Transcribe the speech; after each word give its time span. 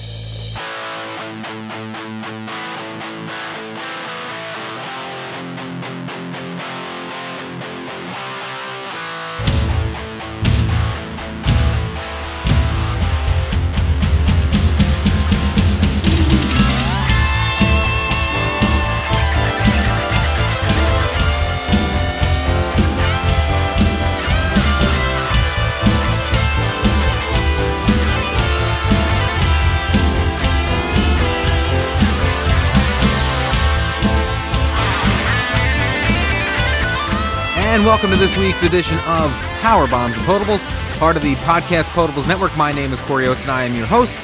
Welcome 37.86 38.10
to 38.10 38.16
this 38.16 38.36
week's 38.36 38.64
edition 38.64 38.98
of 39.06 39.30
Power 39.60 39.86
Bombs 39.86 40.16
and 40.16 40.26
Potables, 40.26 40.60
part 40.98 41.14
of 41.14 41.22
the 41.22 41.36
Podcast 41.36 41.84
Potables 41.84 42.26
Network. 42.26 42.56
My 42.56 42.72
name 42.72 42.92
is 42.92 43.00
Corey 43.00 43.28
Oates, 43.28 43.42
and 43.42 43.52
I 43.52 43.62
am 43.62 43.76
your 43.76 43.86
host. 43.86 44.18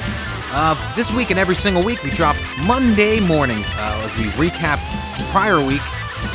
Uh, 0.51 0.75
this 0.97 1.09
week 1.13 1.29
and 1.29 1.39
every 1.39 1.55
single 1.55 1.81
week, 1.81 2.03
we 2.03 2.09
drop 2.09 2.35
Monday 2.65 3.21
morning 3.21 3.63
uh, 3.65 4.09
as 4.11 4.17
we 4.17 4.25
recap 4.49 4.79
the 5.17 5.23
prior 5.31 5.65
week 5.65 5.81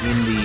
in 0.04 0.24
the 0.24 0.40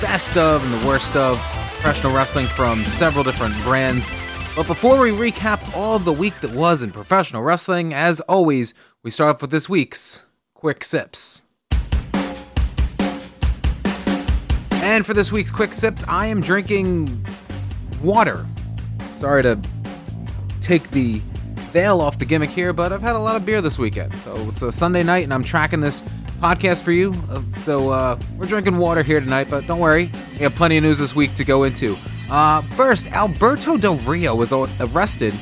best 0.00 0.36
of 0.36 0.64
and 0.64 0.82
the 0.82 0.84
worst 0.88 1.14
of 1.14 1.38
professional 1.74 2.12
wrestling 2.12 2.48
from 2.48 2.84
several 2.86 3.22
different 3.22 3.54
brands. 3.62 4.10
But 4.56 4.66
before 4.66 4.98
we 4.98 5.10
recap 5.10 5.72
all 5.72 5.94
of 5.94 6.04
the 6.04 6.12
week 6.12 6.40
that 6.40 6.50
was 6.50 6.82
in 6.82 6.90
professional 6.90 7.42
wrestling, 7.42 7.94
as 7.94 8.20
always, 8.22 8.74
we 9.04 9.12
start 9.12 9.36
off 9.36 9.42
with 9.42 9.52
this 9.52 9.68
week's 9.68 10.24
Quick 10.52 10.82
Sips. 10.82 11.42
And 14.88 15.04
for 15.04 15.12
this 15.12 15.30
week's 15.30 15.50
quick 15.50 15.74
sips, 15.74 16.02
I 16.08 16.28
am 16.28 16.40
drinking 16.40 17.26
water. 18.02 18.46
Sorry 19.18 19.42
to 19.42 19.60
take 20.62 20.90
the 20.92 21.20
veil 21.72 22.00
off 22.00 22.18
the 22.18 22.24
gimmick 22.24 22.48
here, 22.48 22.72
but 22.72 22.90
I've 22.90 23.02
had 23.02 23.14
a 23.14 23.18
lot 23.18 23.36
of 23.36 23.44
beer 23.44 23.60
this 23.60 23.78
weekend. 23.78 24.16
So 24.16 24.34
it's 24.48 24.62
a 24.62 24.72
Sunday 24.72 25.02
night, 25.02 25.24
and 25.24 25.34
I'm 25.34 25.44
tracking 25.44 25.80
this 25.80 26.00
podcast 26.40 26.84
for 26.84 26.92
you. 26.92 27.12
Uh, 27.28 27.42
so 27.58 27.90
uh, 27.90 28.18
we're 28.38 28.46
drinking 28.46 28.78
water 28.78 29.02
here 29.02 29.20
tonight, 29.20 29.50
but 29.50 29.66
don't 29.66 29.78
worry, 29.78 30.10
we 30.32 30.38
have 30.38 30.54
plenty 30.54 30.78
of 30.78 30.84
news 30.84 30.98
this 30.98 31.14
week 31.14 31.34
to 31.34 31.44
go 31.44 31.64
into. 31.64 31.94
Uh, 32.30 32.62
first, 32.70 33.08
Alberto 33.08 33.76
Del 33.76 33.98
Rio 33.98 34.34
was 34.34 34.54
arrested 34.54 35.34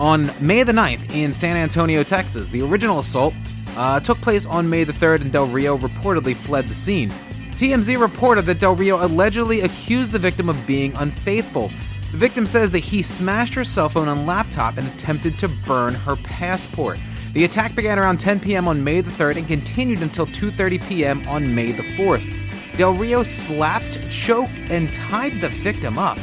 on 0.00 0.28
May 0.40 0.64
the 0.64 0.72
9th 0.72 1.08
in 1.12 1.32
San 1.32 1.56
Antonio, 1.56 2.02
Texas. 2.02 2.48
The 2.48 2.62
original 2.62 2.98
assault 2.98 3.32
uh, 3.76 4.00
took 4.00 4.20
place 4.20 4.44
on 4.44 4.68
May 4.68 4.82
the 4.82 4.92
3rd, 4.92 5.20
and 5.20 5.30
Del 5.30 5.46
Rio 5.46 5.78
reportedly 5.78 6.34
fled 6.34 6.66
the 6.66 6.74
scene. 6.74 7.12
TMZ 7.58 8.00
reported 8.00 8.46
that 8.46 8.60
Del 8.60 8.76
Rio 8.76 9.04
allegedly 9.04 9.62
accused 9.62 10.12
the 10.12 10.18
victim 10.20 10.48
of 10.48 10.64
being 10.64 10.94
unfaithful. 10.94 11.72
The 12.12 12.16
victim 12.16 12.46
says 12.46 12.70
that 12.70 12.78
he 12.78 13.02
smashed 13.02 13.52
her 13.54 13.64
cell 13.64 13.88
phone 13.88 14.06
and 14.06 14.28
laptop 14.28 14.78
and 14.78 14.86
attempted 14.86 15.40
to 15.40 15.48
burn 15.48 15.92
her 15.92 16.14
passport. 16.14 17.00
The 17.32 17.42
attack 17.42 17.74
began 17.74 17.98
around 17.98 18.20
10 18.20 18.38
p.m. 18.38 18.68
on 18.68 18.84
May 18.84 19.00
the 19.00 19.10
3rd 19.10 19.38
and 19.38 19.48
continued 19.48 20.02
until 20.02 20.24
2:30 20.24 20.88
p.m. 20.88 21.26
on 21.26 21.52
May 21.52 21.72
the 21.72 21.82
4th. 21.82 22.76
Del 22.76 22.94
Rio 22.94 23.24
slapped, 23.24 24.08
choked, 24.08 24.56
and 24.70 24.92
tied 24.92 25.40
the 25.40 25.48
victim 25.48 25.98
up. 25.98 26.18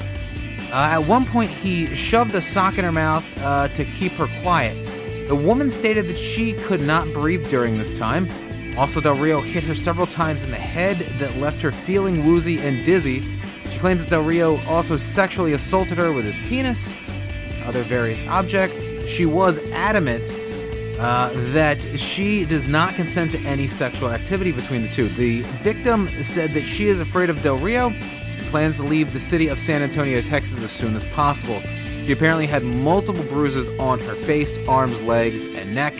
Uh, 0.72 0.88
at 0.94 1.00
one 1.00 1.26
point, 1.26 1.52
he 1.52 1.94
shoved 1.94 2.34
a 2.34 2.42
sock 2.42 2.78
in 2.78 2.86
her 2.86 2.94
mouth 2.94 3.26
uh, 3.40 3.68
to 3.68 3.84
keep 3.84 4.14
her 4.14 4.28
quiet. 4.42 5.28
The 5.28 5.36
woman 5.36 5.70
stated 5.70 6.08
that 6.08 6.18
she 6.18 6.54
could 6.54 6.82
not 6.82 7.12
breathe 7.12 7.50
during 7.50 7.78
this 7.78 7.92
time. 7.92 8.30
Also, 8.78 9.00
Del 9.00 9.16
Rio 9.16 9.40
hit 9.40 9.64
her 9.64 9.76
several 9.76 10.06
times 10.06 10.44
in 10.44 10.52
the 10.52 10.58
head 10.58 10.98
that 11.20 11.38
left 11.38 11.62
her 11.62 11.72
feeling 11.72 12.26
woozy 12.26 12.60
and 12.60 12.84
dizzy. 12.86 13.22
She 13.70 13.80
claims 13.80 14.04
that 14.04 14.10
Del 14.10 14.24
Rio 14.24 14.62
also 14.66 14.98
sexually 14.98 15.54
assaulted 15.54 15.98
her 15.98 16.12
with 16.12 16.26
his 16.26 16.38
penis, 16.50 16.98
other 17.64 17.84
various 17.84 18.26
objects. 18.28 18.76
She 19.08 19.26
was 19.26 19.60
adamant 19.72 20.34
uh, 21.00 21.32
that 21.54 22.00
she 22.00 22.46
does 22.46 22.68
not 22.68 22.96
consent 22.96 23.32
to 23.32 23.40
any 23.40 23.68
sexual 23.68 24.10
activity 24.10 24.52
between 24.52 24.82
the 24.82 24.90
two. 24.90 25.10
The 25.10 25.42
victim 25.62 26.10
said 26.24 26.54
that 26.54 26.66
she 26.66 26.88
is 26.88 27.00
afraid 27.00 27.30
of 27.30 27.42
Del 27.42 27.58
Rio 27.58 27.90
and 27.90 28.48
plans 28.48 28.78
to 28.78 28.84
leave 28.84 29.14
the 29.14 29.20
city 29.20 29.48
of 29.48 29.60
San 29.60 29.82
Antonio, 29.82 30.22
Texas 30.22 30.64
as 30.64 30.72
soon 30.72 30.96
as 30.96 31.06
possible. 31.06 31.62
She 32.06 32.12
apparently 32.12 32.46
had 32.46 32.64
multiple 32.64 33.24
bruises 33.24 33.68
on 33.80 34.00
her 34.02 34.16
face, 34.16 34.58
arms, 34.68 35.02
legs, 35.02 35.46
and 35.46 35.74
neck. 35.74 35.94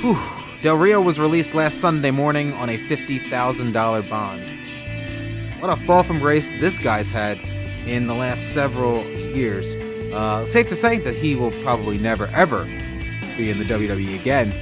Whew. 0.00 0.18
Del 0.60 0.74
Rio 0.74 1.00
was 1.00 1.20
released 1.20 1.54
last 1.54 1.78
Sunday 1.78 2.10
morning 2.10 2.52
on 2.52 2.68
a 2.68 2.76
$50,000 2.76 4.10
bond. 4.10 4.42
What 5.62 5.70
a 5.70 5.76
fall 5.76 6.02
from 6.02 6.18
grace 6.18 6.50
this 6.50 6.80
guy's 6.80 7.12
had 7.12 7.38
in 7.86 8.08
the 8.08 8.14
last 8.14 8.52
several 8.52 9.04
years. 9.04 9.76
Uh, 10.12 10.44
safe 10.46 10.68
to 10.68 10.74
say 10.74 10.98
that 10.98 11.14
he 11.14 11.36
will 11.36 11.52
probably 11.62 11.96
never 11.96 12.26
ever 12.28 12.64
be 13.36 13.50
in 13.50 13.58
the 13.60 13.64
WWE 13.64 14.18
again. 14.18 14.52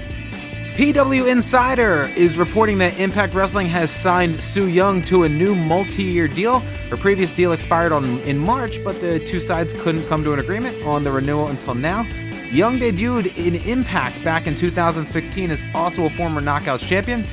PW 0.75 1.31
Insider 1.31 2.11
is 2.15 2.37
reporting 2.37 2.77
that 2.79 2.99
Impact 3.01 3.33
Wrestling 3.33 3.67
has 3.69 3.91
signed 3.91 4.43
Su 4.43 4.67
Yung 4.67 5.01
to 5.05 5.25
a 5.25 5.29
new 5.31 5.55
multi-year 5.55 6.29
deal. 6.29 6.59
Her 6.91 6.99
previous 6.99 7.33
deal 7.33 7.53
expired 7.53 7.93
on 7.93 8.21
in 8.21 8.37
March, 8.37 8.85
but 8.85 9.01
the 9.01 9.19
two 9.21 9.41
sides 9.41 9.73
couldn't 9.73 10.07
come 10.09 10.23
to 10.25 10.35
an 10.35 10.41
agreement 10.41 10.85
on 10.85 11.05
the 11.05 11.11
renewal 11.11 11.47
until 11.47 11.75
now. 11.75 12.07
Yung 12.53 12.79
debuted 12.79 13.37
in 13.37 13.57
Impact 13.57 14.23
back 14.23 14.47
in 14.47 14.55
2016 14.55 15.51
as 15.51 15.63
also 15.75 16.07
a 16.07 16.11
former 16.11 16.41
Knockouts 16.41 16.87
champion. 16.87 17.27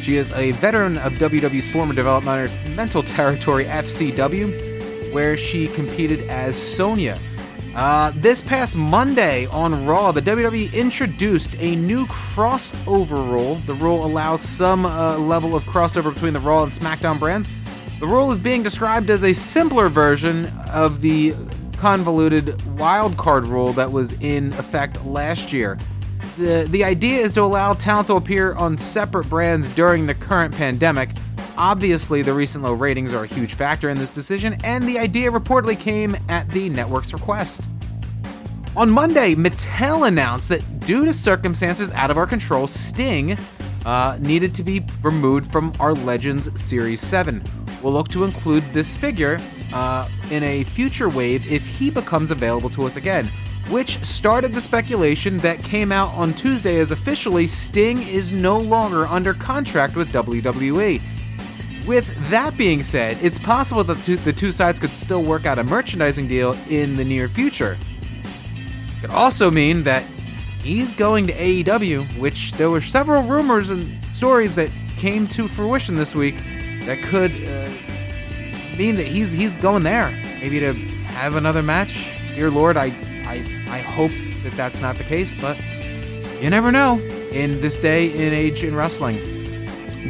She 0.00 0.16
is 0.16 0.32
a 0.32 0.50
veteran 0.52 0.98
of 0.98 1.14
WWE's 1.14 1.68
former 1.68 1.94
developmental 1.94 2.56
mental 2.74 3.02
territory, 3.02 3.64
FCW, 3.64 5.12
where 5.12 5.36
she 5.36 5.68
competed 5.68 6.28
as 6.28 6.56
Sonya. 6.56 7.18
Uh, 7.76 8.10
this 8.16 8.40
past 8.40 8.74
Monday 8.74 9.46
on 9.46 9.84
Raw, 9.84 10.10
the 10.10 10.22
WWE 10.22 10.72
introduced 10.72 11.54
a 11.58 11.76
new 11.76 12.06
crossover 12.06 13.30
rule. 13.30 13.56
The 13.66 13.74
rule 13.74 14.04
allows 14.04 14.40
some 14.40 14.86
uh, 14.86 15.18
level 15.18 15.54
of 15.54 15.64
crossover 15.64 16.12
between 16.12 16.32
the 16.32 16.40
Raw 16.40 16.62
and 16.62 16.72
SmackDown 16.72 17.18
brands. 17.18 17.50
The 18.00 18.06
rule 18.06 18.32
is 18.32 18.38
being 18.38 18.62
described 18.62 19.10
as 19.10 19.24
a 19.24 19.32
simpler 19.32 19.88
version 19.88 20.46
of 20.72 21.02
the 21.02 21.34
convoluted 21.78 22.46
wildcard 22.76 23.48
rule 23.48 23.72
that 23.74 23.90
was 23.90 24.12
in 24.14 24.52
effect 24.54 25.04
last 25.04 25.52
year. 25.52 25.78
The, 26.38 26.66
the 26.70 26.84
idea 26.84 27.20
is 27.20 27.32
to 27.34 27.42
allow 27.42 27.72
talent 27.72 28.08
to 28.08 28.14
appear 28.14 28.54
on 28.54 28.76
separate 28.76 29.28
brands 29.28 29.66
during 29.74 30.06
the 30.06 30.14
current 30.14 30.54
pandemic. 30.54 31.10
Obviously, 31.56 32.22
the 32.22 32.34
recent 32.34 32.64
low 32.64 32.74
ratings 32.74 33.14
are 33.14 33.24
a 33.24 33.26
huge 33.26 33.54
factor 33.54 33.88
in 33.88 33.98
this 33.98 34.10
decision, 34.10 34.58
and 34.62 34.84
the 34.86 34.98
idea 34.98 35.30
reportedly 35.30 35.78
came 35.78 36.16
at 36.28 36.50
the 36.52 36.68
network's 36.68 37.12
request. 37.12 37.62
On 38.76 38.90
Monday, 38.90 39.34
Mattel 39.34 40.06
announced 40.06 40.50
that 40.50 40.80
due 40.80 41.06
to 41.06 41.14
circumstances 41.14 41.90
out 41.92 42.10
of 42.10 42.18
our 42.18 42.26
control, 42.26 42.66
Sting 42.66 43.38
uh, 43.86 44.18
needed 44.20 44.54
to 44.56 44.62
be 44.62 44.84
removed 45.02 45.50
from 45.50 45.72
our 45.80 45.94
Legends 45.94 46.60
Series 46.60 47.00
7. 47.00 47.42
We'll 47.86 47.94
look 47.94 48.08
to 48.08 48.24
include 48.24 48.64
this 48.72 48.96
figure 48.96 49.38
uh, 49.72 50.08
in 50.32 50.42
a 50.42 50.64
future 50.64 51.08
wave 51.08 51.46
if 51.46 51.64
he 51.64 51.88
becomes 51.88 52.32
available 52.32 52.68
to 52.70 52.82
us 52.82 52.96
again, 52.96 53.30
which 53.68 54.04
started 54.04 54.52
the 54.52 54.60
speculation 54.60 55.36
that 55.36 55.62
came 55.62 55.92
out 55.92 56.12
on 56.14 56.34
Tuesday 56.34 56.80
as 56.80 56.90
officially 56.90 57.46
Sting 57.46 58.02
is 58.02 58.32
no 58.32 58.58
longer 58.58 59.06
under 59.06 59.34
contract 59.34 59.94
with 59.94 60.10
WWE. 60.10 61.00
With 61.86 62.12
that 62.28 62.56
being 62.56 62.82
said, 62.82 63.18
it's 63.22 63.38
possible 63.38 63.84
that 63.84 63.98
the 64.24 64.32
two 64.32 64.50
sides 64.50 64.80
could 64.80 64.92
still 64.92 65.22
work 65.22 65.46
out 65.46 65.60
a 65.60 65.62
merchandising 65.62 66.26
deal 66.26 66.58
in 66.68 66.96
the 66.96 67.04
near 67.04 67.28
future. 67.28 67.78
It 68.96 69.00
Could 69.02 69.10
also 69.10 69.48
mean 69.48 69.84
that 69.84 70.02
he's 70.60 70.92
going 70.92 71.28
to 71.28 71.34
AEW, 71.34 72.18
which 72.18 72.50
there 72.54 72.68
were 72.68 72.80
several 72.80 73.22
rumors 73.22 73.70
and 73.70 73.96
stories 74.12 74.56
that 74.56 74.72
came 74.96 75.28
to 75.28 75.46
fruition 75.46 75.94
this 75.94 76.16
week 76.16 76.34
that 76.86 77.02
could 77.02 77.32
uh, 77.32 77.68
mean 78.78 78.96
that 78.96 79.06
he's 79.06 79.32
he's 79.32 79.56
going 79.56 79.82
there. 79.82 80.10
Maybe 80.40 80.60
to 80.60 80.72
have 80.72 81.36
another 81.36 81.62
match. 81.62 82.12
Dear 82.34 82.50
Lord, 82.50 82.76
I 82.76 82.86
I 83.26 83.44
I 83.68 83.78
hope 83.78 84.12
that 84.44 84.52
that's 84.52 84.80
not 84.80 84.96
the 84.96 85.04
case, 85.04 85.34
but 85.34 85.58
you 86.40 86.48
never 86.50 86.70
know 86.70 86.98
in 87.32 87.60
this 87.60 87.76
day 87.76 88.10
and 88.12 88.34
age 88.34 88.62
in 88.62 88.74
wrestling. 88.74 89.18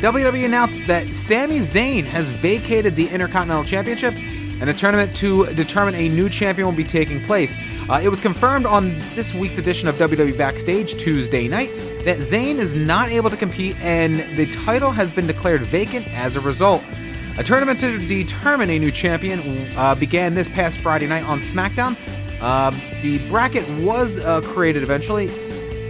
WWE 0.00 0.44
announced 0.44 0.86
that 0.86 1.14
Sami 1.14 1.60
Zayn 1.60 2.04
has 2.04 2.28
vacated 2.28 2.96
the 2.96 3.08
Intercontinental 3.08 3.64
Championship 3.64 4.14
and 4.60 4.70
a 4.70 4.74
tournament 4.74 5.16
to 5.16 5.46
determine 5.54 5.94
a 5.94 6.08
new 6.08 6.28
champion 6.28 6.66
will 6.66 6.74
be 6.74 6.84
taking 6.84 7.22
place. 7.24 7.56
Uh, 7.88 8.00
it 8.02 8.08
was 8.08 8.20
confirmed 8.20 8.66
on 8.66 8.98
this 9.14 9.34
week's 9.34 9.58
edition 9.58 9.88
of 9.88 9.96
WWE 9.96 10.36
Backstage 10.36 10.96
Tuesday 10.96 11.48
night 11.48 11.70
that 12.04 12.18
Zayn 12.18 12.56
is 12.56 12.74
not 12.74 13.08
able 13.08 13.30
to 13.30 13.36
compete 13.36 13.78
and 13.80 14.20
the 14.36 14.50
title 14.52 14.90
has 14.90 15.10
been 15.10 15.26
declared 15.26 15.62
vacant 15.62 16.06
as 16.14 16.36
a 16.36 16.40
result. 16.40 16.82
A 17.38 17.44
tournament 17.44 17.78
to 17.80 17.98
determine 17.98 18.70
a 18.70 18.78
new 18.78 18.90
champion 18.90 19.70
uh, 19.76 19.94
began 19.94 20.34
this 20.34 20.48
past 20.48 20.78
Friday 20.78 21.06
night 21.06 21.24
on 21.24 21.40
SmackDown. 21.40 21.96
Uh, 22.40 22.70
the 23.02 23.18
bracket 23.28 23.68
was 23.82 24.18
uh, 24.18 24.40
created 24.40 24.82
eventually. 24.82 25.28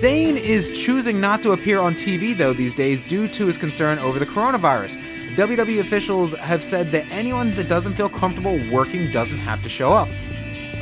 Zayn 0.00 0.36
is 0.36 0.68
choosing 0.78 1.22
not 1.22 1.42
to 1.42 1.52
appear 1.52 1.80
on 1.80 1.94
TV 1.94 2.36
though 2.36 2.52
these 2.52 2.74
days 2.74 3.00
due 3.00 3.26
to 3.28 3.46
his 3.46 3.56
concern 3.56 3.98
over 3.98 4.18
the 4.18 4.26
coronavirus. 4.26 4.98
WWE 5.36 5.80
officials 5.80 6.34
have 6.34 6.62
said 6.62 6.92
that 6.92 7.06
anyone 7.10 7.54
that 7.54 7.66
doesn't 7.66 7.94
feel 7.94 8.10
comfortable 8.10 8.60
working 8.70 9.10
doesn't 9.10 9.38
have 9.38 9.62
to 9.62 9.70
show 9.70 9.94
up. 9.94 10.08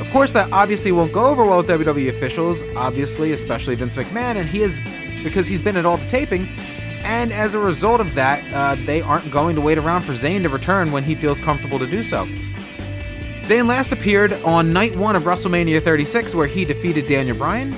Of 0.01 0.09
course, 0.09 0.31
that 0.31 0.51
obviously 0.51 0.91
won't 0.91 1.13
go 1.13 1.27
over 1.27 1.45
well 1.45 1.59
with 1.59 1.69
WWE 1.69 2.09
officials, 2.09 2.61
obviously, 2.75 3.31
especially 3.31 3.75
Vince 3.75 3.95
McMahon, 3.95 4.35
and 4.35 4.49
he 4.49 4.61
is 4.61 4.81
because 5.23 5.47
he's 5.47 5.61
been 5.61 5.77
at 5.77 5.85
all 5.85 5.95
the 5.95 6.07
tapings. 6.07 6.51
And 7.05 7.31
as 7.31 7.55
a 7.55 7.59
result 7.59 8.01
of 8.01 8.15
that, 8.15 8.43
uh, 8.53 8.75
they 8.85 8.99
aren't 8.99 9.31
going 9.31 9.55
to 9.55 9.61
wait 9.61 9.77
around 9.77 10.01
for 10.01 10.11
Zayn 10.11 10.43
to 10.43 10.49
return 10.49 10.91
when 10.91 11.05
he 11.05 11.15
feels 11.15 11.39
comfortable 11.39 11.79
to 11.79 11.87
do 11.87 12.03
so. 12.03 12.25
Zayn 13.43 13.67
last 13.67 13.93
appeared 13.93 14.33
on 14.43 14.73
night 14.73 14.93
one 14.97 15.15
of 15.15 15.23
WrestleMania 15.23 15.81
36, 15.81 16.35
where 16.35 16.47
he 16.47 16.65
defeated 16.65 17.07
Daniel 17.07 17.37
Bryan 17.37 17.73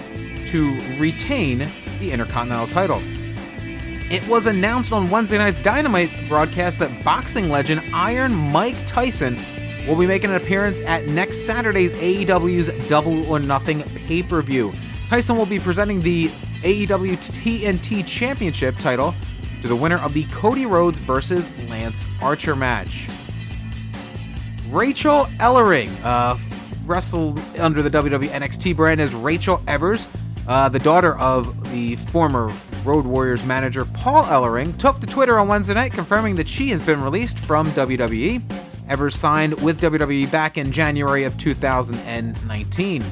to 0.48 0.80
retain 0.98 1.70
the 2.00 2.12
Intercontinental 2.12 2.68
title. 2.68 3.02
It 4.10 4.26
was 4.28 4.48
announced 4.48 4.94
on 4.94 5.10
Wednesday 5.10 5.38
night's 5.38 5.62
Dynamite 5.62 6.10
broadcast 6.30 6.80
that 6.80 7.04
boxing 7.04 7.50
legend 7.50 7.82
Iron 7.94 8.34
Mike 8.34 8.78
Tyson 8.86 9.38
will 9.88 9.98
be 9.98 10.08
making 10.08 10.30
an 10.30 10.38
appearance 10.38 10.82
at 10.82 11.08
next 11.08 11.46
Saturday's 11.46 11.94
AEW's 11.94 12.88
Double 12.88 13.30
or 13.30 13.40
Nothing 13.40 13.84
pay 14.08 14.24
per 14.24 14.42
view. 14.42 14.74
Tyson 15.10 15.36
will 15.36 15.46
be 15.46 15.60
presenting 15.60 16.02
the 16.02 16.30
AEW 16.64 17.18
TNT 17.18 18.06
Championship 18.06 18.78
title 18.78 19.14
to 19.62 19.68
the 19.68 19.76
winner 19.76 19.98
of 19.98 20.14
the 20.14 20.24
Cody 20.26 20.66
Rhodes 20.66 21.00
versus 21.00 21.50
Lance 21.68 22.06
Archer 22.22 22.56
match. 22.56 23.08
Rachel 24.70 25.26
Ellering, 25.40 25.90
uh, 26.04 26.38
wrestled 26.86 27.40
under 27.60 27.82
the 27.82 27.90
WWE 27.90 28.30
NXT 28.30 28.76
brand 28.76 29.02
as 29.02 29.14
Rachel 29.14 29.62
Evers, 29.68 30.08
uh, 30.48 30.70
the 30.70 30.80
daughter 30.80 31.18
of 31.20 31.72
the 31.72 31.96
former 31.98 32.52
Road 32.84 33.06
Warriors 33.06 33.44
manager 33.44 33.84
Paul 33.86 34.24
Ellering, 34.24 34.78
took 34.78 35.00
to 35.02 35.08
Twitter 35.08 35.38
on 35.40 35.48
Wednesday 35.48 35.74
night 35.74 35.92
confirming 35.94 36.36
that 36.38 36.48
she 36.48 36.70
has 36.70 36.82
been 36.82 37.02
released 37.02 37.38
from 37.38 37.68
WWE. 37.72 38.42
Ever 38.88 39.10
signed 39.10 39.62
with 39.62 39.82
WWE 39.82 40.32
back 40.32 40.58
in 40.58 40.72
January 40.72 41.26
of 41.26 41.38
2019. 41.38 43.04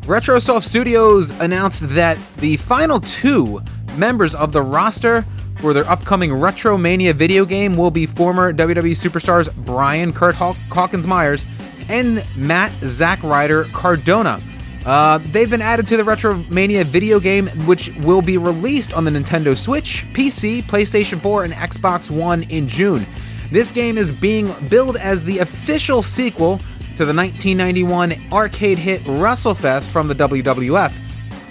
Retrosoft 0.00 0.64
Studios 0.64 1.30
announced 1.38 1.88
that 1.90 2.18
the 2.38 2.56
final 2.56 2.98
two 2.98 3.62
members 3.94 4.34
of 4.34 4.50
the 4.50 4.60
roster 4.60 5.24
for 5.60 5.72
their 5.72 5.88
upcoming 5.88 6.30
Retromania 6.30 7.14
video 7.14 7.44
game 7.44 7.76
will 7.76 7.92
be 7.92 8.04
former 8.04 8.52
WWE 8.52 8.96
superstars 8.96 9.54
Brian 9.64 10.12
Kurt 10.12 10.34
Haw- 10.34 10.56
Hawkins 10.72 11.06
Myers 11.06 11.46
and 11.88 12.24
Matt 12.34 12.72
Zack 12.84 13.22
Ryder 13.22 13.66
Cardona. 13.72 14.40
Uh, 14.84 15.18
they've 15.18 15.50
been 15.50 15.62
added 15.62 15.86
to 15.88 15.96
the 15.96 16.02
Retromania 16.02 16.84
video 16.84 17.20
game, 17.20 17.46
which 17.66 17.90
will 17.98 18.22
be 18.22 18.36
released 18.36 18.92
on 18.92 19.04
the 19.04 19.10
Nintendo 19.10 19.56
Switch, 19.56 20.04
PC, 20.12 20.62
PlayStation 20.64 21.20
4, 21.20 21.44
and 21.44 21.52
Xbox 21.52 22.10
One 22.10 22.42
in 22.44 22.68
June. 22.68 23.06
This 23.52 23.70
game 23.70 23.96
is 23.96 24.10
being 24.10 24.52
billed 24.68 24.96
as 24.96 25.22
the 25.22 25.38
official 25.38 26.02
sequel 26.02 26.58
to 26.96 27.04
the 27.04 27.14
1991 27.14 28.28
arcade 28.32 28.78
hit 28.78 29.02
WrestleFest 29.04 29.88
from 29.88 30.08
the 30.08 30.14
WWF. 30.14 30.92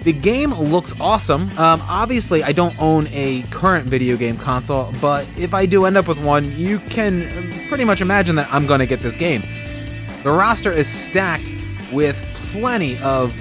The 0.04 0.14
game 0.14 0.52
looks 0.52 0.94
awesome. 1.00 1.50
Um, 1.60 1.82
obviously, 1.88 2.44
I 2.44 2.52
don't 2.54 2.78
own 2.82 3.08
a 3.12 3.44
current 3.44 3.88
video 3.88 4.18
game 4.18 4.36
console, 4.36 4.92
but 5.00 5.28
if 5.38 5.54
I 5.54 5.68
do 5.68 5.86
end 5.86 5.96
up 5.96 6.08
with 6.08 6.18
one, 6.18 6.52
you 6.58 6.80
can 6.80 7.68
pretty 7.68 7.86
much 7.86 8.02
imagine 8.02 8.36
that 8.36 8.52
I'm 8.52 8.66
going 8.66 8.80
to 8.80 8.88
get 8.88 9.02
this 9.02 9.16
game. 9.16 9.44
The 10.24 10.32
roster 10.32 10.72
is 10.72 10.88
stacked 10.88 11.50
with 11.92 12.18
plenty 12.52 12.98
of 13.00 13.34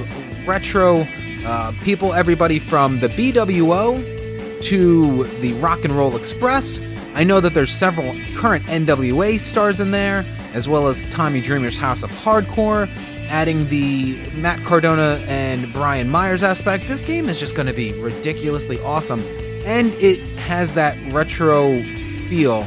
retro 0.47 1.07
uh, 1.45 1.73
people, 1.83 2.13
everybody 2.13 2.59
from 2.59 3.01
the 3.01 3.09
BWO 3.09 4.63
to 4.63 5.25
the 5.41 5.53
Rock 5.55 5.85
and 5.85 5.97
Roll 5.97 6.17
Express. 6.17 6.81
I 7.15 7.25
know 7.25 7.41
that 7.41 7.55
there's 7.55 7.75
several 7.75 8.15
current 8.37 8.67
NWA 8.67 9.41
stars 9.41 9.81
in 9.81 9.91
there, 9.91 10.25
as 10.53 10.69
well 10.69 10.87
as 10.87 11.05
Tommy 11.07 11.41
Dreamer's 11.41 11.77
House 11.77 12.03
of 12.03 12.11
Hardcore, 12.11 12.89
adding 13.29 13.69
the 13.69 14.17
Matt 14.33 14.65
Cardona 14.65 15.25
and 15.27 15.73
Brian 15.73 16.09
Myers 16.09 16.43
aspect. 16.43 16.87
This 16.87 17.01
game 17.01 17.29
is 17.29 17.39
just 17.39 17.55
going 17.55 17.67
to 17.67 17.73
be 17.73 17.93
ridiculously 18.01 18.81
awesome, 18.81 19.21
and 19.65 19.93
it 19.95 20.21
has 20.39 20.75
that 20.75 20.97
retro 21.13 21.83
feel. 22.29 22.65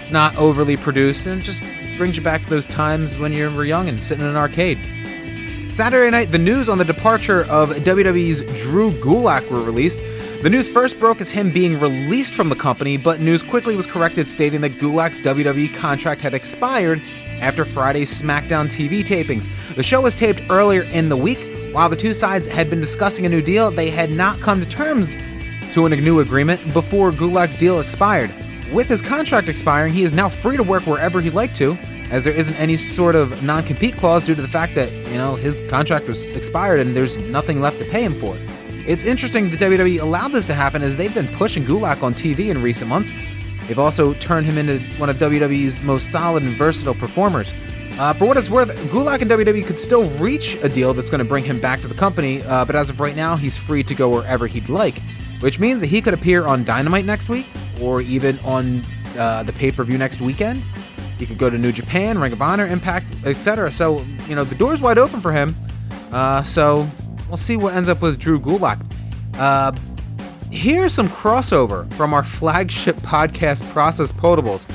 It's 0.00 0.10
not 0.10 0.36
overly 0.36 0.76
produced, 0.76 1.26
and 1.26 1.42
just 1.42 1.62
brings 1.98 2.16
you 2.16 2.22
back 2.22 2.44
to 2.44 2.50
those 2.50 2.66
times 2.66 3.18
when 3.18 3.32
you 3.32 3.50
were 3.50 3.64
young 3.64 3.88
and 3.88 4.04
sitting 4.04 4.24
in 4.24 4.30
an 4.30 4.36
arcade. 4.36 4.78
Saturday 5.70 6.10
night, 6.10 6.30
the 6.30 6.38
news 6.38 6.68
on 6.68 6.78
the 6.78 6.84
departure 6.84 7.44
of 7.44 7.70
WWE's 7.70 8.42
Drew 8.62 8.92
Gulak 8.92 9.50
were 9.50 9.62
released. 9.62 9.98
The 10.42 10.48
news 10.48 10.68
first 10.68 10.98
broke 10.98 11.20
as 11.20 11.28
him 11.28 11.52
being 11.52 11.78
released 11.78 12.34
from 12.34 12.48
the 12.48 12.54
company, 12.54 12.96
but 12.96 13.20
news 13.20 13.42
quickly 13.42 13.76
was 13.76 13.84
corrected 13.84 14.28
stating 14.28 14.60
that 14.62 14.78
Gulak's 14.78 15.20
WWE 15.20 15.74
contract 15.74 16.20
had 16.22 16.34
expired 16.34 17.02
after 17.40 17.64
Friday's 17.64 18.10
SmackDown 18.10 18.68
TV 18.68 19.04
tapings. 19.04 19.50
The 19.74 19.82
show 19.82 20.00
was 20.00 20.14
taped 20.14 20.40
earlier 20.48 20.82
in 20.82 21.08
the 21.08 21.16
week. 21.16 21.74
While 21.74 21.88
the 21.90 21.96
two 21.96 22.14
sides 22.14 22.48
had 22.48 22.70
been 22.70 22.80
discussing 22.80 23.26
a 23.26 23.28
new 23.28 23.42
deal, 23.42 23.70
they 23.70 23.90
had 23.90 24.10
not 24.10 24.40
come 24.40 24.60
to 24.60 24.66
terms 24.66 25.16
to 25.72 25.84
a 25.84 25.88
new 25.90 26.20
agreement 26.20 26.72
before 26.72 27.10
Gulak's 27.10 27.56
deal 27.56 27.80
expired. 27.80 28.32
With 28.72 28.88
his 28.88 29.02
contract 29.02 29.48
expiring, 29.48 29.92
he 29.92 30.04
is 30.04 30.12
now 30.12 30.28
free 30.28 30.56
to 30.56 30.62
work 30.62 30.86
wherever 30.86 31.20
he'd 31.20 31.34
like 31.34 31.54
to 31.54 31.76
as 32.10 32.22
there 32.22 32.32
isn't 32.32 32.54
any 32.54 32.76
sort 32.76 33.14
of 33.14 33.42
non-compete 33.42 33.96
clause 33.96 34.24
due 34.24 34.34
to 34.34 34.42
the 34.42 34.48
fact 34.48 34.74
that 34.74 34.92
you 34.92 35.14
know 35.14 35.36
his 35.36 35.62
contract 35.68 36.06
was 36.06 36.22
expired 36.22 36.78
and 36.80 36.94
there's 36.96 37.16
nothing 37.16 37.60
left 37.60 37.78
to 37.78 37.84
pay 37.86 38.02
him 38.02 38.18
for. 38.20 38.38
It's 38.86 39.04
interesting 39.04 39.50
that 39.50 39.58
WWE 39.58 40.00
allowed 40.00 40.28
this 40.28 40.46
to 40.46 40.54
happen 40.54 40.82
as 40.82 40.96
they've 40.96 41.12
been 41.12 41.26
pushing 41.28 41.64
Gulak 41.64 42.02
on 42.04 42.14
TV 42.14 42.50
in 42.50 42.62
recent 42.62 42.88
months. 42.88 43.12
They've 43.66 43.78
also 43.78 44.14
turned 44.14 44.46
him 44.46 44.58
into 44.58 44.78
one 44.98 45.10
of 45.10 45.16
WWE's 45.16 45.80
most 45.82 46.12
solid 46.12 46.44
and 46.44 46.56
versatile 46.56 46.94
performers. 46.94 47.52
Uh, 47.98 48.12
for 48.12 48.26
what 48.26 48.36
it's 48.36 48.50
worth, 48.50 48.68
Gulak 48.90 49.22
and 49.22 49.30
WWE 49.30 49.66
could 49.66 49.80
still 49.80 50.08
reach 50.18 50.54
a 50.62 50.68
deal 50.68 50.94
that's 50.94 51.10
going 51.10 51.18
to 51.18 51.24
bring 51.24 51.42
him 51.42 51.60
back 51.60 51.80
to 51.80 51.88
the 51.88 51.94
company, 51.94 52.42
uh, 52.42 52.64
but 52.64 52.76
as 52.76 52.90
of 52.90 53.00
right 53.00 53.16
now, 53.16 53.34
he's 53.36 53.56
free 53.56 53.82
to 53.82 53.94
go 53.94 54.08
wherever 54.08 54.46
he'd 54.46 54.68
like, 54.68 55.00
which 55.40 55.58
means 55.58 55.80
that 55.80 55.88
he 55.88 56.00
could 56.00 56.14
appear 56.14 56.46
on 56.46 56.62
Dynamite 56.62 57.06
next 57.06 57.28
week 57.28 57.46
or 57.80 58.00
even 58.02 58.38
on 58.40 58.84
uh, 59.18 59.42
the 59.42 59.52
pay 59.52 59.72
per 59.72 59.82
view 59.82 59.98
next 59.98 60.20
weekend. 60.20 60.62
He 61.18 61.26
could 61.26 61.38
go 61.38 61.48
to 61.48 61.58
New 61.58 61.72
Japan, 61.72 62.18
Ring 62.18 62.32
of 62.32 62.42
Honor, 62.42 62.66
Impact, 62.66 63.06
etc. 63.24 63.72
So, 63.72 64.00
you 64.28 64.34
know, 64.34 64.44
the 64.44 64.54
door's 64.54 64.80
wide 64.80 64.98
open 64.98 65.20
for 65.20 65.32
him. 65.32 65.54
Uh, 66.12 66.42
so, 66.42 66.88
we'll 67.28 67.36
see 67.36 67.56
what 67.56 67.74
ends 67.74 67.88
up 67.88 68.02
with 68.02 68.18
Drew 68.18 68.38
Gulak. 68.38 68.80
Uh, 69.38 69.72
here's 70.50 70.94
some 70.94 71.08
crossover 71.08 71.90
from 71.94 72.14
our 72.14 72.22
flagship 72.22 72.96
podcast, 72.96 73.68
Process 73.70 74.12
Potables. 74.12 74.66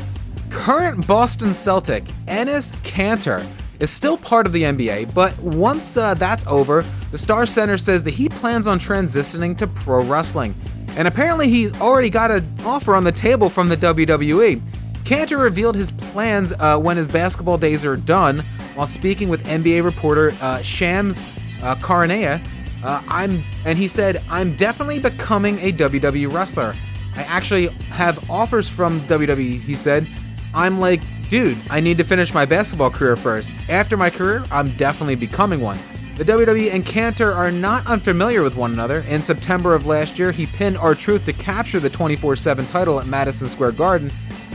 Current 0.49 1.07
Boston 1.07 1.53
Celtic, 1.53 2.03
Enes 2.27 2.73
Kanter, 2.83 3.45
is 3.79 3.89
still 3.89 4.17
part 4.17 4.45
of 4.45 4.51
the 4.51 4.63
NBA, 4.63 5.13
but 5.13 5.37
once 5.39 5.97
uh, 5.97 6.13
that's 6.13 6.45
over, 6.45 6.85
the 7.11 7.17
Star 7.17 7.45
Center 7.45 7.77
says 7.77 8.03
that 8.03 8.11
he 8.11 8.29
plans 8.29 8.67
on 8.67 8.79
transitioning 8.79 9.57
to 9.57 9.65
pro 9.65 10.03
wrestling. 10.03 10.53
And 10.95 11.07
apparently, 11.07 11.49
he's 11.49 11.73
already 11.79 12.09
got 12.09 12.31
an 12.31 12.47
offer 12.65 12.95
on 12.95 13.03
the 13.03 13.11
table 13.11 13.49
from 13.49 13.69
the 13.69 13.77
WWE. 13.77 14.61
Kanter 15.03 15.41
revealed 15.41 15.75
his 15.75 15.91
plans 15.91 16.53
uh, 16.59 16.77
when 16.77 16.97
his 16.97 17.07
basketball 17.07 17.57
days 17.57 17.85
are 17.85 17.97
done 17.97 18.45
while 18.75 18.87
speaking 18.87 19.29
with 19.29 19.43
NBA 19.43 19.83
reporter 19.83 20.33
uh, 20.41 20.61
Shams 20.61 21.19
uh, 21.61 21.75
Charania. 21.75 22.45
Uh, 22.83 23.01
I'm 23.07 23.43
and 23.65 23.77
he 23.77 23.87
said, 23.87 24.23
"I'm 24.29 24.55
definitely 24.55 24.99
becoming 24.99 25.59
a 25.59 25.71
WWE 25.71 26.31
wrestler. 26.31 26.75
I 27.15 27.23
actually 27.23 27.67
have 27.89 28.29
offers 28.29 28.67
from 28.69 29.01
WWE." 29.01 29.61
He 29.61 29.75
said, 29.75 30.07
"I'm 30.53 30.79
like, 30.79 31.01
dude, 31.29 31.57
I 31.69 31.79
need 31.79 31.97
to 31.99 32.03
finish 32.03 32.33
my 32.33 32.45
basketball 32.45 32.89
career 32.89 33.15
first. 33.15 33.51
After 33.69 33.97
my 33.97 34.09
career, 34.09 34.43
I'm 34.51 34.75
definitely 34.77 35.15
becoming 35.15 35.59
one." 35.61 35.77
The 36.17 36.25
WWE 36.25 36.71
and 36.71 36.85
Kanter 36.85 37.35
are 37.35 37.51
not 37.51 37.87
unfamiliar 37.87 38.43
with 38.43 38.55
one 38.55 38.73
another. 38.73 38.99
In 39.01 39.23
September 39.23 39.73
of 39.73 39.85
last 39.85 40.19
year, 40.19 40.31
he 40.31 40.45
pinned 40.45 40.77
R 40.77 40.93
Truth 40.93 41.25
to 41.25 41.33
capture 41.33 41.79
the 41.79 41.89
24 41.89 42.35
7 42.35 42.65
title 42.67 42.99
at 42.99 43.07
Madison 43.07 43.47
Square 43.47 43.71
Garden. 43.73 44.11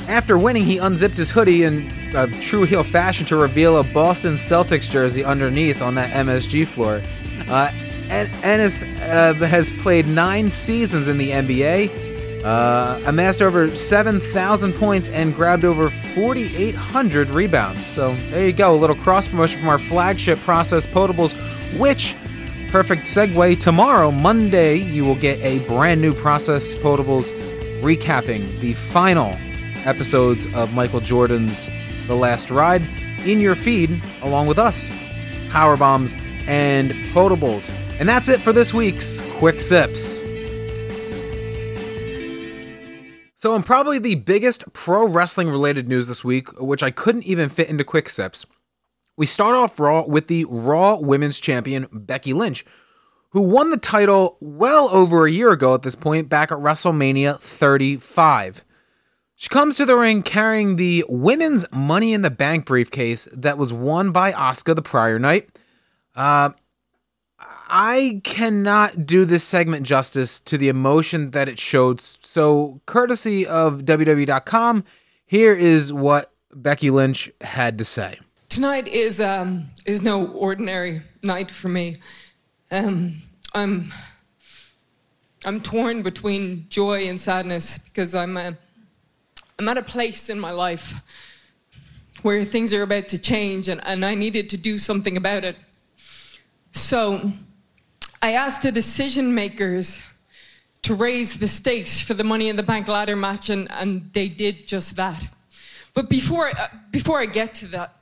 After 0.08 0.38
winning, 0.38 0.62
he 0.62 0.78
unzipped 0.78 1.16
his 1.16 1.32
hoodie 1.32 1.64
in 1.64 1.90
a 2.14 2.28
true 2.40 2.62
heel 2.62 2.84
fashion 2.84 3.26
to 3.26 3.36
reveal 3.36 3.78
a 3.78 3.82
Boston 3.82 4.34
Celtics 4.34 4.88
jersey 4.88 5.24
underneath 5.24 5.82
on 5.82 5.96
that 5.96 6.10
MSG 6.10 6.64
floor. 6.68 7.02
Uh, 7.48 7.72
and 8.08 8.32
Enes 8.34 8.84
uh, 9.00 9.34
has 9.46 9.70
played 9.82 10.06
nine 10.06 10.48
seasons 10.48 11.08
in 11.08 11.18
the 11.18 11.30
NBA, 11.30 12.44
uh, 12.44 13.00
amassed 13.04 13.42
over 13.42 13.74
7,000 13.74 14.72
points, 14.74 15.08
and 15.08 15.34
grabbed 15.34 15.64
over 15.64 15.90
4,800 15.90 17.30
rebounds. 17.30 17.84
So 17.84 18.14
there 18.30 18.46
you 18.46 18.52
go, 18.52 18.76
a 18.76 18.78
little 18.78 18.94
cross 18.94 19.26
promotion 19.26 19.58
from 19.58 19.68
our 19.68 19.80
flagship 19.80 20.38
Process 20.38 20.86
Potables, 20.86 21.34
which, 21.80 22.14
perfect 22.70 23.06
segue, 23.06 23.58
tomorrow, 23.58 24.12
Monday, 24.12 24.76
you 24.76 25.04
will 25.04 25.16
get 25.16 25.40
a 25.40 25.58
brand 25.66 26.00
new 26.00 26.14
Process 26.14 26.74
Potables 26.74 27.32
recapping 27.82 28.60
the 28.60 28.72
final 28.74 29.36
episodes 29.86 30.46
of 30.54 30.74
Michael 30.74 31.00
Jordan's 31.00 31.68
The 32.06 32.14
Last 32.14 32.50
Ride 32.50 32.82
in 33.24 33.40
your 33.40 33.54
feed, 33.54 34.02
along 34.22 34.46
with 34.46 34.58
us, 34.58 34.90
Power 35.50 35.76
Bombs 35.76 36.14
and 36.46 36.90
Potables. 37.12 37.70
And 37.98 38.08
that's 38.08 38.28
it 38.28 38.40
for 38.40 38.52
this 38.52 38.74
week's 38.74 39.20
Quick 39.38 39.60
Sips. 39.60 40.22
So, 43.38 43.54
in 43.54 43.62
probably 43.62 43.98
the 43.98 44.16
biggest 44.16 44.70
pro 44.72 45.06
wrestling 45.06 45.48
related 45.48 45.88
news 45.88 46.06
this 46.06 46.24
week, 46.24 46.60
which 46.60 46.82
I 46.82 46.90
couldn't 46.90 47.24
even 47.24 47.48
fit 47.48 47.68
into 47.68 47.84
Quick 47.84 48.08
Sips, 48.08 48.44
we 49.16 49.24
start 49.24 49.54
off 49.54 49.78
Raw 49.80 50.04
with 50.06 50.26
the 50.26 50.44
Raw 50.46 50.96
Women's 50.96 51.40
Champion, 51.40 51.86
Becky 51.92 52.32
Lynch, 52.32 52.66
who 53.30 53.40
won 53.40 53.70
the 53.70 53.76
title 53.76 54.36
well 54.40 54.88
over 54.90 55.26
a 55.26 55.30
year 55.30 55.52
ago 55.52 55.74
at 55.74 55.82
this 55.82 55.94
point, 55.94 56.28
back 56.28 56.52
at 56.52 56.58
WrestleMania 56.58 57.38
35. 57.40 58.64
She 59.38 59.50
comes 59.50 59.76
to 59.76 59.84
the 59.84 59.96
ring 59.96 60.22
carrying 60.22 60.76
the 60.76 61.04
women's 61.10 61.66
Money 61.70 62.14
in 62.14 62.22
the 62.22 62.30
Bank 62.30 62.64
briefcase 62.64 63.28
that 63.32 63.58
was 63.58 63.70
won 63.70 64.10
by 64.10 64.32
Asuka 64.32 64.74
the 64.74 64.80
prior 64.80 65.18
night. 65.18 65.50
Uh, 66.14 66.50
I 67.68 68.22
cannot 68.24 69.04
do 69.04 69.26
this 69.26 69.44
segment 69.44 69.86
justice 69.86 70.40
to 70.40 70.56
the 70.56 70.70
emotion 70.70 71.32
that 71.32 71.50
it 71.50 71.58
showed. 71.58 72.00
So, 72.00 72.80
courtesy 72.86 73.46
of 73.46 73.82
WWE.com, 73.82 74.84
here 75.26 75.52
is 75.52 75.92
what 75.92 76.32
Becky 76.54 76.88
Lynch 76.90 77.30
had 77.42 77.76
to 77.76 77.84
say. 77.84 78.18
Tonight 78.48 78.88
is 78.88 79.20
um, 79.20 79.68
is 79.84 80.00
no 80.00 80.28
ordinary 80.28 81.02
night 81.22 81.50
for 81.50 81.68
me. 81.68 81.98
Um, 82.70 83.20
I'm 83.52 83.92
I'm 85.44 85.60
torn 85.60 86.02
between 86.02 86.66
joy 86.70 87.06
and 87.06 87.20
sadness 87.20 87.76
because 87.76 88.14
I'm. 88.14 88.38
Uh, 88.38 88.52
I'm 89.58 89.68
at 89.70 89.78
a 89.78 89.82
place 89.82 90.28
in 90.28 90.38
my 90.38 90.50
life 90.50 90.94
where 92.22 92.44
things 92.44 92.74
are 92.74 92.82
about 92.82 93.08
to 93.08 93.18
change 93.18 93.68
and, 93.68 93.80
and 93.86 94.04
I 94.04 94.14
needed 94.14 94.50
to 94.50 94.58
do 94.58 94.78
something 94.78 95.16
about 95.16 95.44
it. 95.44 95.56
So 96.72 97.32
I 98.20 98.32
asked 98.32 98.62
the 98.62 98.72
decision 98.72 99.34
makers 99.34 100.02
to 100.82 100.94
raise 100.94 101.38
the 101.38 101.48
stakes 101.48 102.02
for 102.02 102.12
the 102.12 102.22
Money 102.22 102.48
in 102.48 102.56
the 102.56 102.62
Bank 102.62 102.86
ladder 102.86 103.16
match, 103.16 103.50
and, 103.50 103.70
and 103.72 104.12
they 104.12 104.28
did 104.28 104.68
just 104.68 104.94
that. 104.96 105.26
But 105.94 106.10
before, 106.10 106.48
uh, 106.48 106.68
before 106.90 107.18
I 107.18 107.26
get 107.26 107.54
to 107.56 107.66
that, 107.68 107.96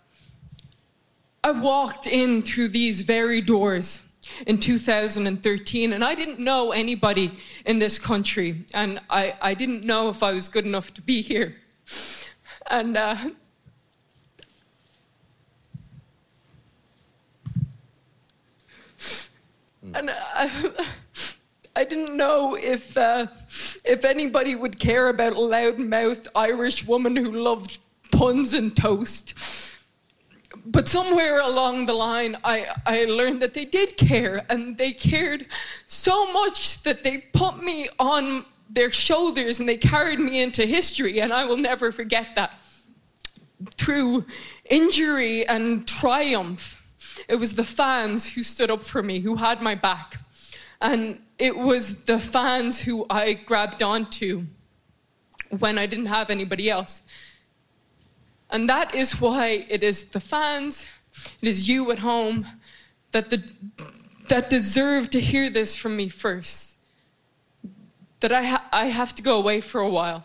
I 1.43 1.53
walked 1.53 2.07
in 2.07 2.43
through 2.43 2.69
these 2.69 3.03
very 3.03 3.41
doors 3.41 4.03
in 4.47 4.59
2013, 4.59 5.93
and 5.93 6.05
I 6.05 6.15
didn't 6.15 6.39
know 6.39 6.73
anybody 6.73 7.33
in 7.65 7.79
this 7.79 7.99
country, 7.99 8.65
and 8.75 9.01
I, 9.11 9.35
I 9.41 9.55
didn't 9.55 9.85
know 9.85 10.09
if 10.09 10.23
I 10.23 10.33
was 10.33 10.49
good 10.49 10.65
enough 10.65 10.93
to 10.95 11.03
be 11.03 11.23
here. 11.23 11.57
And 12.71 12.97
uh, 12.97 13.17
and 19.95 20.11
I, 20.11 20.73
I 21.77 21.85
didn't 21.85 22.17
know 22.17 22.55
if 22.55 22.97
uh, 22.97 23.27
if 23.85 24.05
anybody 24.05 24.55
would 24.55 24.79
care 24.79 25.09
about 25.09 25.33
a 25.33 25.37
loudmouth 25.37 26.29
Irish 26.35 26.87
woman 26.87 27.17
who 27.17 27.33
loved 27.33 27.81
puns 28.13 28.53
and 28.55 28.77
toast 28.77 29.74
but 30.65 30.89
somewhere 30.89 31.41
along 31.41 31.87
the 31.87 31.95
line, 31.95 32.37
I, 32.45 32.67
I 32.87 33.05
learned 33.05 33.43
that 33.43 33.55
they 33.55 33.65
did 33.65 33.97
care, 33.97 34.45
and 34.49 34.77
they 34.77 34.93
cared 34.93 35.47
so 35.87 36.33
much 36.33 36.83
that 36.83 37.03
they 37.03 37.19
put 37.33 37.63
me 37.63 37.89
on 37.99 38.45
their 38.71 38.91
shoulders 38.91 39.61
and 39.61 39.69
they 39.69 39.77
carried 39.77 40.19
me 40.19 40.43
into 40.43 40.67
history, 40.67 41.21
and 41.21 41.33
I 41.33 41.45
will 41.45 41.57
never 41.57 41.93
forget 41.93 42.35
that. 42.35 42.61
Through 43.77 44.27
injury 44.69 45.47
and 45.47 45.87
triumph, 45.87 46.83
it 47.29 47.37
was 47.37 47.55
the 47.55 47.65
fans 47.65 48.35
who 48.35 48.43
stood 48.43 48.71
up 48.71 48.83
for 48.83 49.03
me, 49.03 49.21
who 49.21 49.37
had 49.37 49.61
my 49.63 49.75
back. 49.75 50.17
And 50.81 51.21
it 51.39 51.57
was 51.57 52.05
the 52.05 52.19
fans 52.19 52.83
who 52.83 53.07
I 53.09 53.33
grabbed 53.35 53.83
onto 53.83 54.47
when 55.49 55.79
I 55.79 55.87
didn't 55.87 56.07
have 56.07 56.31
anybody 56.31 56.69
else. 56.69 57.03
And 58.51 58.69
that 58.69 58.95
is 58.95 59.21
why 59.21 59.67
it 59.69 59.83
is 59.83 60.05
the 60.05 60.21
fans, 60.21 60.87
it 61.43 61.49
is 61.49 61.69
you 61.69 61.91
at 61.91 61.99
home 61.99 62.47
that, 63.13 63.31
the, 63.31 63.43
that 64.29 64.51
deserve 64.51 65.11
to 65.11 65.21
hear 65.21 65.51
this 65.51 65.77
from 65.77 65.97
me 65.97 66.09
first. 66.09 66.79
That 68.21 68.33
I, 68.33 68.43
ha- 68.45 68.69
I 68.73 68.87
have 68.87 69.15
to 69.17 69.23
go 69.23 69.39
away 69.39 69.61
for 69.61 69.81
a 69.81 69.89
while. 69.89 70.25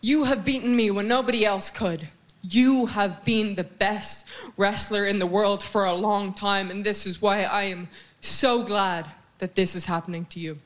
You 0.00 0.24
have 0.24 0.44
beaten 0.44 0.74
me 0.76 0.90
when 0.90 1.08
nobody 1.08 1.44
else 1.44 1.70
could. 1.70 2.08
You 2.42 2.86
have 2.86 3.24
been 3.24 3.56
the 3.56 3.64
best 3.64 4.26
wrestler 4.56 5.06
in 5.06 5.18
the 5.18 5.26
world 5.26 5.62
for 5.62 5.84
a 5.84 5.94
long 5.94 6.32
time, 6.32 6.70
and 6.70 6.84
this 6.84 7.04
is 7.04 7.20
why 7.20 7.42
I 7.42 7.64
am 7.64 7.88
so 8.20 8.62
glad 8.62 9.06
that 9.38 9.54
this 9.54 9.74
is 9.74 9.84
happening 9.86 10.24
to 10.26 10.40
you. 10.40 10.58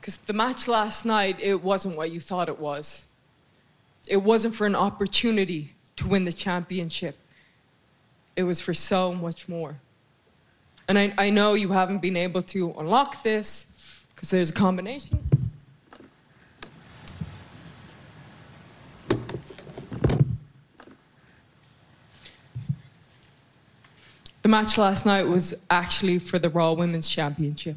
Because 0.00 0.16
the 0.16 0.32
match 0.32 0.66
last 0.66 1.04
night, 1.04 1.38
it 1.40 1.62
wasn't 1.62 1.96
what 1.96 2.10
you 2.10 2.20
thought 2.20 2.48
it 2.48 2.58
was. 2.58 3.04
It 4.06 4.22
wasn't 4.22 4.54
for 4.54 4.66
an 4.66 4.74
opportunity 4.74 5.74
to 5.96 6.08
win 6.08 6.24
the 6.24 6.32
championship, 6.32 7.16
it 8.34 8.44
was 8.44 8.60
for 8.60 8.72
so 8.72 9.12
much 9.12 9.48
more. 9.48 9.76
And 10.88 10.98
I, 10.98 11.12
I 11.18 11.30
know 11.30 11.54
you 11.54 11.68
haven't 11.68 12.00
been 12.00 12.16
able 12.16 12.42
to 12.42 12.74
unlock 12.78 13.22
this 13.22 13.66
because 14.14 14.30
there's 14.30 14.50
a 14.50 14.54
combination. 14.54 15.18
The 24.42 24.48
match 24.48 24.78
last 24.78 25.04
night 25.04 25.28
was 25.28 25.54
actually 25.68 26.18
for 26.18 26.38
the 26.38 26.48
Raw 26.48 26.72
Women's 26.72 27.08
Championship. 27.10 27.76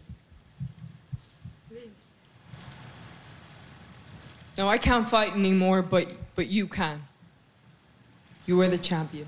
No, 4.63 4.69
I 4.69 4.77
can't 4.77 5.05
fight 5.05 5.33
anymore, 5.33 5.81
but, 5.81 6.07
but 6.37 6.47
you 6.47 6.67
can. 6.67 7.03
You 8.45 8.61
are 8.61 8.69
the 8.69 8.77
champion. 8.77 9.27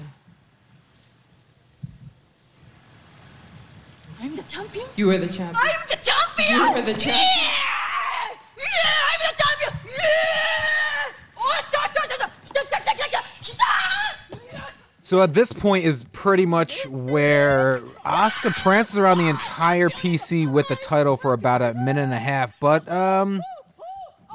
I'm 4.21 4.33
the 4.37 4.43
champion? 4.43 4.85
You 4.95 5.09
are 5.09 5.17
the 5.17 5.27
champion. 5.27 5.61
I'm 5.61 5.87
the 5.89 5.97
champion! 5.97 6.49
You 6.51 6.61
are 6.61 6.81
the 6.81 6.93
champion. 6.93 7.17
Yeah! 7.17 8.29
Yeah, 8.57 9.11
I'm 9.11 9.19
the 9.19 9.43
champion! 9.43 9.97
Yeah! 9.99 11.37
Oh, 11.37 11.61
so, 11.69 11.79
so, 11.91 12.07
so, 12.07 12.15
so. 12.15 12.25
Stop, 12.45 12.67
stop, 12.67 12.83
stop, 12.83 13.09
stop, 13.09 13.25
stop. 13.41 14.71
So 15.03 15.21
at 15.21 15.33
this 15.33 15.51
point 15.51 15.83
is 15.83 16.05
pretty 16.13 16.45
much 16.45 16.87
where 16.87 17.79
Asuka 18.05 18.55
prances 18.63 18.97
around 18.97 19.17
the 19.17 19.27
entire 19.27 19.89
PC 19.89 20.49
with 20.49 20.69
the 20.69 20.77
title 20.77 21.17
for 21.17 21.33
about 21.33 21.61
a 21.61 21.73
minute 21.73 22.03
and 22.03 22.13
a 22.13 22.19
half. 22.19 22.57
But 22.61 22.89
um, 22.89 23.41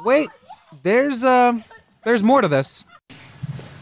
wait, 0.04 0.28
there's 0.82 1.24
uh, 1.24 1.60
there's 2.04 2.22
more 2.22 2.40
to 2.40 2.48
this. 2.48 2.84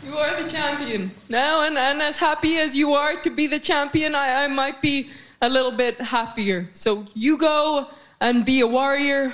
You 0.05 0.17
are 0.17 0.43
the 0.43 0.49
champion. 0.49 1.11
Now, 1.29 1.63
and, 1.63 1.77
and 1.77 2.01
as 2.01 2.17
happy 2.17 2.57
as 2.59 2.75
you 2.75 2.95
are 2.95 3.17
to 3.21 3.31
be 3.31 3.47
the 3.47 3.59
champion, 3.59 4.15
I, 4.15 4.45
I 4.45 4.49
might 4.49 4.81
be 4.81 5.11
a 5.43 5.49
little 5.49 5.71
bit 5.73 6.01
happier. 6.01 6.69
So 6.73 7.05
you 7.15 7.37
go 7.37 7.89
and 8.21 8.45
be 8.45 8.61
a 8.61 8.67
warrior, 8.67 9.33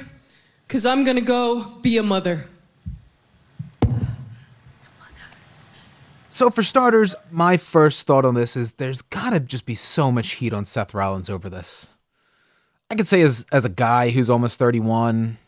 because 0.66 0.84
I'm 0.84 1.04
going 1.04 1.16
to 1.16 1.22
go 1.22 1.64
be 1.80 1.96
a 1.96 2.02
mother. 2.02 2.46
So 6.30 6.50
for 6.50 6.64
starters, 6.64 7.14
my 7.30 7.56
first 7.56 8.08
thought 8.08 8.24
on 8.24 8.34
this 8.34 8.56
is 8.56 8.72
there's 8.72 9.02
gotta 9.02 9.38
just 9.38 9.66
be 9.66 9.76
so 9.76 10.10
much 10.10 10.32
heat 10.32 10.52
on 10.52 10.64
Seth 10.64 10.92
Rollins 10.92 11.30
over 11.30 11.48
this. 11.48 11.86
I 12.90 12.96
could 12.96 13.06
say 13.06 13.22
as 13.22 13.46
as 13.52 13.64
a 13.64 13.68
guy 13.68 14.10
who's 14.10 14.28
almost 14.28 14.58
31, 14.58 15.38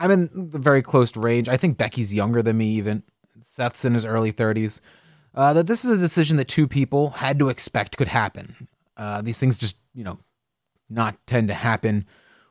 I'm 0.00 0.10
in 0.10 0.30
the 0.50 0.58
very 0.58 0.82
close 0.82 1.14
range. 1.14 1.48
I 1.48 1.56
think 1.58 1.76
Becky's 1.76 2.12
younger 2.12 2.42
than 2.42 2.56
me 2.56 2.70
even. 2.70 3.02
Seth's 3.40 3.84
in 3.84 3.94
his 3.94 4.04
early 4.04 4.32
30s. 4.32 4.80
uh, 5.34 5.52
that 5.52 5.66
this 5.66 5.84
is 5.84 5.90
a 5.90 5.96
decision 5.96 6.36
that 6.38 6.48
two 6.48 6.66
people 6.66 7.10
had 7.10 7.38
to 7.38 7.50
expect 7.50 7.96
could 7.96 8.08
happen. 8.08 8.68
Uh, 8.96 9.22
these 9.22 9.38
things 9.38 9.58
just, 9.58 9.76
you 9.94 10.02
know, 10.02 10.18
not 10.88 11.16
tend 11.26 11.48
to 11.48 11.54
happen 11.54 12.06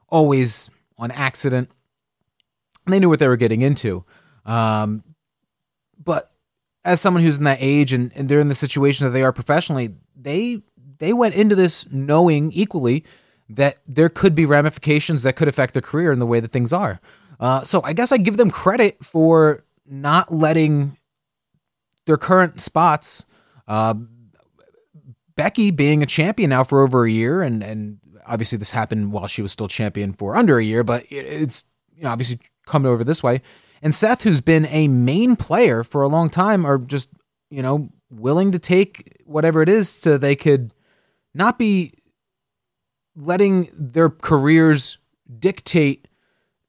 always 0.08 0.70
on 0.98 1.12
accident. 1.12 1.70
And 2.86 2.94
they 2.94 3.00
knew 3.00 3.10
what 3.10 3.20
they 3.20 3.28
were 3.28 3.38
getting 3.38 3.62
into. 3.62 4.06
Um, 4.46 5.04
but 6.04 6.32
as 6.86 7.02
someone 7.02 7.22
who's 7.24 7.36
in 7.36 7.44
that 7.44 7.58
age 7.60 7.92
and, 7.94 8.12
and 8.16 8.30
they're 8.30 8.40
in 8.40 8.48
the 8.48 8.56
situation 8.56 9.06
that 9.06 9.12
they 9.12 9.24
are 9.24 9.34
professionally, 9.34 9.96
they 10.16 10.62
they 10.98 11.14
went 11.14 11.36
into 11.36 11.56
this 11.56 11.86
knowing 11.92 12.52
equally 12.52 13.06
that 13.50 13.78
there 13.88 14.10
could 14.10 14.36
be 14.36 14.46
ramifications 14.46 15.24
that 15.24 15.36
could 15.36 15.48
affect 15.48 15.74
their 15.74 15.82
career 15.82 16.12
in 16.12 16.20
the 16.20 16.26
way 16.26 16.40
that 16.40 16.52
things 16.52 16.74
are. 16.74 17.00
Uh, 17.40 17.64
so 17.64 17.82
I 17.84 17.94
guess 17.94 18.12
I 18.12 18.18
give 18.18 18.38
them 18.38 18.52
credit 18.52 19.04
for 19.04 19.64
not 19.86 20.34
letting 20.34 20.98
their 22.06 22.18
current 22.18 22.62
spots. 22.62 23.26
Uh, 23.68 23.94
Becky 25.36 25.72
being 25.72 26.04
a 26.04 26.06
champion 26.06 26.50
now 26.50 26.64
for 26.64 26.82
over 26.82 27.06
a 27.06 27.12
year, 27.12 27.42
and 27.42 27.64
and 27.64 28.00
obviously 28.26 28.58
this 28.58 28.72
happened 28.72 29.14
while 29.14 29.28
she 29.28 29.42
was 29.42 29.52
still 29.52 29.68
champion 29.68 30.14
for 30.14 30.36
under 30.36 30.60
a 30.60 30.64
year, 30.64 30.84
but 30.84 31.04
it, 31.06 31.26
it's 31.26 31.64
you 31.96 32.04
know 32.04 32.10
obviously 32.10 32.40
coming 32.66 32.92
over 32.92 33.04
this 33.04 33.24
way. 33.24 33.42
And 33.82 33.96
Seth, 33.96 34.24
who's 34.24 34.42
been 34.42 34.66
a 34.66 34.90
main 34.90 35.38
player 35.38 35.84
for 35.84 36.02
a 36.02 36.10
long 36.10 36.30
time, 36.30 36.66
are 36.66 36.78
just 36.78 37.10
you 37.50 37.64
know 37.64 37.90
willing 38.10 38.52
to 38.52 38.60
take 38.60 39.22
whatever 39.26 39.62
it 39.62 39.70
is 39.70 39.90
so 39.90 40.18
they 40.18 40.36
could 40.36 40.74
not 41.34 41.58
be 41.58 41.94
letting 43.16 43.70
their 43.74 44.10
careers 44.10 44.98
dictate 45.40 46.09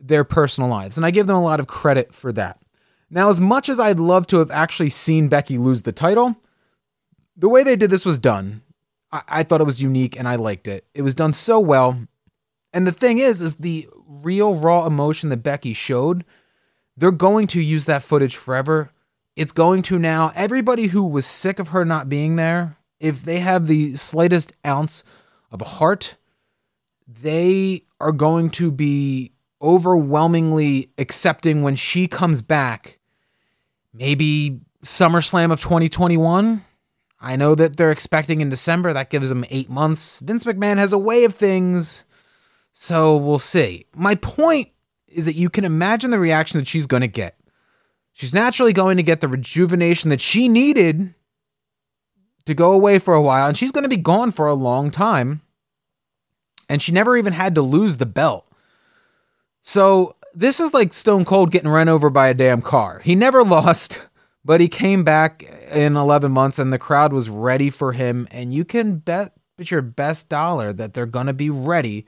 their 0.00 0.24
personal 0.24 0.70
lives. 0.70 0.96
And 0.96 1.04
I 1.04 1.10
give 1.10 1.26
them 1.26 1.36
a 1.36 1.42
lot 1.42 1.60
of 1.60 1.66
credit 1.66 2.14
for 2.14 2.32
that. 2.32 2.58
Now, 3.10 3.28
as 3.28 3.40
much 3.40 3.68
as 3.68 3.78
I'd 3.78 4.00
love 4.00 4.26
to 4.28 4.38
have 4.38 4.50
actually 4.50 4.90
seen 4.90 5.28
Becky 5.28 5.58
lose 5.58 5.82
the 5.82 5.92
title, 5.92 6.36
the 7.36 7.48
way 7.48 7.62
they 7.62 7.76
did 7.76 7.90
this 7.90 8.06
was 8.06 8.18
done. 8.18 8.62
I, 9.12 9.22
I 9.28 9.42
thought 9.42 9.60
it 9.60 9.64
was 9.64 9.82
unique 9.82 10.16
and 10.16 10.28
I 10.28 10.36
liked 10.36 10.68
it. 10.68 10.86
It 10.94 11.02
was 11.02 11.14
done 11.14 11.32
so 11.32 11.58
well. 11.58 12.06
And 12.72 12.86
the 12.86 12.92
thing 12.92 13.18
is, 13.18 13.42
is 13.42 13.56
the 13.56 13.88
real 14.06 14.54
raw 14.54 14.86
emotion 14.86 15.28
that 15.30 15.38
Becky 15.38 15.72
showed, 15.72 16.24
they're 16.96 17.10
going 17.10 17.46
to 17.48 17.60
use 17.60 17.86
that 17.86 18.02
footage 18.02 18.36
forever. 18.36 18.90
It's 19.36 19.52
going 19.52 19.82
to 19.84 19.98
now, 19.98 20.32
everybody 20.34 20.88
who 20.88 21.04
was 21.04 21.26
sick 21.26 21.58
of 21.58 21.68
her 21.68 21.84
not 21.84 22.08
being 22.08 22.36
there, 22.36 22.76
if 23.00 23.24
they 23.24 23.40
have 23.40 23.66
the 23.66 23.96
slightest 23.96 24.52
ounce 24.64 25.02
of 25.50 25.62
a 25.62 25.64
heart, 25.64 26.16
they 27.08 27.84
are 27.98 28.12
going 28.12 28.50
to 28.50 28.70
be 28.70 29.32
overwhelmingly 29.62 30.90
accepting 30.98 31.62
when 31.62 31.76
she 31.76 32.06
comes 32.08 32.42
back. 32.42 32.98
Maybe 33.92 34.60
SummerSlam 34.84 35.52
of 35.52 35.60
2021. 35.60 36.64
I 37.20 37.36
know 37.36 37.54
that 37.54 37.76
they're 37.76 37.92
expecting 37.92 38.40
in 38.40 38.48
December. 38.48 38.92
That 38.92 39.10
gives 39.10 39.28
them 39.28 39.44
eight 39.50 39.68
months. 39.68 40.20
Vince 40.20 40.44
McMahon 40.44 40.78
has 40.78 40.92
a 40.92 40.98
way 40.98 41.24
of 41.24 41.34
things. 41.34 42.04
So 42.72 43.16
we'll 43.16 43.38
see. 43.38 43.86
My 43.94 44.14
point 44.14 44.70
is 45.06 45.26
that 45.26 45.34
you 45.34 45.50
can 45.50 45.64
imagine 45.64 46.10
the 46.10 46.18
reaction 46.18 46.58
that 46.58 46.68
she's 46.68 46.86
going 46.86 47.02
to 47.02 47.08
get. 47.08 47.36
She's 48.12 48.32
naturally 48.32 48.72
going 48.72 48.96
to 48.96 49.02
get 49.02 49.20
the 49.20 49.28
rejuvenation 49.28 50.10
that 50.10 50.20
she 50.20 50.48
needed 50.48 51.14
to 52.46 52.54
go 52.54 52.72
away 52.72 52.98
for 52.98 53.14
a 53.14 53.22
while, 53.22 53.48
and 53.48 53.56
she's 53.56 53.72
going 53.72 53.84
to 53.84 53.88
be 53.88 53.96
gone 53.96 54.32
for 54.32 54.46
a 54.46 54.54
long 54.54 54.90
time. 54.90 55.42
And 56.68 56.80
she 56.80 56.92
never 56.92 57.16
even 57.16 57.32
had 57.32 57.54
to 57.56 57.62
lose 57.62 57.96
the 57.96 58.06
belt. 58.06 58.46
So 59.62 60.16
this 60.34 60.60
is 60.60 60.74
like 60.74 60.92
Stone 60.92 61.24
Cold 61.24 61.50
getting 61.50 61.68
run 61.68 61.88
over 61.88 62.10
by 62.10 62.28
a 62.28 62.34
damn 62.34 62.62
car. 62.62 63.00
He 63.04 63.14
never 63.14 63.44
lost, 63.44 64.00
but 64.44 64.60
he 64.60 64.68
came 64.68 65.04
back 65.04 65.42
in 65.70 65.96
11 65.96 66.32
months, 66.32 66.58
and 66.58 66.72
the 66.72 66.78
crowd 66.78 67.12
was 67.12 67.28
ready 67.28 67.70
for 67.70 67.92
him. 67.92 68.28
And 68.30 68.54
you 68.54 68.64
can 68.64 68.96
bet 68.96 69.32
your 69.58 69.82
best 69.82 70.30
dollar 70.30 70.72
that 70.72 70.94
they're 70.94 71.04
going 71.04 71.26
to 71.26 71.34
be 71.34 71.50
ready 71.50 72.06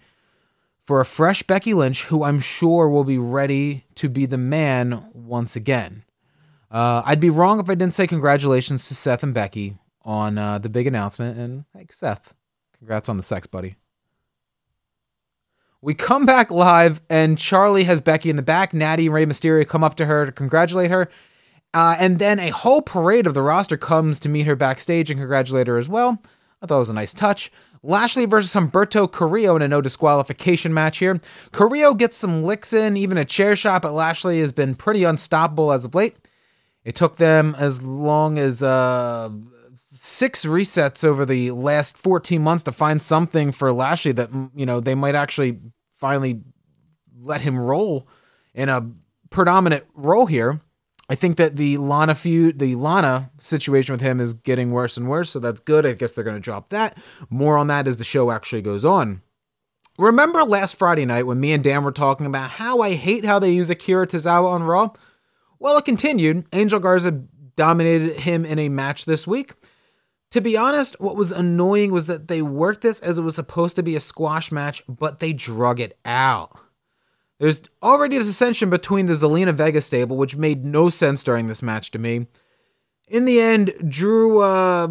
for 0.84 1.00
a 1.00 1.04
fresh 1.04 1.42
Becky 1.42 1.74
Lynch, 1.74 2.04
who 2.04 2.24
I'm 2.24 2.40
sure 2.40 2.88
will 2.88 3.04
be 3.04 3.18
ready 3.18 3.84
to 3.96 4.08
be 4.08 4.26
the 4.26 4.38
man 4.38 5.04
once 5.12 5.54
again. 5.54 6.04
Uh, 6.70 7.02
I'd 7.04 7.20
be 7.20 7.30
wrong 7.30 7.60
if 7.60 7.68
I 7.68 7.74
didn't 7.74 7.94
say 7.94 8.06
congratulations 8.06 8.88
to 8.88 8.94
Seth 8.94 9.22
and 9.22 9.34
Becky 9.34 9.76
on 10.02 10.38
uh, 10.38 10.58
the 10.58 10.70
big 10.70 10.86
announcement. 10.86 11.38
And 11.38 11.64
hey, 11.76 11.86
Seth, 11.90 12.32
congrats 12.78 13.08
on 13.08 13.18
the 13.18 13.22
sex, 13.22 13.46
buddy. 13.46 13.76
We 15.84 15.94
come 15.94 16.24
back 16.24 16.52
live, 16.52 17.00
and 17.10 17.36
Charly 17.36 17.84
has 17.86 18.00
Becky 18.00 18.30
in 18.30 18.36
the 18.36 18.42
back. 18.42 18.72
Natty 18.72 19.06
and 19.06 19.14
Rey 19.14 19.26
Mysterio 19.26 19.66
come 19.66 19.82
up 19.82 19.96
to 19.96 20.06
her 20.06 20.24
to 20.24 20.30
congratulate 20.30 20.92
her. 20.92 21.10
Uh, 21.74 21.96
and 21.98 22.20
then 22.20 22.38
a 22.38 22.50
whole 22.50 22.82
parade 22.82 23.26
of 23.26 23.34
the 23.34 23.42
roster 23.42 23.76
comes 23.76 24.20
to 24.20 24.28
meet 24.28 24.46
her 24.46 24.54
backstage 24.54 25.10
and 25.10 25.18
congratulate 25.18 25.66
her 25.66 25.78
as 25.78 25.88
well. 25.88 26.22
I 26.62 26.66
thought 26.66 26.76
it 26.76 26.78
was 26.78 26.90
a 26.90 26.94
nice 26.94 27.12
touch. 27.12 27.50
Lashley 27.82 28.26
versus 28.26 28.54
Humberto 28.54 29.10
Carrillo 29.10 29.56
in 29.56 29.62
a 29.62 29.66
no 29.66 29.80
disqualification 29.80 30.72
match 30.72 30.98
here. 30.98 31.20
Carrillo 31.50 31.94
gets 31.94 32.16
some 32.16 32.44
licks 32.44 32.72
in, 32.72 32.96
even 32.96 33.18
a 33.18 33.24
chair 33.24 33.56
shot, 33.56 33.82
but 33.82 33.92
Lashley 33.92 34.38
has 34.38 34.52
been 34.52 34.76
pretty 34.76 35.02
unstoppable 35.02 35.72
as 35.72 35.84
of 35.84 35.96
late. 35.96 36.14
It 36.84 36.94
took 36.94 37.16
them 37.16 37.56
as 37.58 37.82
long 37.82 38.38
as 38.38 38.62
uh, 38.62 39.30
six 40.04 40.44
resets 40.44 41.04
over 41.04 41.24
the 41.24 41.52
last 41.52 41.96
14 41.96 42.42
months 42.42 42.64
to 42.64 42.72
find 42.72 43.00
something 43.00 43.52
for 43.52 43.72
Lashley 43.72 44.10
that, 44.10 44.32
mm, 44.32 44.50
you 44.52 44.66
know, 44.66 44.80
they 44.80 44.96
might 44.96 45.14
actually 45.14 45.60
finally 45.92 46.40
let 47.22 47.42
him 47.42 47.56
roll 47.56 48.08
in 48.52 48.68
a 48.68 48.90
predominant 49.30 49.84
role 49.94 50.26
here. 50.26 50.60
I 51.08 51.14
think 51.14 51.36
that 51.36 51.54
the 51.54 51.76
Lana 51.76 52.16
feud, 52.16 52.58
the 52.58 52.74
Lana 52.74 53.30
situation 53.38 53.92
with 53.92 54.00
him 54.00 54.18
is 54.18 54.34
getting 54.34 54.72
worse 54.72 54.96
and 54.96 55.08
worse, 55.08 55.30
so 55.30 55.38
that's 55.38 55.60
good. 55.60 55.86
I 55.86 55.92
guess 55.92 56.10
they're 56.10 56.24
going 56.24 56.36
to 56.36 56.40
drop 56.40 56.70
that. 56.70 56.98
More 57.30 57.56
on 57.56 57.68
that 57.68 57.86
as 57.86 57.96
the 57.96 58.04
show 58.04 58.32
actually 58.32 58.62
goes 58.62 58.84
on. 58.84 59.22
Remember 59.98 60.42
last 60.42 60.74
Friday 60.74 61.06
night 61.06 61.28
when 61.28 61.38
me 61.38 61.52
and 61.52 61.62
Dan 61.62 61.84
were 61.84 61.92
talking 61.92 62.26
about 62.26 62.50
how 62.50 62.80
I 62.80 62.94
hate 62.94 63.24
how 63.24 63.38
they 63.38 63.52
use 63.52 63.70
Akira 63.70 64.08
Tozawa 64.08 64.50
on 64.50 64.64
Raw? 64.64 64.90
Well, 65.60 65.78
it 65.78 65.84
continued. 65.84 66.46
Angel 66.52 66.80
Garza 66.80 67.22
dominated 67.54 68.20
him 68.20 68.44
in 68.44 68.58
a 68.58 68.68
match 68.68 69.04
this 69.04 69.28
week. 69.28 69.52
To 70.32 70.40
be 70.40 70.56
honest, 70.56 70.98
what 70.98 71.14
was 71.14 71.30
annoying 71.30 71.92
was 71.92 72.06
that 72.06 72.28
they 72.28 72.40
worked 72.40 72.80
this 72.80 73.00
as 73.00 73.18
it 73.18 73.22
was 73.22 73.34
supposed 73.34 73.76
to 73.76 73.82
be 73.82 73.94
a 73.96 74.00
squash 74.00 74.50
match, 74.50 74.82
but 74.88 75.18
they 75.18 75.34
drug 75.34 75.78
it 75.78 75.98
out. 76.06 76.58
There's 77.38 77.60
already 77.82 78.16
a 78.16 78.22
dissension 78.22 78.70
between 78.70 79.04
the 79.04 79.12
Zelina 79.12 79.52
Vega 79.52 79.82
stable, 79.82 80.16
which 80.16 80.36
made 80.36 80.64
no 80.64 80.88
sense 80.88 81.22
during 81.22 81.48
this 81.48 81.60
match 81.60 81.90
to 81.90 81.98
me. 81.98 82.28
In 83.08 83.26
the 83.26 83.42
end, 83.42 83.74
Drew 83.86 84.40
uh, 84.40 84.86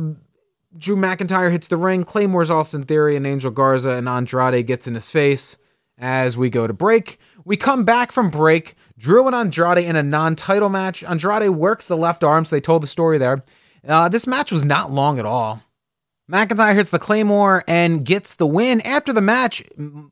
Drew 0.78 0.96
McIntyre 0.96 1.52
hits 1.52 1.68
the 1.68 1.78
ring, 1.78 2.04
Claymore's 2.04 2.52
Austin 2.52 2.84
Theory, 2.84 3.16
and 3.16 3.26
Angel 3.26 3.50
Garza 3.50 3.92
and 3.92 4.08
Andrade 4.08 4.68
gets 4.68 4.86
in 4.86 4.94
his 4.94 5.10
face 5.10 5.58
as 5.98 6.38
we 6.38 6.52
go 6.52 6.68
to 6.68 6.74
break. 6.74 7.18
We 7.46 7.58
come 7.58 7.84
back 7.84 8.12
from 8.12 8.30
break. 8.30 8.76
Drew 8.96 9.26
and 9.26 9.36
Andrade 9.36 9.86
in 9.86 9.96
a 9.96 10.04
non-title 10.04 10.70
match. 10.70 11.04
Andrade 11.04 11.50
works 11.50 11.88
the 11.88 11.98
left 11.98 12.24
arm, 12.24 12.46
so 12.46 12.56
they 12.56 12.62
told 12.62 12.84
the 12.84 12.88
story 12.88 13.18
there. 13.18 13.44
Uh, 13.88 14.10
this 14.10 14.28
match 14.28 14.52
was 14.52 14.64
not 14.64 14.92
long 14.92 15.20
at 15.20 15.26
all. 15.26 15.62
McIntyre 16.32 16.76
hits 16.76 16.90
the 16.90 17.00
Claymore 17.00 17.64
and 17.68 18.06
gets 18.06 18.36
the 18.36 18.48
win. 18.48 18.80
After 18.82 19.12
the 19.12 19.22
match, 19.22 19.64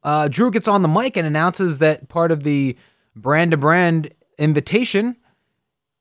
uh, 0.04 0.28
Drew 0.28 0.52
gets 0.52 0.68
on 0.68 0.82
the 0.82 0.88
mic 0.88 1.16
and 1.16 1.26
announces 1.26 1.78
that 1.78 2.10
part 2.10 2.32
of 2.32 2.44
the 2.44 2.76
brand 3.16 3.52
to 3.52 3.58
brand 3.58 4.14
invitation, 4.38 5.16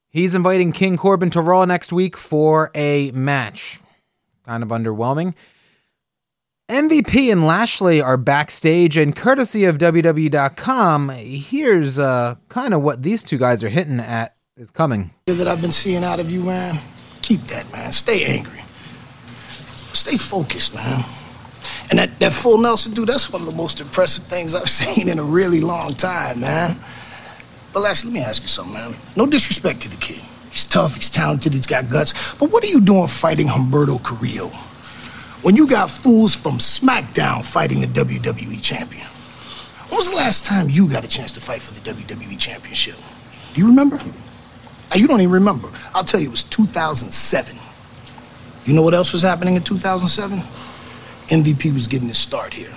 he's 0.08 0.34
inviting 0.34 0.72
King 0.72 0.96
Corbin 0.96 1.30
to 1.30 1.40
Raw 1.40 1.64
next 1.64 1.92
week 1.92 2.16
for 2.16 2.70
a 2.74 3.12
match. 3.12 3.80
Kind 4.44 4.62
of 4.62 4.70
underwhelming. 4.70 5.34
MVP 6.68 7.32
and 7.32 7.46
Lashley 7.46 8.00
are 8.02 8.18
backstage, 8.18 8.98
and 8.98 9.16
courtesy 9.16 9.64
of 9.64 9.78
WWE.com, 9.78 11.08
here's 11.10 11.98
uh, 11.98 12.34
kind 12.50 12.74
of 12.74 12.82
what 12.82 13.02
these 13.02 13.22
two 13.22 13.38
guys 13.38 13.64
are 13.64 13.70
hitting 13.70 14.00
at 14.00 14.36
is 14.56 14.70
coming. 14.70 15.12
That 15.26 15.48
I've 15.48 15.62
been 15.62 15.72
seeing 15.72 16.04
out 16.04 16.20
of 16.20 16.30
you, 16.30 16.42
man. 16.42 16.78
Keep 17.28 17.42
that, 17.48 17.70
man. 17.70 17.92
Stay 17.92 18.24
angry. 18.24 18.62
Stay 19.92 20.16
focused, 20.16 20.74
man. 20.74 21.04
And 21.90 21.98
that, 21.98 22.18
that 22.20 22.32
full 22.32 22.56
Nelson 22.56 22.94
dude, 22.94 23.10
that's 23.10 23.30
one 23.30 23.42
of 23.42 23.46
the 23.46 23.54
most 23.54 23.82
impressive 23.82 24.24
things 24.24 24.54
I've 24.54 24.66
seen 24.82 25.10
in 25.10 25.18
a 25.18 25.22
really 25.22 25.60
long 25.60 25.92
time, 25.92 26.40
man. 26.40 26.78
But 27.74 27.80
last, 27.80 28.06
let 28.06 28.14
me 28.14 28.20
ask 28.20 28.40
you 28.40 28.48
something, 28.48 28.72
man. 28.72 28.94
No 29.14 29.26
disrespect 29.26 29.82
to 29.82 29.90
the 29.90 29.98
kid. 29.98 30.22
He's 30.50 30.64
tough, 30.64 30.96
he's 30.96 31.10
talented, 31.10 31.52
he's 31.52 31.66
got 31.66 31.90
guts. 31.90 32.34
But 32.36 32.50
what 32.50 32.64
are 32.64 32.68
you 32.68 32.80
doing 32.80 33.08
fighting 33.08 33.46
Humberto 33.46 34.02
Carrillo? 34.02 34.48
When 35.42 35.54
you 35.54 35.66
got 35.66 35.90
fools 35.90 36.34
from 36.34 36.56
SmackDown 36.56 37.44
fighting 37.44 37.82
the 37.82 37.88
WWE 37.88 38.62
champion. 38.62 39.06
When 39.90 39.98
was 39.98 40.08
the 40.08 40.16
last 40.16 40.46
time 40.46 40.70
you 40.70 40.88
got 40.88 41.04
a 41.04 41.08
chance 41.08 41.32
to 41.32 41.42
fight 41.42 41.60
for 41.60 41.74
the 41.74 41.92
WWE 41.92 42.38
championship? 42.38 42.96
Do 43.52 43.60
you 43.60 43.66
remember? 43.66 43.98
Ah, 44.90 44.96
you 44.96 45.06
don't 45.06 45.20
even 45.20 45.32
remember. 45.32 45.70
I'll 45.94 46.04
tell 46.04 46.20
you, 46.20 46.28
it 46.28 46.30
was 46.30 46.44
2007. 46.44 47.58
You 48.64 48.74
know 48.74 48.82
what 48.82 48.94
else 48.94 49.12
was 49.12 49.22
happening 49.22 49.54
in 49.54 49.62
2007? 49.62 50.38
MVP 51.28 51.72
was 51.72 51.86
getting 51.86 52.08
his 52.08 52.18
start 52.18 52.54
here. 52.54 52.74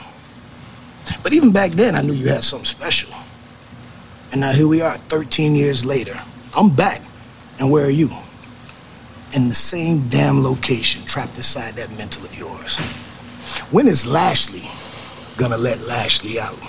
But 1.23 1.33
even 1.33 1.51
back 1.51 1.71
then, 1.71 1.95
I 1.95 2.01
knew 2.01 2.13
you 2.13 2.27
had 2.27 2.43
something 2.43 2.65
special. 2.65 3.13
And 4.31 4.41
now 4.41 4.51
here 4.51 4.67
we 4.67 4.81
are, 4.81 4.95
13 4.95 5.55
years 5.55 5.83
later. 5.85 6.19
I'm 6.55 6.69
back. 6.69 7.01
And 7.59 7.69
where 7.71 7.85
are 7.85 7.89
you? 7.89 8.09
in 9.33 9.47
the 9.47 9.55
same 9.55 10.07
damn 10.09 10.43
location, 10.43 11.05
trapped 11.05 11.37
inside 11.37 11.75
that 11.75 11.89
mental 11.97 12.25
of 12.25 12.37
yours. 12.37 12.77
When 13.71 13.87
is 13.87 14.05
Lashley 14.05 14.69
gonna 15.37 15.57
let 15.57 15.79
Lashley 15.87 16.39
out? 16.39 16.59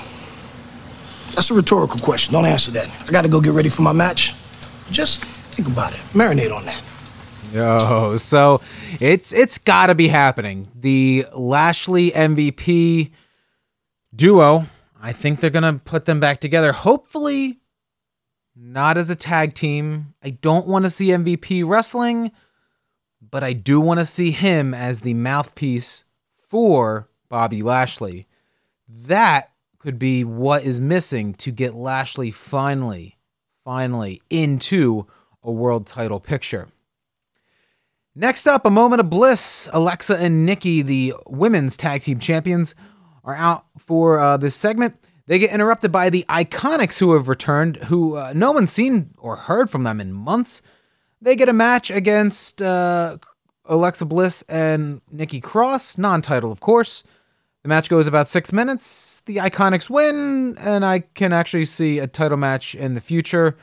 That's 1.34 1.50
a 1.50 1.54
rhetorical 1.54 1.98
question. 2.00 2.34
Don't 2.34 2.46
answer 2.46 2.70
that. 2.72 2.88
I 3.00 3.10
gotta 3.10 3.28
go 3.28 3.40
get 3.40 3.52
ready 3.52 3.68
for 3.68 3.82
my 3.82 3.92
match. 3.92 4.34
Just 4.92 5.24
think 5.24 5.68
about 5.68 5.92
it. 5.92 6.00
Marinate 6.12 6.54
on 6.54 6.64
that. 6.66 6.82
Yo, 7.52 8.16
so 8.18 8.60
it's 9.00 9.32
it's 9.32 9.58
got 9.58 9.86
to 9.86 9.94
be 9.94 10.08
happening. 10.08 10.70
The 10.74 11.26
Lashley 11.34 12.10
MVP 12.12 13.10
duo. 14.14 14.66
I 15.00 15.12
think 15.12 15.40
they're 15.40 15.50
gonna 15.50 15.80
put 15.84 16.04
them 16.04 16.20
back 16.20 16.40
together. 16.40 16.72
Hopefully, 16.72 17.60
not 18.54 18.96
as 18.98 19.10
a 19.10 19.16
tag 19.16 19.54
team. 19.54 20.14
I 20.22 20.30
don't 20.30 20.66
want 20.66 20.84
to 20.84 20.90
see 20.90 21.08
MVP 21.08 21.66
wrestling, 21.66 22.30
but 23.20 23.42
I 23.42 23.52
do 23.54 23.80
want 23.80 23.98
to 24.00 24.06
see 24.06 24.30
him 24.30 24.74
as 24.74 25.00
the 25.00 25.14
mouthpiece 25.14 26.04
for 26.30 27.08
Bobby 27.28 27.62
Lashley. 27.62 28.26
That 28.86 29.50
could 29.78 29.98
be 29.98 30.22
what 30.22 30.62
is 30.62 30.80
missing 30.80 31.34
to 31.34 31.50
get 31.50 31.74
Lashley 31.74 32.30
finally, 32.30 33.16
finally 33.64 34.22
into 34.30 35.06
a 35.42 35.50
world 35.50 35.86
title 35.86 36.20
picture. 36.20 36.68
Next 38.14 38.46
up, 38.46 38.66
a 38.66 38.70
moment 38.70 39.00
of 39.00 39.08
bliss. 39.08 39.68
Alexa 39.72 40.16
and 40.16 40.44
Nikki, 40.44 40.82
the 40.82 41.14
women's 41.26 41.76
tag 41.76 42.02
team 42.02 42.20
champions, 42.20 42.74
are 43.24 43.34
out 43.34 43.64
for 43.78 44.20
uh, 44.20 44.36
this 44.36 44.54
segment. 44.54 44.96
They 45.26 45.38
get 45.38 45.52
interrupted 45.52 45.92
by 45.92 46.10
the 46.10 46.26
Iconics 46.28 46.98
who 46.98 47.14
have 47.14 47.28
returned, 47.28 47.76
who 47.76 48.16
uh, 48.16 48.32
no 48.34 48.52
one's 48.52 48.70
seen 48.70 49.14
or 49.16 49.36
heard 49.36 49.70
from 49.70 49.84
them 49.84 50.00
in 50.00 50.12
months. 50.12 50.60
They 51.22 51.36
get 51.36 51.48
a 51.48 51.54
match 51.54 51.90
against 51.90 52.60
uh, 52.60 53.18
Alexa 53.64 54.04
Bliss 54.04 54.42
and 54.48 55.00
Nikki 55.10 55.40
Cross, 55.40 55.96
non 55.96 56.20
title, 56.20 56.52
of 56.52 56.60
course. 56.60 57.04
The 57.62 57.68
match 57.68 57.88
goes 57.88 58.06
about 58.06 58.28
six 58.28 58.52
minutes. 58.52 59.22
The 59.26 59.36
Iconics 59.36 59.88
win, 59.88 60.56
and 60.58 60.84
I 60.84 61.00
can 61.00 61.32
actually 61.32 61.64
see 61.64 61.98
a 61.98 62.06
title 62.06 62.36
match 62.36 62.74
in 62.74 62.94
the 62.94 63.00
future. 63.00 63.56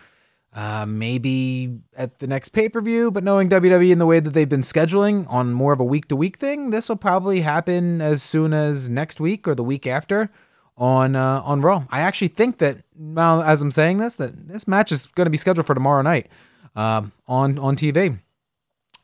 Uh, 0.52 0.84
maybe 0.88 1.78
at 1.96 2.18
the 2.18 2.26
next 2.26 2.50
pay 2.50 2.68
per 2.68 2.82
view, 2.82 3.12
but 3.12 3.24
knowing 3.24 3.50
WWE 3.50 3.92
and 3.92 4.02
the 4.02 4.06
way 4.08 4.20
that 4.20 4.32
they've 4.32 4.50
been 4.50 4.62
scheduling 4.62 5.28
on 5.30 5.54
more 5.54 5.74
of 5.74 5.80
a 5.80 5.84
week 5.84 6.08
to 6.08 6.16
week 6.16 6.40
thing, 6.40 6.72
this 6.72 6.90
will 6.90 6.96
probably 6.96 7.42
happen 7.42 8.02
as 8.02 8.24
soon 8.24 8.52
as 8.52 8.90
next 8.90 9.20
week 9.20 9.48
or 9.48 9.54
the 9.54 9.64
week 9.64 9.86
after 9.86 10.32
on 10.76 11.16
uh, 11.16 11.42
on 11.46 11.62
Raw. 11.62 11.84
I 11.92 12.00
actually 12.00 12.30
think 12.30 12.58
that 12.60 12.80
now, 12.98 13.44
as 13.44 13.62
I'm 13.62 13.70
saying 13.70 14.00
this, 14.00 14.16
that 14.16 14.48
this 14.48 14.68
match 14.68 14.92
is 14.92 15.06
going 15.06 15.28
to 15.28 15.32
be 15.32 15.38
scheduled 15.38 15.68
for 15.68 15.76
tomorrow 15.76 16.02
night 16.02 16.28
um, 16.76 17.12
on 17.28 17.60
on 17.60 17.76
TV. 17.76 18.18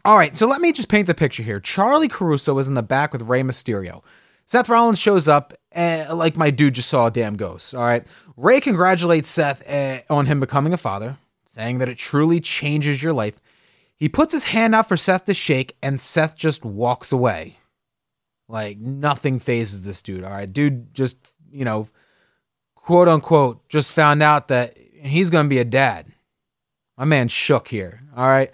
All 0.03 0.17
right, 0.17 0.35
so 0.35 0.47
let 0.47 0.61
me 0.61 0.71
just 0.71 0.87
paint 0.87 1.05
the 1.07 1.13
picture 1.13 1.43
here. 1.43 1.59
Charly 1.59 2.09
Caruso 2.09 2.57
is 2.57 2.67
in 2.67 2.73
the 2.73 2.83
back 2.83 3.11
with 3.11 3.23
Rey 3.23 3.41
Mysterio. 3.43 4.01
Seth 4.45 4.69
Rollins 4.69 4.99
shows 4.99 5.27
up, 5.27 5.53
uh, 5.75 6.05
like 6.13 6.37
my 6.37 6.51
dude 6.51 6.75
just 6.75 6.89
saw 6.89 7.07
a 7.07 7.11
damn 7.11 7.35
ghost. 7.35 7.73
All 7.73 7.83
right, 7.83 8.05
Rey 8.37 8.61
congratulates 8.61 9.29
Seth 9.29 9.67
uh, 9.69 10.01
on 10.09 10.27
him 10.27 10.39
becoming 10.39 10.73
a 10.73 10.77
father, 10.77 11.17
saying 11.45 11.79
that 11.79 11.89
it 11.89 11.97
truly 11.97 12.39
changes 12.39 13.01
your 13.01 13.13
life. 13.13 13.39
He 13.95 14.09
puts 14.09 14.33
his 14.33 14.45
hand 14.45 14.75
out 14.75 14.87
for 14.87 14.97
Seth 14.97 15.25
to 15.25 15.33
shake, 15.33 15.75
and 15.81 16.01
Seth 16.01 16.35
just 16.35 16.63
walks 16.63 17.11
away. 17.11 17.57
Like 18.47 18.77
nothing 18.77 19.39
phases 19.39 19.81
this 19.81 20.01
dude. 20.01 20.23
All 20.23 20.31
right, 20.31 20.51
dude 20.51 20.93
just 20.93 21.17
you 21.51 21.65
know, 21.65 21.87
quote 22.75 23.07
unquote, 23.07 23.67
just 23.69 23.91
found 23.91 24.21
out 24.21 24.49
that 24.49 24.77
he's 25.01 25.29
going 25.29 25.45
to 25.45 25.49
be 25.49 25.59
a 25.59 25.65
dad. 25.65 26.07
My 26.97 27.05
man 27.05 27.29
shook 27.29 27.69
here. 27.69 28.01
All 28.15 28.27
right. 28.27 28.51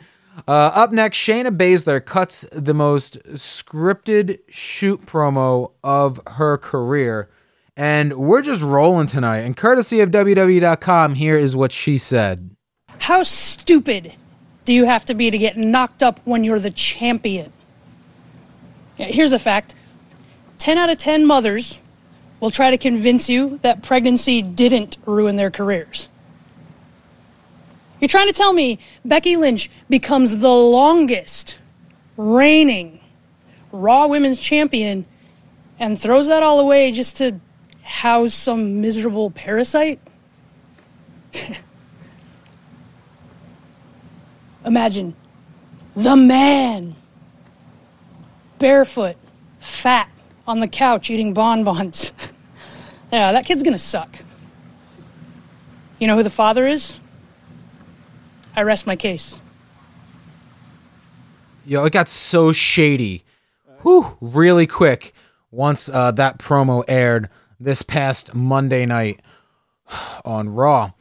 Uh, 0.47 0.51
up 0.51 0.91
next, 0.91 1.17
Shayna 1.17 1.55
Baszler 1.55 2.03
cuts 2.03 2.45
the 2.51 2.73
most 2.73 3.21
scripted 3.33 4.39
shoot 4.47 5.05
promo 5.05 5.71
of 5.83 6.19
her 6.27 6.57
career. 6.57 7.29
And 7.75 8.13
we're 8.13 8.41
just 8.41 8.61
rolling 8.61 9.07
tonight. 9.07 9.39
And 9.39 9.55
courtesy 9.55 10.01
of 10.01 10.11
WWE.com, 10.11 11.15
here 11.15 11.37
is 11.37 11.55
what 11.55 11.71
she 11.71 11.97
said 11.97 12.55
How 12.99 13.23
stupid 13.23 14.13
do 14.65 14.73
you 14.73 14.85
have 14.85 15.05
to 15.05 15.13
be 15.13 15.31
to 15.31 15.37
get 15.37 15.57
knocked 15.57 16.03
up 16.03 16.19
when 16.25 16.43
you're 16.43 16.59
the 16.59 16.71
champion? 16.71 17.51
Yeah, 18.97 19.07
here's 19.07 19.33
a 19.33 19.39
fact 19.39 19.75
10 20.59 20.77
out 20.77 20.89
of 20.89 20.97
10 20.97 21.25
mothers 21.25 21.81
will 22.39 22.51
try 22.51 22.71
to 22.71 22.77
convince 22.77 23.29
you 23.29 23.59
that 23.61 23.83
pregnancy 23.83 24.41
didn't 24.41 24.97
ruin 25.05 25.35
their 25.35 25.51
careers. 25.51 26.09
You're 28.01 28.09
trying 28.09 28.27
to 28.27 28.33
tell 28.33 28.51
me 28.51 28.79
Becky 29.05 29.37
Lynch 29.37 29.69
becomes 29.87 30.37
the 30.37 30.49
longest 30.49 31.59
reigning 32.17 32.99
Raw 33.71 34.07
Women's 34.07 34.39
Champion 34.39 35.05
and 35.79 35.99
throws 35.99 36.27
that 36.27 36.41
all 36.43 36.59
away 36.59 36.91
just 36.91 37.17
to 37.17 37.39
house 37.83 38.33
some 38.33 38.81
miserable 38.81 39.29
parasite? 39.29 39.99
Imagine 44.65 45.15
the 45.95 46.15
man, 46.15 46.95
barefoot, 48.57 49.17
fat, 49.59 50.09
on 50.47 50.59
the 50.59 50.67
couch 50.67 51.11
eating 51.11 51.33
bonbons. 51.33 52.13
yeah, 53.11 53.31
that 53.31 53.45
kid's 53.45 53.61
gonna 53.63 53.77
suck. 53.77 54.17
You 55.99 56.07
know 56.07 56.15
who 56.15 56.23
the 56.23 56.31
father 56.31 56.65
is? 56.65 57.00
I 58.55 58.63
rest 58.63 58.85
my 58.85 58.95
case. 58.95 59.39
Yo, 61.65 61.85
it 61.85 61.93
got 61.93 62.09
so 62.09 62.51
shady. 62.51 63.23
Whew, 63.81 64.17
really 64.19 64.67
quick 64.67 65.13
once 65.51 65.89
uh, 65.89 66.11
that 66.11 66.39
promo 66.39 66.83
aired 66.87 67.29
this 67.59 67.81
past 67.81 68.33
Monday 68.33 68.85
night 68.85 69.21
on 70.25 70.49
Raw. 70.49 70.91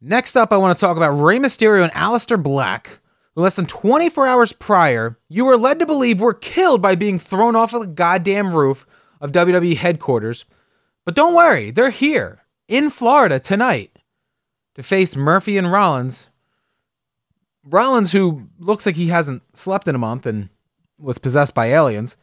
Next 0.00 0.36
up, 0.36 0.52
I 0.52 0.58
want 0.58 0.76
to 0.76 0.80
talk 0.80 0.96
about 0.96 1.12
Rey 1.12 1.38
Mysterio 1.38 1.82
and 1.82 1.92
Aleister 1.92 2.40
Black, 2.40 3.00
who 3.34 3.42
less 3.42 3.56
than 3.56 3.66
24 3.66 4.26
hours 4.26 4.52
prior, 4.52 5.18
you 5.28 5.44
were 5.44 5.56
led 5.56 5.78
to 5.78 5.86
believe 5.86 6.20
were 6.20 6.34
killed 6.34 6.82
by 6.82 6.94
being 6.94 7.18
thrown 7.18 7.56
off 7.56 7.72
of 7.72 7.80
the 7.80 7.86
goddamn 7.86 8.54
roof 8.54 8.86
of 9.20 9.32
WWE 9.32 9.76
headquarters. 9.76 10.44
But 11.04 11.14
don't 11.14 11.34
worry, 11.34 11.70
they're 11.70 11.90
here 11.90 12.42
in 12.68 12.90
Florida 12.90 13.40
tonight 13.40 13.98
to 14.74 14.82
face 14.82 15.16
Murphy 15.16 15.56
and 15.56 15.72
Rollins 15.72 16.30
Rollins, 17.64 18.12
who 18.12 18.48
looks 18.58 18.86
like 18.86 18.96
he 18.96 19.08
hasn't 19.08 19.42
slept 19.56 19.88
in 19.88 19.94
a 19.94 19.98
month 19.98 20.26
and 20.26 20.48
was 20.98 21.18
possessed 21.18 21.54
by 21.54 21.66
aliens. 21.66 22.16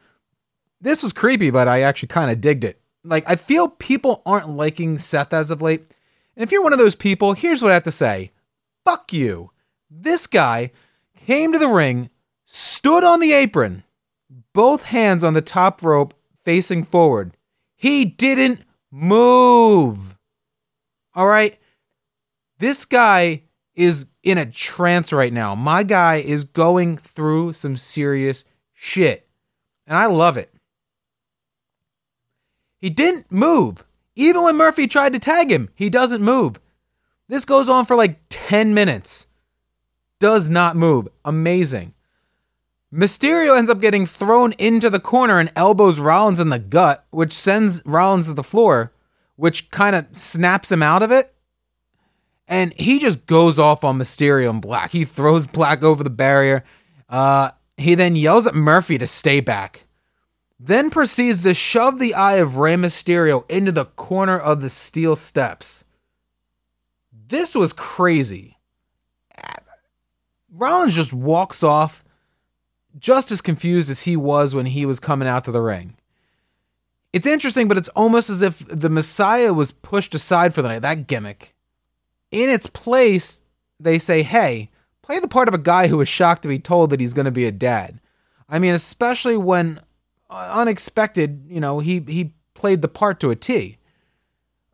This 0.79 1.03
was 1.03 1.13
creepy, 1.13 1.51
but 1.51 1.67
I 1.67 1.81
actually 1.81 2.07
kind 2.07 2.31
of 2.31 2.41
digged 2.41 2.63
it. 2.63 2.79
Like, 3.03 3.23
I 3.27 3.35
feel 3.35 3.67
people 3.67 4.21
aren't 4.25 4.49
liking 4.49 4.99
Seth 4.99 5.33
as 5.33 5.51
of 5.51 5.61
late. 5.61 5.83
And 6.35 6.43
if 6.43 6.51
you're 6.51 6.63
one 6.63 6.73
of 6.73 6.79
those 6.79 6.95
people, 6.95 7.33
here's 7.33 7.61
what 7.61 7.71
I 7.71 7.75
have 7.75 7.83
to 7.83 7.91
say 7.91 8.31
fuck 8.83 9.13
you. 9.13 9.51
This 9.89 10.25
guy 10.27 10.71
came 11.15 11.53
to 11.53 11.59
the 11.59 11.67
ring, 11.67 12.09
stood 12.45 13.03
on 13.03 13.19
the 13.19 13.33
apron, 13.33 13.83
both 14.53 14.83
hands 14.83 15.23
on 15.23 15.33
the 15.33 15.41
top 15.41 15.83
rope 15.83 16.13
facing 16.43 16.83
forward. 16.83 17.35
He 17.75 18.05
didn't 18.05 18.61
move. 18.89 20.17
All 21.13 21.27
right. 21.27 21.59
This 22.59 22.85
guy 22.85 23.43
is 23.75 24.05
in 24.23 24.37
a 24.37 24.45
trance 24.45 25.11
right 25.11 25.33
now. 25.33 25.55
My 25.55 25.83
guy 25.83 26.17
is 26.17 26.43
going 26.43 26.97
through 26.97 27.53
some 27.53 27.77
serious 27.77 28.43
shit. 28.73 29.27
And 29.87 29.97
I 29.97 30.05
love 30.05 30.37
it. 30.37 30.53
He 32.77 32.89
didn't 32.89 33.31
move. 33.31 33.83
Even 34.15 34.43
when 34.43 34.55
Murphy 34.55 34.87
tried 34.87 35.13
to 35.13 35.19
tag 35.19 35.51
him, 35.51 35.69
he 35.75 35.89
doesn't 35.89 36.21
move. 36.21 36.59
This 37.27 37.45
goes 37.45 37.69
on 37.69 37.85
for 37.85 37.95
like 37.95 38.19
10 38.29 38.73
minutes. 38.73 39.27
Does 40.19 40.49
not 40.49 40.75
move. 40.75 41.07
Amazing. 41.23 41.93
Mysterio 42.93 43.57
ends 43.57 43.69
up 43.69 43.79
getting 43.79 44.05
thrown 44.05 44.51
into 44.53 44.89
the 44.89 44.99
corner 44.99 45.39
and 45.39 45.51
elbows 45.55 45.99
Rollins 45.99 46.41
in 46.41 46.49
the 46.49 46.59
gut, 46.59 47.05
which 47.09 47.31
sends 47.31 47.81
Rollins 47.85 48.27
to 48.27 48.33
the 48.33 48.43
floor, 48.43 48.91
which 49.37 49.71
kind 49.71 49.95
of 49.95 50.05
snaps 50.11 50.71
him 50.71 50.83
out 50.83 51.01
of 51.01 51.11
it. 51.11 51.33
And 52.51 52.73
he 52.73 52.99
just 52.99 53.27
goes 53.27 53.57
off 53.57 53.85
on 53.85 53.97
Mysterio 53.97 54.49
and 54.49 54.61
Black. 54.61 54.91
He 54.91 55.05
throws 55.05 55.47
Black 55.47 55.83
over 55.83 56.03
the 56.03 56.09
barrier. 56.09 56.65
Uh, 57.07 57.51
he 57.77 57.95
then 57.95 58.17
yells 58.17 58.45
at 58.45 58.53
Murphy 58.53 58.97
to 58.97 59.07
stay 59.07 59.39
back. 59.39 59.85
Then 60.59 60.89
proceeds 60.89 61.43
to 61.43 61.53
shove 61.53 61.97
the 61.97 62.13
eye 62.13 62.35
of 62.35 62.57
Rey 62.57 62.75
Mysterio 62.75 63.49
into 63.49 63.71
the 63.71 63.85
corner 63.85 64.37
of 64.37 64.61
the 64.61 64.69
steel 64.69 65.15
steps. 65.15 65.85
This 67.29 67.55
was 67.55 67.71
crazy. 67.71 68.57
Rollins 70.51 70.93
just 70.93 71.13
walks 71.13 71.63
off 71.63 72.03
just 72.99 73.31
as 73.31 73.39
confused 73.39 73.89
as 73.89 74.01
he 74.01 74.17
was 74.17 74.53
when 74.53 74.65
he 74.65 74.85
was 74.85 74.99
coming 74.99 75.27
out 75.29 75.45
to 75.45 75.53
the 75.53 75.61
ring. 75.61 75.95
It's 77.13 77.25
interesting, 77.25 77.69
but 77.69 77.77
it's 77.77 77.89
almost 77.89 78.29
as 78.29 78.41
if 78.41 78.65
the 78.67 78.89
Messiah 78.89 79.53
was 79.53 79.71
pushed 79.71 80.13
aside 80.13 80.53
for 80.53 80.61
the 80.61 80.67
night. 80.67 80.81
That 80.81 81.07
gimmick 81.07 81.55
in 82.31 82.49
its 82.49 82.67
place, 82.67 83.41
they 83.79 83.99
say, 83.99 84.23
hey, 84.23 84.69
play 85.01 85.19
the 85.19 85.27
part 85.27 85.47
of 85.47 85.53
a 85.53 85.59
guy 85.59 85.87
who 85.87 86.01
is 86.01 86.07
shocked 86.07 86.41
to 86.43 86.47
be 86.47 86.59
told 86.59 86.89
that 86.89 86.99
he's 86.99 87.13
going 87.13 87.25
to 87.25 87.31
be 87.31 87.45
a 87.45 87.51
dad. 87.51 87.99
I 88.49 88.59
mean, 88.59 88.73
especially 88.73 89.37
when 89.37 89.79
uh, 90.29 90.49
unexpected, 90.53 91.45
you 91.47 91.59
know, 91.59 91.79
he 91.79 91.99
he 92.07 92.33
played 92.53 92.81
the 92.81 92.87
part 92.87 93.19
to 93.19 93.31
a 93.31 93.35
T. 93.35 93.77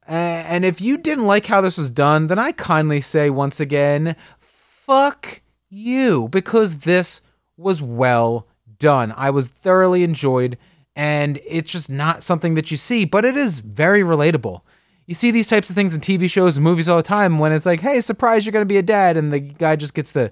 And 0.10 0.64
if 0.64 0.80
you 0.80 0.98
didn't 0.98 1.26
like 1.26 1.48
how 1.48 1.60
this 1.60 1.78
was 1.78 1.90
done, 1.90 2.28
then 2.28 2.40
I 2.40 2.54
kindly 2.54 3.02
say 3.02 3.30
once 3.30 3.60
again, 3.60 4.16
fuck 4.40 5.42
you, 5.70 6.30
because 6.30 6.80
this 6.80 7.22
was 7.58 7.82
well 7.82 8.48
done. 8.80 9.14
I 9.18 9.32
was 9.32 9.48
thoroughly 9.48 10.04
enjoyed, 10.04 10.58
and 10.96 11.42
it's 11.46 11.72
just 11.72 11.90
not 11.90 12.24
something 12.24 12.56
that 12.56 12.72
you 12.72 12.78
see, 12.78 13.04
but 13.04 13.26
it 13.26 13.36
is 13.36 13.60
very 13.60 14.02
relatable. 14.02 14.62
You 15.08 15.16
see 15.16 15.32
these 15.32 15.48
types 15.48 15.70
of 15.70 15.76
things 15.76 15.96
in 15.96 16.02
TV 16.02 16.30
shows 16.30 16.58
and 16.58 16.64
movies 16.64 16.90
all 16.90 16.98
the 16.98 17.04
time 17.04 17.40
when 17.40 17.54
it's 17.54 17.66
like, 17.66 17.80
hey, 17.80 18.02
surprise, 18.02 18.46
you're 18.46 18.52
going 18.52 18.66
to 18.66 18.66
be 18.66 18.78
a 18.78 18.84
dad, 18.84 19.18
and 19.18 19.32
the 19.32 19.40
guy 19.40 19.78
just 19.78 19.94
gets 19.94 20.12
the 20.12 20.32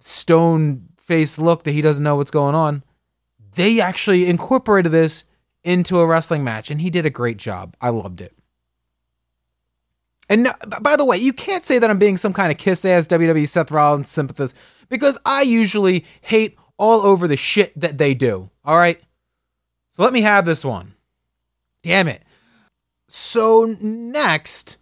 stone 0.00 0.88
face 0.96 1.38
look 1.38 1.62
that 1.62 1.70
he 1.70 1.80
doesn't 1.80 2.02
know 2.02 2.16
what's 2.16 2.30
going 2.30 2.56
on. 2.56 2.82
They 3.54 3.80
actually 3.80 4.28
incorporated 4.28 4.90
this 4.90 5.24
into 5.62 6.00
a 6.00 6.06
wrestling 6.06 6.42
match, 6.42 6.70
and 6.70 6.80
he 6.80 6.90
did 6.90 7.06
a 7.06 7.10
great 7.10 7.36
job. 7.36 7.76
I 7.80 7.90
loved 7.90 8.20
it. 8.20 8.36
And 10.28 10.52
by 10.80 10.96
the 10.96 11.04
way, 11.04 11.18
you 11.18 11.32
can't 11.32 11.66
say 11.66 11.78
that 11.78 11.90
I'm 11.90 11.98
being 11.98 12.16
some 12.16 12.32
kind 12.32 12.50
of 12.50 12.58
kiss 12.58 12.84
ass 12.84 13.06
WWE 13.06 13.48
Seth 13.48 13.70
Rollins 13.70 14.10
sympathist 14.10 14.56
because 14.88 15.18
I 15.24 15.42
usually 15.42 16.04
hate 16.22 16.56
all 16.78 17.02
over 17.02 17.28
the 17.28 17.36
shit 17.36 17.78
that 17.78 17.98
they 17.98 18.14
do. 18.14 18.50
All 18.64 18.76
right? 18.76 19.00
So 19.90 20.02
let 20.02 20.12
me 20.12 20.22
have 20.22 20.44
this 20.46 20.64
one. 20.64 20.94
Damn 21.82 22.08
it. 22.08 22.22
So 23.14 23.76
next, 23.78 24.78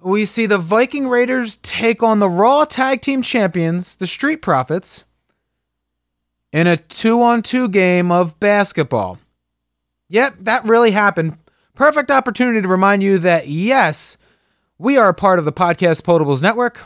we 0.00 0.24
see 0.24 0.46
the 0.46 0.56
Viking 0.56 1.08
Raiders 1.08 1.56
take 1.56 2.02
on 2.02 2.20
the 2.20 2.28
Raw 2.28 2.64
Tag 2.64 3.02
Team 3.02 3.20
Champions, 3.20 3.94
the 3.96 4.06
Street 4.06 4.40
Profits, 4.40 5.04
in 6.54 6.66
a 6.66 6.78
two 6.78 7.20
on 7.20 7.42
two 7.42 7.68
game 7.68 8.10
of 8.10 8.40
basketball. 8.40 9.18
Yep, 10.08 10.36
that 10.40 10.64
really 10.64 10.92
happened. 10.92 11.36
Perfect 11.74 12.10
opportunity 12.10 12.62
to 12.62 12.68
remind 12.68 13.02
you 13.02 13.18
that 13.18 13.46
yes, 13.46 14.16
we 14.78 14.96
are 14.96 15.10
a 15.10 15.14
part 15.14 15.38
of 15.38 15.44
the 15.44 15.52
Podcast 15.52 16.04
Potables 16.04 16.40
Network, 16.40 16.80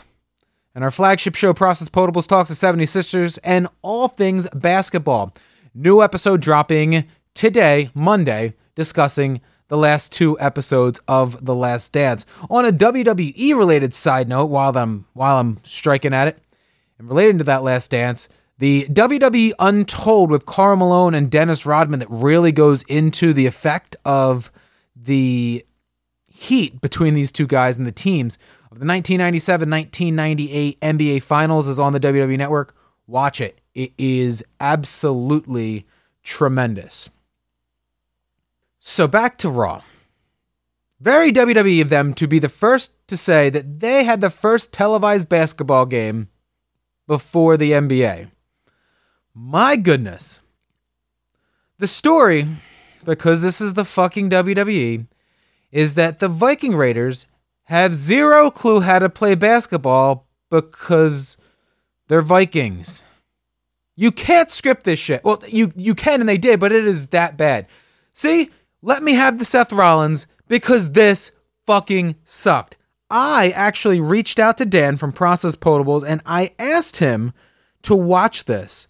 and 0.75 0.83
our 0.83 0.91
flagship 0.91 1.35
show, 1.35 1.53
Process 1.53 1.87
Potables, 1.87 2.27
talks 2.27 2.49
to 2.49 2.53
76ers 2.53 3.39
and 3.45 3.69
all 3.81 4.09
things 4.09 4.45
basketball. 4.53 5.33
New 5.73 6.03
episode 6.03 6.41
dropping 6.41 7.05
today, 7.33 7.91
Monday, 7.93 8.55
discussing 8.75 9.39
the 9.67 9.77
last 9.77 10.11
two 10.11 10.39
episodes 10.39 10.99
of 11.07 11.45
The 11.45 11.55
Last 11.55 11.91
Dance. 11.91 12.25
On 12.49 12.65
a 12.65 12.71
WWE 12.71 13.57
related 13.57 13.93
side 13.93 14.27
note, 14.27 14.45
while 14.45 14.75
I'm 14.77 15.05
while 15.13 15.37
I'm 15.39 15.59
striking 15.63 16.13
at 16.13 16.27
it, 16.27 16.41
and 16.97 17.07
relating 17.09 17.37
to 17.39 17.43
that 17.45 17.63
Last 17.63 17.91
Dance, 17.91 18.29
the 18.59 18.87
WWE 18.89 19.53
Untold 19.59 20.31
with 20.31 20.45
Karl 20.45 20.77
Malone 20.77 21.13
and 21.13 21.29
Dennis 21.29 21.65
Rodman 21.65 21.99
that 21.99 22.09
really 22.09 22.51
goes 22.51 22.83
into 22.83 23.33
the 23.33 23.45
effect 23.45 23.95
of 24.03 24.51
the 24.95 25.63
heat 26.27 26.81
between 26.81 27.13
these 27.13 27.31
two 27.31 27.47
guys 27.47 27.77
and 27.77 27.85
the 27.85 27.91
teams 27.91 28.37
of 28.71 28.79
the 28.79 28.85
1997-1998 28.85 30.79
NBA 30.79 31.21
Finals 31.23 31.67
is 31.67 31.79
on 31.79 31.93
the 31.93 31.99
WWE 31.99 32.37
Network. 32.37 32.75
Watch 33.05 33.39
it. 33.41 33.59
It 33.73 33.93
is 33.97 34.43
absolutely 34.59 35.85
tremendous. 36.23 37.09
So 38.89 39.05
back 39.05 39.37
to 39.39 39.49
Raw. 39.49 39.81
Very 41.01 41.33
WWE 41.33 41.81
of 41.81 41.89
them 41.89 42.13
to 42.13 42.25
be 42.25 42.39
the 42.39 42.47
first 42.47 42.93
to 43.09 43.17
say 43.17 43.49
that 43.49 43.81
they 43.81 44.05
had 44.05 44.21
the 44.21 44.29
first 44.29 44.71
televised 44.71 45.27
basketball 45.27 45.85
game 45.85 46.29
before 47.05 47.57
the 47.57 47.73
NBA. 47.73 48.31
My 49.35 49.75
goodness. 49.75 50.39
The 51.79 51.85
story, 51.85 52.47
because 53.03 53.41
this 53.41 53.59
is 53.59 53.73
the 53.73 53.83
fucking 53.83 54.29
WWE, 54.29 55.07
is 55.69 55.95
that 55.95 56.19
the 56.19 56.29
Viking 56.29 56.73
Raiders 56.73 57.25
have 57.65 57.93
zero 57.93 58.49
clue 58.49 58.79
how 58.79 58.99
to 58.99 59.09
play 59.09 59.35
basketball 59.35 60.29
because 60.49 61.35
they're 62.07 62.21
Vikings. 62.21 63.03
You 63.97 64.13
can't 64.13 64.49
script 64.49 64.85
this 64.85 64.97
shit. 64.97 65.25
Well, 65.25 65.43
you 65.45 65.73
you 65.75 65.93
can 65.93 66.21
and 66.21 66.29
they 66.29 66.37
did, 66.37 66.61
but 66.61 66.71
it 66.71 66.87
is 66.87 67.07
that 67.07 67.35
bad. 67.35 67.67
See, 68.13 68.49
let 68.81 69.03
me 69.03 69.13
have 69.13 69.39
the 69.39 69.45
Seth 69.45 69.71
Rollins 69.71 70.27
because 70.47 70.91
this 70.91 71.31
fucking 71.65 72.15
sucked. 72.25 72.77
I 73.09 73.51
actually 73.51 74.01
reached 74.01 74.39
out 74.39 74.57
to 74.57 74.65
Dan 74.65 74.97
from 74.97 75.11
Process 75.11 75.55
Potables 75.55 76.03
and 76.05 76.21
I 76.25 76.53
asked 76.59 76.97
him 76.97 77.33
to 77.83 77.95
watch 77.95 78.45
this. 78.45 78.87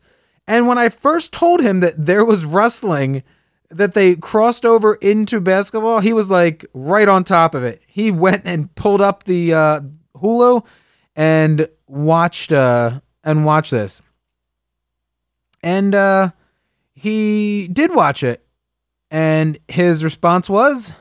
And 0.48 0.66
when 0.66 0.78
I 0.78 0.90
first 0.90 1.34
told 1.34 1.62
him 1.62 1.82
that 1.82 2.06
there 2.06 2.26
was 2.26 2.46
wrestling 2.46 3.24
that 3.70 3.94
they 3.94 4.16
crossed 4.16 4.66
over 4.66 4.96
into 4.96 5.42
basketball, 5.42 6.00
he 6.00 6.14
was 6.14 6.30
like 6.30 6.66
right 6.74 7.08
on 7.08 7.24
top 7.24 7.54
of 7.54 7.64
it. 7.64 7.82
He 7.86 8.12
went 8.12 8.44
and 8.46 8.74
pulled 8.76 9.02
up 9.02 9.26
the 9.26 9.54
uh, 9.54 9.82
Hulu 10.16 10.66
and 11.16 11.68
watched 11.88 12.52
uh, 12.52 13.02
and 13.24 13.46
watched 13.46 13.72
this. 13.72 14.02
And 15.62 15.94
uh, 15.94 16.32
he 16.94 17.68
did 17.68 17.94
watch 17.94 18.24
it, 18.24 18.47
and 19.10 19.58
his 19.68 20.04
response 20.04 20.50
was, 20.50 20.94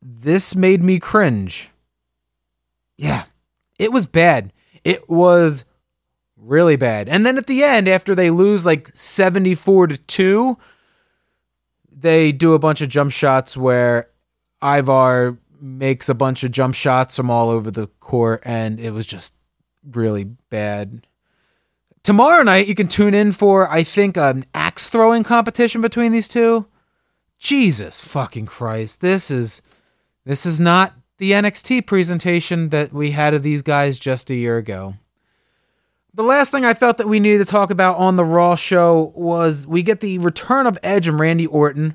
"This 0.00 0.54
made 0.54 0.82
me 0.82 0.98
cringe." 0.98 1.70
Yeah, 2.96 3.24
it 3.78 3.92
was 3.92 4.06
bad. 4.06 4.52
It 4.84 5.08
was 5.08 5.64
really 6.36 6.76
bad. 6.76 7.08
And 7.08 7.24
then 7.24 7.36
at 7.36 7.46
the 7.46 7.62
end, 7.62 7.88
after 7.88 8.14
they 8.14 8.30
lose 8.30 8.64
like 8.64 8.90
74 8.94 9.88
to 9.88 9.98
2, 9.98 10.58
they 11.90 12.32
do 12.32 12.54
a 12.54 12.58
bunch 12.58 12.80
of 12.80 12.88
jump 12.88 13.12
shots 13.12 13.56
where 13.56 14.08
Ivar 14.62 15.38
makes 15.60 16.08
a 16.08 16.14
bunch 16.14 16.42
of 16.44 16.52
jump 16.52 16.74
shots 16.74 17.16
from 17.16 17.30
all 17.30 17.50
over 17.50 17.70
the 17.70 17.88
court, 18.00 18.42
and 18.44 18.80
it 18.80 18.92
was 18.92 19.06
just 19.06 19.34
really 19.84 20.24
bad. 20.24 21.06
Tomorrow 22.02 22.44
night, 22.44 22.66
you 22.66 22.74
can 22.74 22.88
tune 22.88 23.12
in 23.12 23.32
for, 23.32 23.70
I 23.70 23.82
think, 23.82 24.16
an 24.16 24.46
axe 24.54 24.88
throwing 24.88 25.22
competition 25.22 25.80
between 25.80 26.12
these 26.12 26.28
two. 26.28 26.66
Jesus 27.38 28.00
fucking 28.00 28.46
Christ. 28.46 29.00
This 29.00 29.30
is 29.30 29.62
this 30.24 30.44
is 30.44 30.60
not 30.60 30.94
the 31.18 31.32
NXT 31.32 31.86
presentation 31.86 32.70
that 32.70 32.92
we 32.92 33.10
had 33.10 33.34
of 33.34 33.42
these 33.42 33.62
guys 33.62 33.98
just 33.98 34.30
a 34.30 34.34
year 34.34 34.56
ago. 34.56 34.94
The 36.14 36.22
last 36.22 36.50
thing 36.50 36.64
I 36.64 36.74
felt 36.74 36.96
that 36.96 37.08
we 37.08 37.20
needed 37.20 37.38
to 37.38 37.50
talk 37.50 37.70
about 37.70 37.96
on 37.96 38.16
the 38.16 38.24
Raw 38.24 38.56
show 38.56 39.12
was 39.14 39.66
we 39.66 39.82
get 39.82 40.00
the 40.00 40.18
return 40.18 40.66
of 40.66 40.78
Edge 40.82 41.06
and 41.06 41.20
Randy 41.20 41.46
Orton. 41.46 41.94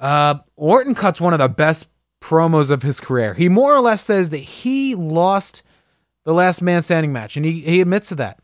Uh, 0.00 0.36
Orton 0.56 0.94
cuts 0.94 1.20
one 1.20 1.32
of 1.32 1.38
the 1.38 1.48
best 1.48 1.88
promos 2.20 2.70
of 2.70 2.82
his 2.82 3.00
career. 3.00 3.34
He 3.34 3.48
more 3.48 3.74
or 3.74 3.80
less 3.80 4.04
says 4.04 4.30
that 4.30 4.38
he 4.38 4.94
lost 4.94 5.62
the 6.24 6.32
last 6.32 6.62
man 6.62 6.82
standing 6.82 7.12
match, 7.12 7.36
and 7.36 7.44
he, 7.44 7.60
he 7.62 7.80
admits 7.80 8.08
to 8.10 8.14
that. 8.16 8.38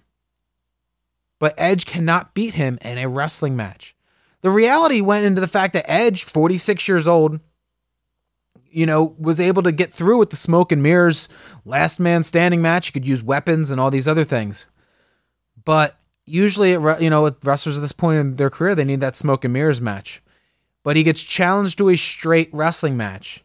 But 1.39 1.55
Edge 1.57 1.87
cannot 1.87 2.35
beat 2.35 2.55
him 2.55 2.79
in 2.83 2.99
a 2.99 3.09
wrestling 3.09 3.57
match. 3.57 3.95
The 4.41 4.51
reality 4.51 5.01
went 5.01 5.27
into 5.27 5.41
the 5.41 5.49
fact 5.49 5.73
that 5.73 5.91
Edge, 5.91 6.25
46 6.25 6.87
years 6.89 7.09
old, 7.09 7.41
you 8.71 8.87
know, 8.87 9.17
was 9.19 9.41
able 9.41 9.63
to 9.63 9.73
get 9.73 9.93
through 9.93 10.19
with 10.19 10.31
the 10.31 10.37
smoke 10.37 10.71
and 10.73 10.83
mirrors 10.83 11.29
last 11.65 11.99
man 11.99 12.23
standing 12.23 12.63
match. 12.63 12.87
He 12.87 12.93
could 12.93 13.05
use 13.05 13.23
weapons 13.23 13.71
and 13.71 13.81
all 13.81 13.91
these 13.91 14.09
other 14.09 14.25
things. 14.25 14.67
But 15.65 15.99
usually, 16.25 16.73
you 16.73 17.11
know, 17.11 17.23
with 17.23 17.45
wrestlers 17.45 17.77
at 17.77 17.81
this 17.81 17.93
point 17.93 18.19
in 18.19 18.37
their 18.37 18.51
career, 18.51 18.75
they 18.75 18.85
need 18.85 19.01
that 19.01 19.17
smoke 19.17 19.45
and 19.45 19.53
mirrors 19.53 19.81
match. 19.81 20.23
But 20.83 20.97
he 20.97 21.03
gets 21.03 21.23
challenged 21.23 21.79
to 21.79 21.89
a 21.89 21.97
straight 21.97 22.51
wrestling 22.53 22.97
match. 22.97 23.43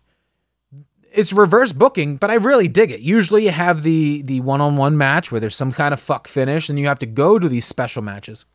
It's 1.13 1.31
reverse 1.31 1.71
booking, 1.73 2.17
but 2.17 2.31
I 2.31 2.35
really 2.35 2.67
dig 2.67 2.89
it. 2.89 3.01
Usually, 3.01 3.45
you 3.45 3.51
have 3.51 3.83
the 3.83 4.23
the 4.23 4.41
one 4.41 4.61
on 4.61 4.77
one 4.77 4.97
match 4.97 5.31
where 5.31 5.39
there's 5.39 5.55
some 5.55 5.71
kind 5.71 5.93
of 5.93 5.99
fuck 5.99 6.27
finish, 6.27 6.69
and 6.69 6.79
you 6.79 6.87
have 6.87 6.99
to 6.99 7.05
go 7.05 7.37
to 7.37 7.47
these 7.47 7.65
special 7.65 8.01
matches. 8.01 8.45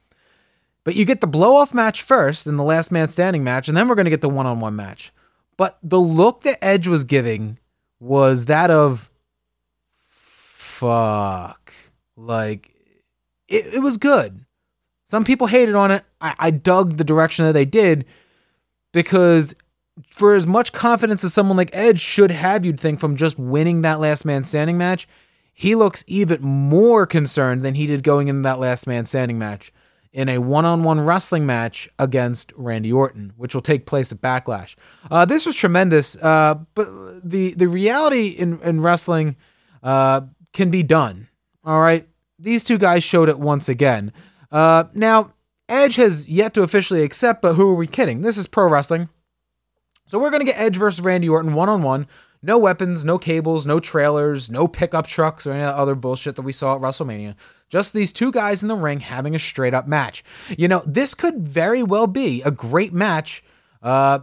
But 0.83 0.97
you 0.97 1.05
get 1.05 1.21
the 1.21 1.27
blow 1.27 1.55
off 1.55 1.73
match 1.73 2.03
first 2.03 2.47
in 2.47 2.57
the 2.57 2.65
last 2.65 2.91
man 2.91 3.09
standing 3.11 3.45
match, 3.45 3.69
and 3.69 3.77
then 3.77 3.89
we're 3.89 3.95
going 3.95 4.07
to 4.07 4.11
get 4.11 4.23
the 4.23 4.29
one 4.29 4.47
on 4.47 4.59
one 4.59 4.75
match. 4.75 5.13
But 5.57 5.79
the 5.83 6.01
look 6.01 6.43
that 6.43 6.63
Edge 6.65 6.89
was 6.89 7.05
giving 7.05 7.59
was 8.01 8.47
that 8.47 8.71
of 8.71 9.09
fuck. 10.79 11.73
Like 12.17 12.73
it, 13.49 13.75
it 13.75 13.83
was 13.83 13.97
good. 13.99 14.45
Some 15.05 15.25
people 15.25 15.47
hated 15.47 15.75
on 15.75 15.91
it. 15.91 16.05
I, 16.21 16.35
I 16.39 16.51
dug 16.51 16.97
the 16.97 17.05
direction 17.05 17.47
that 17.47 17.53
they 17.53 17.65
did 17.65 18.05
because 18.93 19.55
for 20.11 20.35
as 20.35 20.47
much 20.47 20.73
confidence 20.73 21.25
as 21.25 21.35
someone 21.35 21.57
like 21.57 21.71
Edge 21.73 22.01
should 22.01 22.31
have, 22.31 22.65
you'd 22.65 22.81
think 22.81 23.01
from 23.01 23.17
just 23.17 23.39
winning 23.39 23.83
that 23.83 24.01
last 24.01 24.25
man 24.25 24.45
standing 24.45 24.79
match, 24.79 25.09
he 25.53 25.75
looks 25.75 26.05
even 26.07 26.41
more 26.41 27.07
concerned 27.07 27.65
than 27.65 27.75
he 27.75 27.87
did 27.87 28.03
going 28.03 28.29
into 28.29 28.43
that 28.43 28.59
last 28.59 28.87
man 28.87 29.07
standing 29.07 29.39
match 29.39 29.73
in 30.13 30.29
a 30.29 30.39
one-on-one 30.39 31.01
wrestling 31.01 31.45
match 31.45 31.89
against 31.99 32.53
Randy 32.57 32.93
Orton, 32.93 33.33
which 33.37 33.55
will 33.55 33.63
take 33.63 33.87
place 33.87 34.11
at 34.11 34.21
Backlash. 34.21 34.75
Uh, 35.11 35.25
this 35.25 35.45
was 35.45 35.57
tremendous, 35.57 36.17
uh, 36.17 36.55
but 36.75 36.89
the 37.29 37.55
the 37.55 37.67
reality 37.67 38.29
in 38.29 38.61
in 38.63 38.81
wrestling 38.81 39.37
uh, 39.83 40.23
can 40.53 40.71
be 40.71 40.83
done. 40.83 41.29
All 41.65 41.81
right. 41.81 42.09
These 42.39 42.65
two 42.65 42.79
guys 42.79 43.05
showed 43.05 43.29
it 43.29 43.39
once 43.39 43.69
again. 43.69 44.13
Uh, 44.51 44.85
now, 44.95 45.33
Edge 45.69 45.97
has 45.97 46.27
yet 46.29 46.55
to 46.55 46.63
officially 46.63 47.03
accept, 47.03 47.43
but 47.43 47.55
who 47.55 47.69
are 47.69 47.75
we 47.75 47.87
kidding? 47.87 48.23
This 48.23 48.39
is 48.39 48.47
pro 48.47 48.69
wrestling. 48.69 49.09
So 50.09 50.19
we're 50.19 50.31
going 50.31 50.45
to 50.45 50.51
get 50.51 50.59
Edge 50.59 50.77
versus 50.77 51.03
Randy 51.03 51.29
Orton 51.29 51.55
one 51.55 51.69
on 51.69 51.83
one. 51.83 52.09
No 52.43 52.57
weapons, 52.57 53.05
no 53.05 53.19
cables, 53.19 53.67
no 53.67 53.79
trailers, 53.79 54.51
no 54.51 54.67
pickup 54.67 55.07
trucks, 55.07 55.47
or 55.47 55.53
any 55.53 55.63
other 55.63 55.95
bullshit 55.95 56.35
that 56.37 56.43
we 56.43 56.53
saw 56.53 56.75
at 56.75 56.81
WrestleMania. 56.81 57.35
Just 57.69 57.93
these 57.93 58.13
two 58.13 58.33
guys 58.33 58.63
in 58.63 58.69
the 58.69 58.77
ring 58.77 59.01
having 59.01 59.35
a 59.35 59.39
straight 59.39 59.75
up 59.75 59.87
match. 59.87 60.25
You 60.57 60.67
know, 60.67 60.83
this 60.87 61.15
could 61.15 61.47
very 61.47 61.83
well 61.83 62.07
be 62.07 62.43
a 62.43 62.51
great 62.51 62.93
match. 62.93 63.45
Uh, 63.83 64.21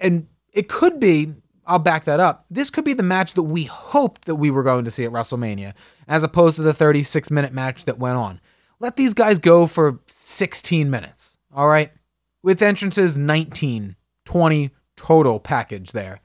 and, 0.00 0.26
it 0.52 0.68
could 0.68 1.00
be, 1.00 1.32
I'll 1.64 1.78
back 1.78 2.04
that 2.04 2.20
up. 2.20 2.44
This 2.50 2.68
could 2.68 2.84
be 2.84 2.92
the 2.92 3.02
match 3.02 3.32
that 3.32 3.44
we 3.44 3.64
hoped 3.64 4.26
that 4.26 4.34
we 4.34 4.50
were 4.50 4.62
going 4.62 4.84
to 4.84 4.90
see 4.90 5.06
at 5.06 5.10
WrestleMania, 5.10 5.72
as 6.06 6.22
opposed 6.22 6.56
to 6.56 6.62
the 6.62 6.74
36 6.74 7.30
minute 7.30 7.54
match 7.54 7.86
that 7.86 7.98
went 7.98 8.18
on. 8.18 8.38
Let 8.80 8.96
these 8.96 9.14
guys 9.14 9.38
go 9.38 9.66
for 9.66 10.00
16 10.08 10.90
minutes, 10.90 11.38
all 11.54 11.68
right? 11.68 11.90
With 12.42 12.60
entrances 12.60 13.16
19, 13.16 13.96
20 14.26 14.70
total 15.02 15.40
package 15.40 15.92
there. 15.92 16.20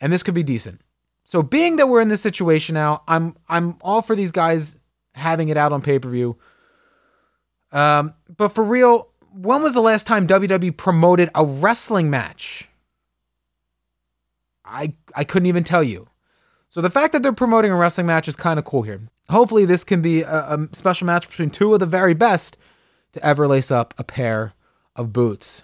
And 0.00 0.12
this 0.12 0.22
could 0.22 0.34
be 0.34 0.42
decent. 0.42 0.80
So 1.24 1.42
being 1.42 1.76
that 1.76 1.88
we're 1.88 2.00
in 2.00 2.08
this 2.08 2.22
situation 2.22 2.74
now, 2.74 3.02
I'm 3.06 3.36
I'm 3.48 3.76
all 3.82 4.02
for 4.02 4.16
these 4.16 4.32
guys 4.32 4.76
having 5.14 5.48
it 5.48 5.56
out 5.56 5.72
on 5.72 5.82
pay-per-view. 5.82 6.36
Um, 7.70 8.14
but 8.36 8.48
for 8.48 8.64
real, 8.64 9.08
when 9.32 9.62
was 9.62 9.74
the 9.74 9.80
last 9.80 10.06
time 10.06 10.26
WWE 10.26 10.76
promoted 10.76 11.30
a 11.34 11.44
wrestling 11.44 12.10
match? 12.10 12.68
I 14.64 14.94
I 15.14 15.24
couldn't 15.24 15.46
even 15.46 15.64
tell 15.64 15.82
you. 15.82 16.08
So 16.70 16.80
the 16.80 16.90
fact 16.90 17.12
that 17.12 17.22
they're 17.22 17.32
promoting 17.32 17.72
a 17.72 17.76
wrestling 17.76 18.06
match 18.06 18.28
is 18.28 18.36
kind 18.36 18.58
of 18.58 18.64
cool 18.64 18.82
here. 18.82 19.02
Hopefully, 19.28 19.64
this 19.64 19.84
can 19.84 20.00
be 20.00 20.22
a, 20.22 20.54
a 20.54 20.68
special 20.72 21.06
match 21.06 21.28
between 21.28 21.50
two 21.50 21.74
of 21.74 21.80
the 21.80 21.86
very 21.86 22.14
best 22.14 22.56
to 23.12 23.24
ever 23.24 23.46
lace 23.46 23.70
up 23.70 23.94
a 23.98 24.04
pair 24.04 24.54
of 24.96 25.12
boots. 25.12 25.62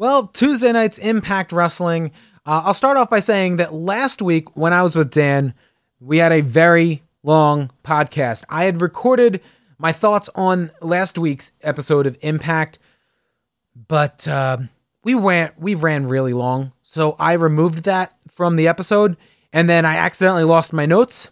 Well, 0.00 0.28
Tuesday 0.28 0.72
night's 0.72 0.96
Impact 0.96 1.52
Wrestling. 1.52 2.12
Uh, 2.46 2.62
I'll 2.64 2.72
start 2.72 2.96
off 2.96 3.10
by 3.10 3.20
saying 3.20 3.56
that 3.56 3.74
last 3.74 4.22
week 4.22 4.56
when 4.56 4.72
I 4.72 4.82
was 4.82 4.96
with 4.96 5.10
Dan, 5.10 5.52
we 6.00 6.16
had 6.16 6.32
a 6.32 6.40
very 6.40 7.02
long 7.22 7.70
podcast. 7.84 8.44
I 8.48 8.64
had 8.64 8.80
recorded 8.80 9.42
my 9.76 9.92
thoughts 9.92 10.30
on 10.34 10.70
last 10.80 11.18
week's 11.18 11.52
episode 11.60 12.06
of 12.06 12.16
Impact, 12.22 12.78
but 13.88 14.26
uh, 14.26 14.56
we 15.04 15.12
ran 15.12 15.52
we 15.58 15.74
ran 15.74 16.08
really 16.08 16.32
long, 16.32 16.72
so 16.80 17.14
I 17.18 17.34
removed 17.34 17.84
that 17.84 18.16
from 18.26 18.56
the 18.56 18.66
episode, 18.68 19.18
and 19.52 19.68
then 19.68 19.84
I 19.84 19.96
accidentally 19.96 20.44
lost 20.44 20.72
my 20.72 20.86
notes, 20.86 21.30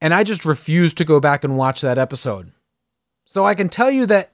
and 0.00 0.14
I 0.14 0.22
just 0.22 0.44
refused 0.44 0.98
to 0.98 1.04
go 1.04 1.18
back 1.18 1.42
and 1.42 1.56
watch 1.56 1.80
that 1.80 1.98
episode. 1.98 2.52
So 3.24 3.44
I 3.44 3.56
can 3.56 3.68
tell 3.68 3.90
you 3.90 4.06
that 4.06 4.30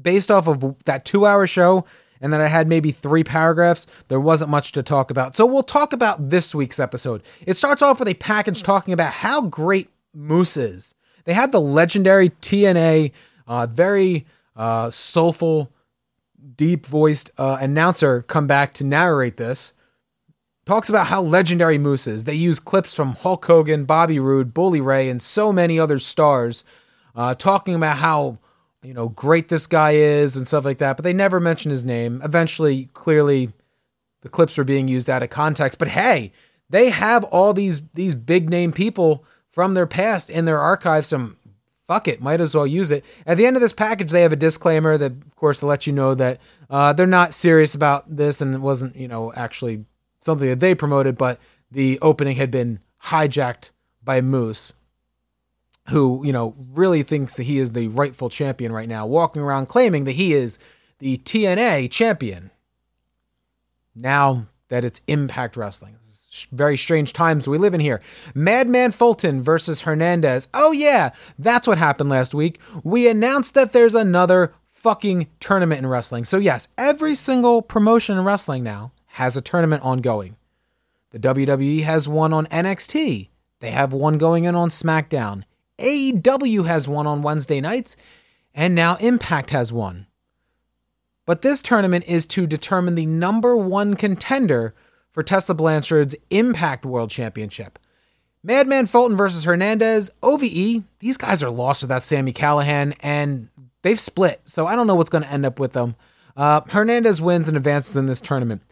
based 0.00 0.30
off 0.30 0.46
of 0.46 0.84
that 0.84 1.04
two 1.04 1.26
hour 1.26 1.48
show, 1.48 1.84
and 2.20 2.32
then 2.32 2.40
I 2.40 2.48
had 2.48 2.68
maybe 2.68 2.92
three 2.92 3.24
paragraphs, 3.24 3.86
there 4.08 4.20
wasn't 4.20 4.50
much 4.50 4.72
to 4.72 4.82
talk 4.82 5.10
about. 5.10 5.36
So 5.36 5.46
we'll 5.46 5.62
talk 5.62 5.92
about 5.92 6.30
this 6.30 6.54
week's 6.54 6.78
episode. 6.78 7.22
It 7.46 7.56
starts 7.56 7.82
off 7.82 7.98
with 7.98 8.08
a 8.08 8.14
package 8.14 8.62
talking 8.62 8.92
about 8.92 9.14
how 9.14 9.42
great 9.42 9.88
Moose 10.14 10.56
is. 10.56 10.94
They 11.24 11.32
had 11.32 11.52
the 11.52 11.60
legendary 11.60 12.30
TNA, 12.30 13.12
uh, 13.46 13.66
very 13.66 14.26
uh, 14.54 14.90
soulful, 14.90 15.72
deep 16.56 16.86
voiced 16.86 17.30
uh, 17.38 17.58
announcer 17.60 18.22
come 18.22 18.46
back 18.46 18.74
to 18.74 18.84
narrate 18.84 19.36
this. 19.36 19.72
Talks 20.66 20.88
about 20.88 21.06
how 21.06 21.22
legendary 21.22 21.78
Moose 21.78 22.06
is. 22.06 22.24
They 22.24 22.34
use 22.34 22.60
clips 22.60 22.94
from 22.94 23.14
Hulk 23.14 23.44
Hogan, 23.46 23.86
Bobby 23.86 24.20
Roode, 24.20 24.52
Bully 24.54 24.80
Ray, 24.80 25.08
and 25.08 25.22
so 25.22 25.52
many 25.52 25.80
other 25.80 25.98
stars, 25.98 26.64
uh, 27.16 27.34
talking 27.34 27.74
about 27.74 27.96
how 27.96 28.38
you 28.82 28.94
know 28.94 29.08
great 29.08 29.48
this 29.48 29.66
guy 29.66 29.92
is 29.92 30.36
and 30.36 30.46
stuff 30.46 30.64
like 30.64 30.78
that. 30.78 30.96
But 30.96 31.04
they 31.04 31.12
never 31.12 31.40
mention 31.40 31.70
his 31.70 31.84
name. 31.84 32.20
Eventually, 32.24 32.88
clearly, 32.94 33.52
the 34.22 34.28
clips 34.28 34.56
were 34.56 34.64
being 34.64 34.88
used 34.88 35.10
out 35.10 35.22
of 35.22 35.30
context. 35.30 35.78
But 35.78 35.88
hey, 35.88 36.32
they 36.68 36.90
have 36.90 37.24
all 37.24 37.52
these 37.52 37.82
these 37.94 38.14
big 38.14 38.48
name 38.48 38.72
people 38.72 39.24
from 39.50 39.74
their 39.74 39.86
past 39.86 40.30
in 40.30 40.44
their 40.44 40.60
archives. 40.60 41.08
Some 41.08 41.36
fuck 41.90 42.06
it, 42.06 42.22
might 42.22 42.40
as 42.40 42.54
well 42.54 42.68
use 42.68 42.92
it. 42.92 43.04
At 43.26 43.36
the 43.36 43.46
end 43.46 43.56
of 43.56 43.60
this 43.60 43.72
package, 43.72 44.10
they 44.12 44.22
have 44.22 44.32
a 44.32 44.36
disclaimer 44.36 44.96
that, 44.96 45.10
of 45.10 45.34
course, 45.34 45.58
to 45.58 45.66
let 45.66 45.88
you 45.88 45.92
know 45.92 46.14
that 46.14 46.38
uh, 46.70 46.92
they're 46.92 47.04
not 47.04 47.34
serious 47.34 47.74
about 47.74 48.16
this 48.16 48.40
and 48.40 48.54
it 48.54 48.60
wasn't, 48.60 48.94
you 48.94 49.08
know, 49.08 49.32
actually 49.32 49.84
something 50.22 50.48
that 50.48 50.60
they 50.60 50.72
promoted, 50.72 51.18
but 51.18 51.40
the 51.68 51.98
opening 52.00 52.36
had 52.36 52.48
been 52.48 52.78
hijacked 53.06 53.70
by 54.04 54.20
Moose, 54.20 54.72
who, 55.90 56.24
you 56.24 56.32
know, 56.32 56.54
really 56.72 57.02
thinks 57.02 57.34
that 57.34 57.44
he 57.44 57.58
is 57.58 57.72
the 57.72 57.88
rightful 57.88 58.30
champion 58.30 58.72
right 58.72 58.88
now, 58.88 59.06
walking 59.06 59.42
around 59.42 59.66
claiming 59.66 60.04
that 60.04 60.12
he 60.12 60.32
is 60.32 60.58
the 60.98 61.18
TNA 61.18 61.90
champion. 61.90 62.50
Now 63.94 64.46
that 64.68 64.84
it's 64.84 65.00
Impact 65.06 65.56
Wrestling 65.56 65.96
very 66.52 66.76
strange 66.76 67.12
times 67.12 67.48
we 67.48 67.58
live 67.58 67.74
in 67.74 67.80
here. 67.80 68.00
Madman 68.34 68.92
Fulton 68.92 69.42
versus 69.42 69.82
Hernandez. 69.82 70.48
Oh, 70.54 70.72
yeah, 70.72 71.10
that's 71.38 71.66
what 71.66 71.78
happened 71.78 72.10
last 72.10 72.34
week. 72.34 72.60
We 72.82 73.08
announced 73.08 73.54
that 73.54 73.72
there's 73.72 73.94
another 73.94 74.54
fucking 74.70 75.26
tournament 75.40 75.80
in 75.80 75.86
wrestling. 75.86 76.24
So, 76.24 76.38
yes, 76.38 76.68
every 76.78 77.14
single 77.14 77.62
promotion 77.62 78.16
in 78.16 78.24
wrestling 78.24 78.62
now 78.62 78.92
has 79.06 79.36
a 79.36 79.42
tournament 79.42 79.82
ongoing. 79.82 80.36
The 81.10 81.18
WWE 81.18 81.82
has 81.82 82.06
one 82.06 82.32
on 82.32 82.46
NXT, 82.46 83.28
they 83.58 83.70
have 83.72 83.92
one 83.92 84.16
going 84.16 84.44
in 84.44 84.54
on 84.54 84.70
SmackDown. 84.70 85.42
AEW 85.80 86.66
has 86.66 86.86
one 86.86 87.06
on 87.06 87.22
Wednesday 87.22 87.60
nights, 87.60 87.96
and 88.54 88.74
now 88.74 88.96
Impact 88.96 89.50
has 89.50 89.72
one. 89.72 90.06
But 91.26 91.42
this 91.42 91.62
tournament 91.62 92.04
is 92.06 92.26
to 92.26 92.46
determine 92.46 92.94
the 92.94 93.06
number 93.06 93.56
one 93.56 93.94
contender 93.94 94.74
for 95.12 95.22
Tessa 95.22 95.54
Blanchard's 95.54 96.14
Impact 96.30 96.84
World 96.84 97.10
Championship. 97.10 97.78
Madman 98.42 98.86
Fulton 98.86 99.16
versus 99.16 99.44
Hernandez, 99.44 100.10
OVE, 100.22 100.82
these 101.00 101.16
guys 101.16 101.42
are 101.42 101.50
lost 101.50 101.82
without 101.82 102.04
Sami 102.04 102.32
Callihan, 102.32 102.94
and 103.00 103.48
they've 103.82 104.00
split, 104.00 104.40
so 104.44 104.66
I 104.66 104.74
don't 104.74 104.86
know 104.86 104.94
what's 104.94 105.10
going 105.10 105.24
to 105.24 105.30
end 105.30 105.44
up 105.44 105.60
with 105.60 105.72
them. 105.72 105.94
Uh, 106.36 106.62
Hernandez 106.68 107.20
wins 107.20 107.48
and 107.48 107.56
advances 107.56 107.96
in 107.96 108.06
this 108.06 108.20
tournament. 108.20 108.62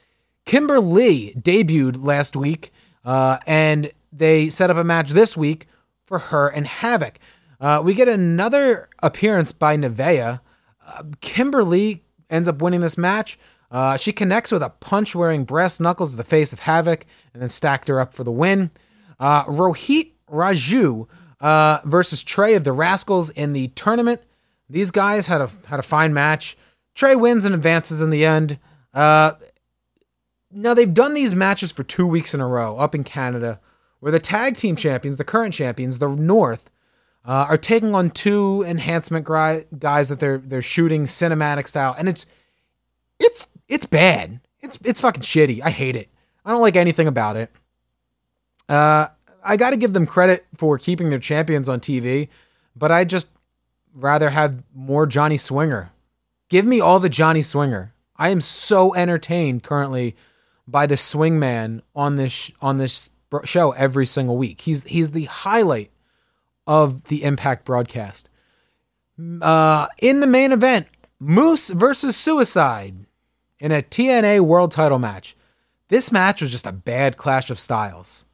Kimber 0.47 0.81
Lee 0.81 1.35
debuted 1.35 2.03
last 2.03 2.35
week, 2.35 2.73
uh, 3.05 3.39
and 3.47 3.93
they 4.11 4.49
set 4.49 4.71
up 4.71 4.79
a 4.79 4.85
match 4.85 5.11
this 5.11 5.37
week 5.37 5.67
for 6.09 6.19
her 6.19 6.49
and 6.49 6.67
Havoc. 6.67 7.19
Uh, 7.61 7.81
we 7.85 7.95
get 7.95 8.09
another 8.09 8.89
appearance 9.01 9.53
by 9.53 9.77
Nevaeh. 9.77 10.41
Uh, 10.85 11.03
Kimber 11.21 11.63
Lee 11.63 12.03
ends 12.31 12.49
up 12.49 12.63
winning 12.63 12.81
this 12.81 12.99
match. 12.99 13.39
Uh, 13.71 13.97
she 13.99 14.13
connects 14.13 14.51
with 14.51 14.63
a 14.63 14.71
punch 14.71 15.15
wearing 15.15 15.45
brass 15.45 15.79
knuckles 15.79 16.13
to 16.13 16.17
the 16.17 16.25
face 16.25 16.53
of 16.53 16.61
Havoc 16.61 17.05
and 17.35 17.43
then 17.43 17.51
stacked 17.51 17.89
her 17.89 18.01
up 18.01 18.15
for 18.15 18.25
the 18.25 18.33
win. 18.33 18.71
Uh, 19.21 19.45
Rohit 19.45 20.13
Raju 20.31 21.07
uh, 21.41 21.81
versus 21.85 22.23
Trey 22.23 22.55
of 22.55 22.65
the 22.65 22.73
Rascalz 22.73 23.31
in 23.31 23.53
the 23.53 23.69
tournament. 23.69 24.23
These 24.71 24.91
guys 24.91 25.27
had 25.27 25.41
a 25.41 25.51
had 25.67 25.79
a 25.79 25.83
fine 25.83 26.15
match. 26.15 26.57
Trey 26.95 27.15
wins 27.15 27.45
and 27.45 27.55
advances 27.55 28.01
in 28.01 28.11
the 28.11 28.25
end. 28.25 28.59
Uh, 28.95 29.33
now 30.51 30.75
they've 30.75 30.93
done 30.93 31.15
these 31.15 31.35
matches 31.35 31.71
for 31.71 31.85
two 31.85 32.07
weeks 32.07 32.33
in 32.35 32.41
a 32.41 32.47
row 32.47 32.79
up 32.79 32.95
in 32.95 33.05
Canada, 33.05 33.61
where 34.01 34.13
the 34.13 34.21
tag 34.21 34.57
team 34.57 34.77
champions, 34.77 35.17
the 35.17 35.25
current 35.25 35.55
champions, 35.55 35.99
the 35.99 36.09
North, 36.09 36.71
uh, 37.25 37.47
are 37.49 37.59
taking 37.59 37.95
on 37.95 38.11
two 38.11 38.65
enhancement 38.67 39.25
guys 39.25 40.09
that 40.09 40.19
they're 40.21 40.39
they're 40.39 40.63
shooting 40.63 41.05
cinematic 41.05 41.69
style, 41.69 41.95
and 41.99 42.09
it's 42.09 42.27
it's 43.19 43.47
it's 43.69 43.87
bad. 43.87 44.41
It's 44.61 44.79
it's 44.85 45.01
fucking 45.01 45.23
shitty. 45.23 45.61
I 45.63 45.71
hate 45.71 45.97
it. 45.97 46.09
I 46.45 46.51
don't 46.51 46.63
like 46.63 46.77
anything 46.77 47.07
about 47.07 47.37
it. 47.37 47.51
Uh, 48.69 49.09
I 49.45 49.57
got 49.57 49.71
to 49.71 49.77
give 49.77 49.93
them 49.93 50.07
credit 50.07 50.47
for 50.57 50.79
keeping 50.79 51.11
their 51.11 51.19
champions 51.19 51.69
on 51.69 51.81
TV, 51.81 52.29
but 52.77 52.91
I 52.91 53.05
just 53.05 53.29
rather 53.95 54.31
have 54.31 54.63
more 54.75 55.07
Johnny 55.07 55.37
Swinger. 55.37 55.91
Give 56.49 56.65
me 56.65 56.81
all 56.81 57.01
the 57.01 57.09
Johnny 57.09 57.43
Swinger. 57.43 57.93
I 58.17 58.31
am 58.31 58.41
so 58.41 58.95
entertained 58.95 59.63
currently 59.63 60.17
by 60.67 60.87
the 60.87 60.97
swing 60.97 61.39
man 61.39 61.83
on 61.95 62.17
this 62.17 62.51
on 62.61 62.79
this 62.79 63.11
show 63.45 63.73
every 63.73 64.07
single 64.07 64.37
week. 64.37 64.63
He's 64.63 64.85
he's 64.85 65.11
the 65.11 65.25
highlight 65.25 65.91
of 66.67 67.05
the 67.05 67.25
Impact 67.25 67.65
broadcast. 67.65 68.29
Uh, 69.41 69.89
in 69.99 70.21
the 70.21 70.27
main 70.27 70.53
event, 70.53 70.87
Moose 71.19 71.71
versus 71.71 72.17
Suicide 72.17 73.07
in 73.59 73.73
a 73.73 73.83
TNA 73.83 74.41
World 74.41 74.71
Title 74.71 74.99
match. 74.99 75.37
This 75.89 76.13
match 76.13 76.41
was 76.41 76.51
just 76.51 76.67
a 76.67 76.73
bad 76.73 77.17
clash 77.17 77.51
of 77.51 77.59
styles. 77.59 78.27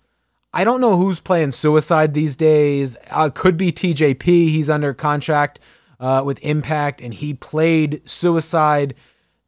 I 0.53 0.65
don't 0.65 0.81
know 0.81 0.97
who's 0.97 1.21
playing 1.21 1.53
Suicide 1.53 2.15
these 2.15 2.37
days. 2.37 2.97
Uh, 3.11 3.31
could 3.31 3.57
be 3.57 3.73
TJP. 3.73 4.25
He's 4.25 4.71
under 4.71 4.93
contract 4.93 5.59
uh, 5.99 6.23
with 6.25 6.39
Impact, 6.43 7.01
and 7.01 7.15
he 7.15 7.35
played 7.35 8.03
Suicide 8.05 8.95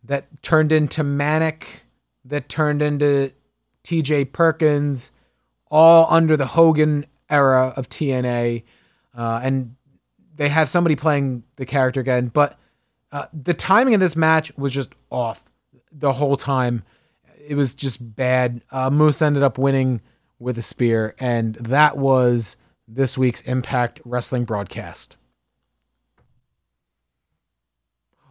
that 0.03 0.43
turned 0.43 0.73
into 0.73 1.05
Manik, 1.05 1.83
that 2.25 2.49
turned 2.49 2.81
into 2.81 3.33
TJ 3.85 4.33
Perkins, 4.33 5.13
all 5.71 6.07
under 6.11 6.37
the 6.37 6.47
Hogan 6.47 7.07
era 7.29 7.73
of 7.77 7.89
TNA, 7.89 8.63
uh, 9.17 9.41
and 9.43 9.77
they 10.35 10.49
have 10.49 10.69
somebody 10.69 10.97
playing 10.97 11.43
the 11.57 11.67
character 11.67 12.01
again. 12.01 12.29
But 12.29 12.59
uh, 13.13 13.27
the 13.33 13.55
timing 13.55 13.95
of 13.95 14.01
this 14.01 14.17
match 14.17 14.57
was 14.57 14.73
just 14.73 14.91
off 15.11 15.45
the 15.91 16.15
whole 16.15 16.37
time. 16.37 16.83
It 17.47 17.55
was 17.55 17.75
just 17.75 18.17
bad. 18.17 18.63
Uh, 18.71 18.91
Moose 18.91 19.23
ended 19.23 19.43
up 19.43 19.59
winning 19.59 20.01
with 20.39 20.59
a 20.59 20.63
spear, 20.63 21.15
and 21.19 21.55
that 21.57 21.97
was 21.97 22.57
this 22.87 23.17
week's 23.17 23.41
Impact 23.43 24.01
Wrestling 24.05 24.45
broadcast. 24.45 25.17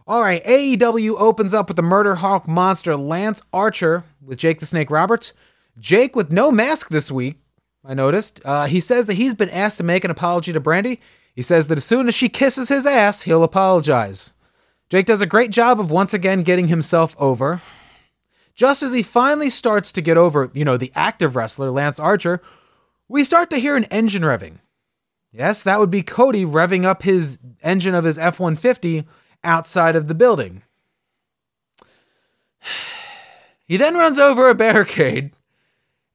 All 0.08 0.22
right, 0.22 0.44
AEW 0.44 1.16
opens 1.18 1.52
up 1.52 1.66
with 1.66 1.76
the 1.76 1.82
Murder 1.82 2.16
Hawk 2.16 2.46
monster 2.46 2.96
Lance 2.96 3.42
Archer 3.52 4.04
with 4.20 4.38
Jake 4.38 4.60
the 4.60 4.66
Snake 4.66 4.88
Roberts. 4.88 5.32
Jake 5.78 6.16
with 6.16 6.32
no 6.32 6.50
mask 6.50 6.88
this 6.88 7.10
week, 7.10 7.38
I 7.84 7.94
noticed. 7.94 8.40
Uh, 8.44 8.66
he 8.66 8.80
says 8.80 9.06
that 9.06 9.14
he's 9.14 9.34
been 9.34 9.50
asked 9.50 9.78
to 9.78 9.84
make 9.84 10.04
an 10.04 10.10
apology 10.10 10.52
to 10.52 10.60
Brandi. 10.60 10.98
He 11.34 11.42
says 11.42 11.66
that 11.66 11.78
as 11.78 11.84
soon 11.84 12.08
as 12.08 12.14
she 12.14 12.28
kisses 12.28 12.68
his 12.68 12.86
ass, 12.86 13.22
he'll 13.22 13.44
apologize. 13.44 14.32
Jake 14.88 15.06
does 15.06 15.20
a 15.20 15.26
great 15.26 15.50
job 15.50 15.78
of 15.78 15.90
once 15.90 16.14
again 16.14 16.42
getting 16.42 16.68
himself 16.68 17.14
over. 17.18 17.60
Just 18.54 18.82
as 18.82 18.94
he 18.94 19.02
finally 19.02 19.50
starts 19.50 19.92
to 19.92 20.00
get 20.00 20.16
over, 20.16 20.50
you 20.54 20.64
know, 20.64 20.76
the 20.76 20.92
active 20.94 21.36
wrestler, 21.36 21.70
Lance 21.70 22.00
Archer, 22.00 22.40
we 23.06 23.22
start 23.22 23.50
to 23.50 23.58
hear 23.58 23.76
an 23.76 23.84
engine 23.84 24.22
revving. 24.22 24.58
Yes, 25.30 25.62
that 25.62 25.78
would 25.78 25.90
be 25.90 26.02
Cody 26.02 26.46
revving 26.46 26.84
up 26.84 27.02
his 27.02 27.38
engine 27.62 27.94
of 27.94 28.04
his 28.04 28.16
F 28.16 28.40
150 28.40 29.04
outside 29.44 29.94
of 29.94 30.08
the 30.08 30.14
building. 30.14 30.62
He 33.68 33.76
then 33.76 33.96
runs 33.96 34.20
over 34.20 34.48
a 34.48 34.54
barricade 34.54 35.32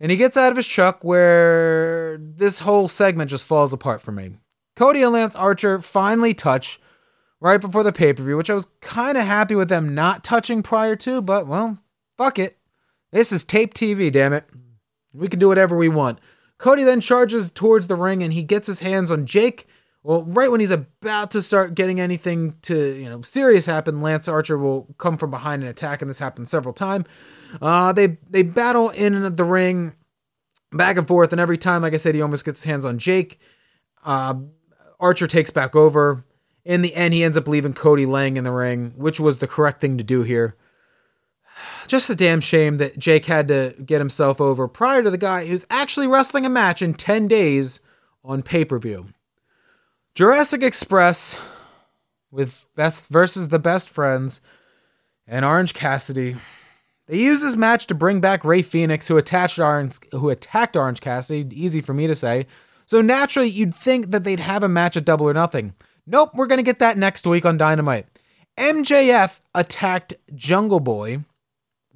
and 0.01 0.09
he 0.09 0.17
gets 0.17 0.35
out 0.35 0.49
of 0.49 0.57
his 0.57 0.67
truck 0.67 1.03
where 1.03 2.17
this 2.19 2.59
whole 2.59 2.87
segment 2.87 3.29
just 3.29 3.45
falls 3.45 3.71
apart 3.71 4.01
for 4.01 4.11
me. 4.11 4.31
Cody 4.75 5.03
and 5.03 5.13
Lance 5.13 5.35
Archer 5.35 5.79
finally 5.79 6.33
touch 6.33 6.81
right 7.39 7.61
before 7.61 7.83
the 7.83 7.91
pay 7.91 8.11
per 8.11 8.23
view, 8.23 8.35
which 8.35 8.49
I 8.49 8.55
was 8.55 8.65
kind 8.81 9.15
of 9.15 9.25
happy 9.25 9.53
with 9.53 9.69
them 9.69 9.93
not 9.93 10.23
touching 10.23 10.63
prior 10.63 10.95
to, 10.97 11.21
but 11.21 11.45
well, 11.45 11.77
fuck 12.17 12.39
it. 12.39 12.57
This 13.11 13.31
is 13.31 13.43
tape 13.43 13.75
TV, 13.75 14.11
damn 14.11 14.33
it. 14.33 14.45
We 15.13 15.27
can 15.27 15.39
do 15.39 15.47
whatever 15.47 15.77
we 15.77 15.87
want. 15.87 16.17
Cody 16.57 16.83
then 16.83 16.99
charges 16.99 17.51
towards 17.51 17.85
the 17.85 17.95
ring 17.95 18.23
and 18.23 18.33
he 18.33 18.41
gets 18.41 18.65
his 18.65 18.79
hands 18.79 19.11
on 19.11 19.27
Jake 19.27 19.67
well, 20.03 20.23
right 20.23 20.49
when 20.49 20.59
he's 20.59 20.71
about 20.71 21.29
to 21.31 21.41
start 21.41 21.75
getting 21.75 21.99
anything 21.99 22.55
to, 22.63 22.95
you 22.95 23.07
know, 23.07 23.21
serious 23.21 23.67
happen, 23.67 24.01
Lance 24.01 24.27
Archer 24.27 24.57
will 24.57 24.87
come 24.97 25.17
from 25.17 25.29
behind 25.29 25.61
and 25.61 25.69
attack, 25.69 26.01
and 26.01 26.09
this 26.09 26.17
happens 26.17 26.49
several 26.49 26.73
times. 26.73 27.05
Uh, 27.61 27.93
they 27.93 28.17
they 28.29 28.41
battle 28.41 28.89
in 28.89 29.35
the 29.35 29.43
ring, 29.43 29.93
back 30.71 30.97
and 30.97 31.07
forth, 31.07 31.31
and 31.31 31.39
every 31.39 31.57
time, 31.57 31.83
like 31.83 31.93
I 31.93 31.97
said, 31.97 32.15
he 32.15 32.21
almost 32.21 32.45
gets 32.45 32.61
his 32.61 32.69
hands 32.69 32.83
on 32.83 32.97
Jake. 32.97 33.39
Uh, 34.03 34.35
Archer 34.99 35.27
takes 35.27 35.51
back 35.51 35.75
over. 35.75 36.23
In 36.65 36.81
the 36.81 36.95
end, 36.95 37.13
he 37.13 37.23
ends 37.23 37.37
up 37.37 37.47
leaving 37.47 37.73
Cody 37.73 38.05
laying 38.05 38.37
in 38.37 38.43
the 38.43 38.51
ring, 38.51 38.93
which 38.95 39.19
was 39.19 39.37
the 39.37 39.47
correct 39.47 39.81
thing 39.81 39.97
to 39.97 40.03
do 40.03 40.23
here. 40.23 40.55
Just 41.87 42.09
a 42.09 42.15
damn 42.15 42.41
shame 42.41 42.77
that 42.77 42.97
Jake 42.97 43.25
had 43.25 43.47
to 43.49 43.75
get 43.85 44.01
himself 44.01 44.41
over 44.41 44.67
prior 44.67 45.03
to 45.03 45.11
the 45.11 45.17
guy 45.17 45.45
who's 45.45 45.65
actually 45.69 46.07
wrestling 46.07 46.45
a 46.45 46.49
match 46.49 46.81
in 46.81 46.95
10 46.95 47.27
days 47.27 47.79
on 48.23 48.41
pay 48.41 48.65
per 48.65 48.79
view. 48.79 49.07
Jurassic 50.13 50.61
Express 50.61 51.37
with 52.31 52.65
best 52.75 53.09
versus 53.09 53.47
the 53.47 53.59
best 53.59 53.89
friends 53.89 54.41
and 55.25 55.45
Orange 55.45 55.73
Cassidy. 55.73 56.35
They 57.07 57.17
use 57.17 57.41
this 57.41 57.55
match 57.55 57.87
to 57.87 57.95
bring 57.95 58.19
back 58.19 58.43
Rey 58.43 58.61
Fenix, 58.61 59.07
who 59.07 59.17
attached 59.17 59.57
Orange, 59.57 59.99
who 60.11 60.29
attacked 60.29 60.75
Orange 60.75 60.99
Cassidy. 60.99 61.47
Easy 61.51 61.79
for 61.79 61.93
me 61.93 62.07
to 62.07 62.15
say. 62.15 62.45
So 62.85 63.01
naturally, 63.01 63.49
you'd 63.49 63.73
think 63.73 64.11
that 64.11 64.25
they'd 64.25 64.41
have 64.41 64.63
a 64.63 64.67
match 64.67 64.97
at 64.97 65.05
Double 65.05 65.29
or 65.29 65.33
Nothing. 65.33 65.75
Nope, 66.05 66.31
we're 66.33 66.47
gonna 66.47 66.61
get 66.61 66.79
that 66.79 66.97
next 66.97 67.25
week 67.25 67.45
on 67.45 67.57
Dynamite. 67.57 68.07
MJF 68.57 69.39
attacked 69.55 70.13
Jungle 70.35 70.81
Boy. 70.81 71.23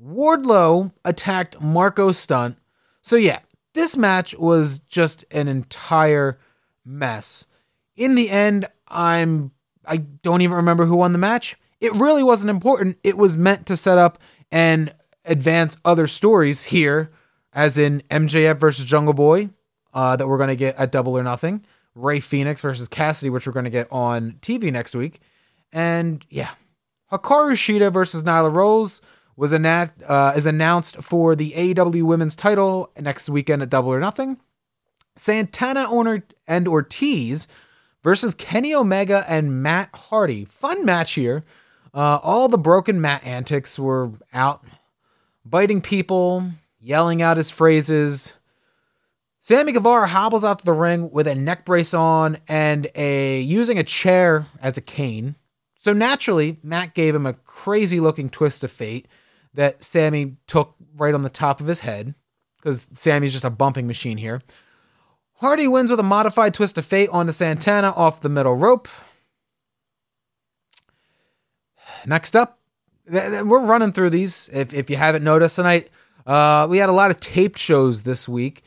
Wardlow 0.01 0.93
attacked 1.03 1.59
Marko 1.59 2.13
Stunt. 2.13 2.57
So 3.01 3.17
yeah, 3.17 3.39
this 3.73 3.97
match 3.97 4.35
was 4.35 4.79
just 4.79 5.25
an 5.31 5.49
entire 5.49 6.39
mess 6.85 7.45
in 7.95 8.15
the 8.15 8.29
end, 8.29 8.67
I'm 8.87 9.51
I 9.85 9.97
don't 9.97 10.41
even 10.41 10.55
remember 10.55 10.85
who 10.85 10.97
won 10.97 11.11
the 11.11 11.17
match. 11.17 11.55
It 11.79 11.93
really 11.93 12.23
wasn't 12.23 12.49
important. 12.49 12.97
It 13.03 13.17
was 13.17 13.37
meant 13.37 13.65
to 13.67 13.77
set 13.77 13.97
up 13.97 14.17
and 14.51 14.93
advance 15.25 15.77
other 15.85 16.07
stories 16.07 16.63
here, 16.63 17.11
as 17.53 17.77
in 17.77 18.01
MJF 18.09 18.57
versus 18.57 18.85
Jungle 18.85 19.13
Boy, 19.13 19.49
uh, 19.93 20.15
that 20.15 20.27
we're 20.27 20.37
going 20.37 20.49
to 20.49 20.55
get 20.55 20.75
at 20.77 20.91
Double 20.91 21.17
or 21.17 21.23
Nothing, 21.23 21.65
Rey 21.93 22.19
Fenix 22.19 22.61
versus 22.61 22.87
Cassidy, 22.87 23.29
which 23.29 23.45
we're 23.45 23.53
going 23.53 23.65
to 23.65 23.71
get 23.71 23.87
on 23.91 24.33
TV 24.41 24.71
next 24.71 24.95
week, 24.95 25.19
and 25.71 26.25
yeah, 26.29 26.51
Hikaru 27.11 27.53
Shida 27.53 27.91
versus 27.91 28.23
Nyla 28.23 28.53
Rose 28.53 29.01
was 29.35 29.53
anat- 29.53 30.01
uh, 30.07 30.33
is 30.35 30.45
announced 30.45 30.97
for 30.97 31.35
the 31.35 31.51
AEW 31.51 32.03
Women's 32.03 32.35
Title 32.35 32.91
next 32.99 33.29
weekend 33.29 33.61
at 33.61 33.69
Double 33.69 33.91
or 33.91 33.99
Nothing. 33.99 34.37
Santana 35.17 35.85
Owner 35.89 36.25
and 36.47 36.67
Ortiz 36.67 37.47
versus 38.05 38.35
Kenny 38.35 38.71
Omega 38.71 39.25
and 39.27 39.63
Matt 39.63 39.89
Hardy. 39.95 40.45
Fun 40.45 40.85
match 40.85 41.13
here. 41.13 41.43
Uh, 41.91 42.19
all 42.21 42.47
the 42.47 42.57
broken 42.57 43.01
Matt 43.01 43.25
antics 43.25 43.79
were 43.79 44.11
out, 44.31 44.63
biting 45.43 45.81
people, 45.81 46.51
yelling 46.79 47.23
out 47.23 47.37
his 47.37 47.49
phrases. 47.49 48.33
Sammy 49.41 49.71
Guevara 49.71 50.07
hobbles 50.07 50.45
out 50.45 50.59
to 50.59 50.65
the 50.65 50.71
ring 50.71 51.09
with 51.09 51.25
a 51.25 51.33
neck 51.33 51.65
brace 51.65 51.95
on 51.95 52.37
and 52.47 52.87
a 52.93 53.41
using 53.41 53.79
a 53.79 53.83
chair 53.83 54.45
as 54.61 54.77
a 54.77 54.81
cane. 54.81 55.33
So 55.83 55.91
naturally, 55.91 56.59
Matt 56.61 56.93
gave 56.93 57.15
him 57.15 57.25
a 57.25 57.33
crazy 57.33 57.99
looking 57.99 58.29
twist 58.29 58.63
of 58.63 58.71
fate 58.71 59.07
that 59.55 59.83
Sammy 59.83 60.35
took 60.45 60.75
right 60.95 61.15
on 61.15 61.23
the 61.23 61.29
top 61.29 61.59
of 61.59 61.65
his 61.65 61.79
head 61.79 62.13
because 62.57 62.85
Sammy's 62.95 63.33
just 63.33 63.45
a 63.45 63.49
bumping 63.49 63.87
machine 63.87 64.17
here. 64.17 64.43
Hardy 65.39 65.67
wins 65.67 65.91
with 65.91 65.99
a 65.99 66.03
modified 66.03 66.53
twist 66.53 66.77
of 66.77 66.85
fate 66.85 67.09
onto 67.09 67.31
Santana 67.31 67.91
off 67.91 68.21
the 68.21 68.29
middle 68.29 68.55
rope. 68.55 68.87
Next 72.05 72.35
up, 72.35 72.59
we're 73.07 73.59
running 73.59 73.91
through 73.91 74.11
these. 74.11 74.49
If, 74.53 74.73
if 74.73 74.89
you 74.89 74.97
haven't 74.97 75.23
noticed 75.23 75.57
tonight, 75.57 75.89
uh, 76.25 76.67
we 76.69 76.77
had 76.77 76.89
a 76.89 76.93
lot 76.93 77.11
of 77.11 77.19
taped 77.19 77.59
shows 77.59 78.03
this 78.03 78.29
week. 78.29 78.63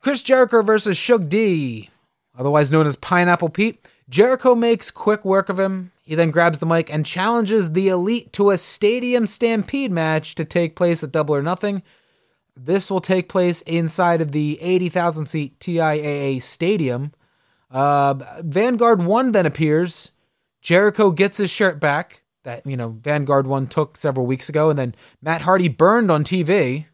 Chris 0.00 0.22
Jericho 0.22 0.62
versus 0.62 0.96
Shug 0.96 1.28
D, 1.28 1.90
otherwise 2.38 2.70
known 2.70 2.86
as 2.86 2.96
Pineapple 2.96 3.50
Pete. 3.50 3.84
Jericho 4.08 4.54
makes 4.54 4.90
quick 4.90 5.24
work 5.24 5.48
of 5.48 5.58
him. 5.58 5.90
He 6.02 6.14
then 6.14 6.30
grabs 6.30 6.60
the 6.60 6.66
mic 6.66 6.92
and 6.92 7.04
challenges 7.04 7.72
the 7.72 7.88
Elite 7.88 8.32
to 8.34 8.50
a 8.50 8.58
stadium 8.58 9.26
stampede 9.26 9.90
match 9.90 10.36
to 10.36 10.44
take 10.44 10.76
place 10.76 11.02
at 11.02 11.12
Double 11.12 11.34
or 11.34 11.42
Nothing. 11.42 11.82
This 12.56 12.90
will 12.90 13.02
take 13.02 13.28
place 13.28 13.60
inside 13.62 14.20
of 14.20 14.32
the 14.32 14.60
80,000 14.62 15.26
seat 15.26 15.60
TIAA 15.60 16.42
stadium. 16.42 17.12
Uh, 17.70 18.14
Vanguard 18.40 19.02
1 19.02 19.32
then 19.32 19.44
appears. 19.46 20.12
Jericho 20.62 21.10
gets 21.10 21.36
his 21.36 21.50
shirt 21.50 21.78
back 21.78 22.22
that, 22.44 22.64
you 22.64 22.76
know, 22.76 22.96
Vanguard 23.02 23.46
1 23.46 23.66
took 23.66 23.96
several 23.96 24.24
weeks 24.24 24.48
ago, 24.48 24.70
and 24.70 24.78
then 24.78 24.94
Matt 25.20 25.42
Hardy 25.42 25.68
burned 25.68 26.10
on 26.10 26.24
TV. 26.24 26.86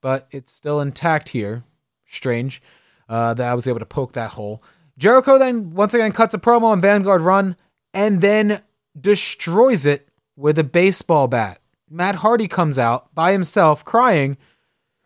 But 0.00 0.28
it's 0.30 0.52
still 0.52 0.80
intact 0.80 1.30
here. 1.30 1.64
Strange 2.08 2.62
uh, 3.08 3.34
that 3.34 3.48
I 3.48 3.54
was 3.54 3.66
able 3.66 3.80
to 3.80 3.86
poke 3.86 4.12
that 4.12 4.32
hole. 4.32 4.62
Jericho 4.96 5.38
then 5.38 5.70
once 5.70 5.92
again 5.92 6.12
cuts 6.12 6.34
a 6.34 6.38
promo 6.38 6.64
on 6.64 6.80
Vanguard 6.80 7.24
1 7.24 7.56
and 7.92 8.20
then 8.20 8.62
destroys 8.98 9.86
it 9.86 10.08
with 10.36 10.58
a 10.58 10.64
baseball 10.64 11.28
bat. 11.28 11.59
Matt 11.90 12.16
Hardy 12.16 12.46
comes 12.46 12.78
out 12.78 13.14
by 13.14 13.32
himself 13.32 13.84
crying. 13.84 14.36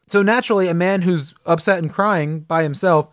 So 0.08 0.22
naturally, 0.22 0.68
a 0.68 0.74
man 0.74 1.02
who's 1.02 1.34
upset 1.46 1.78
and 1.78 1.92
crying 1.92 2.40
by 2.40 2.62
himself 2.62 3.08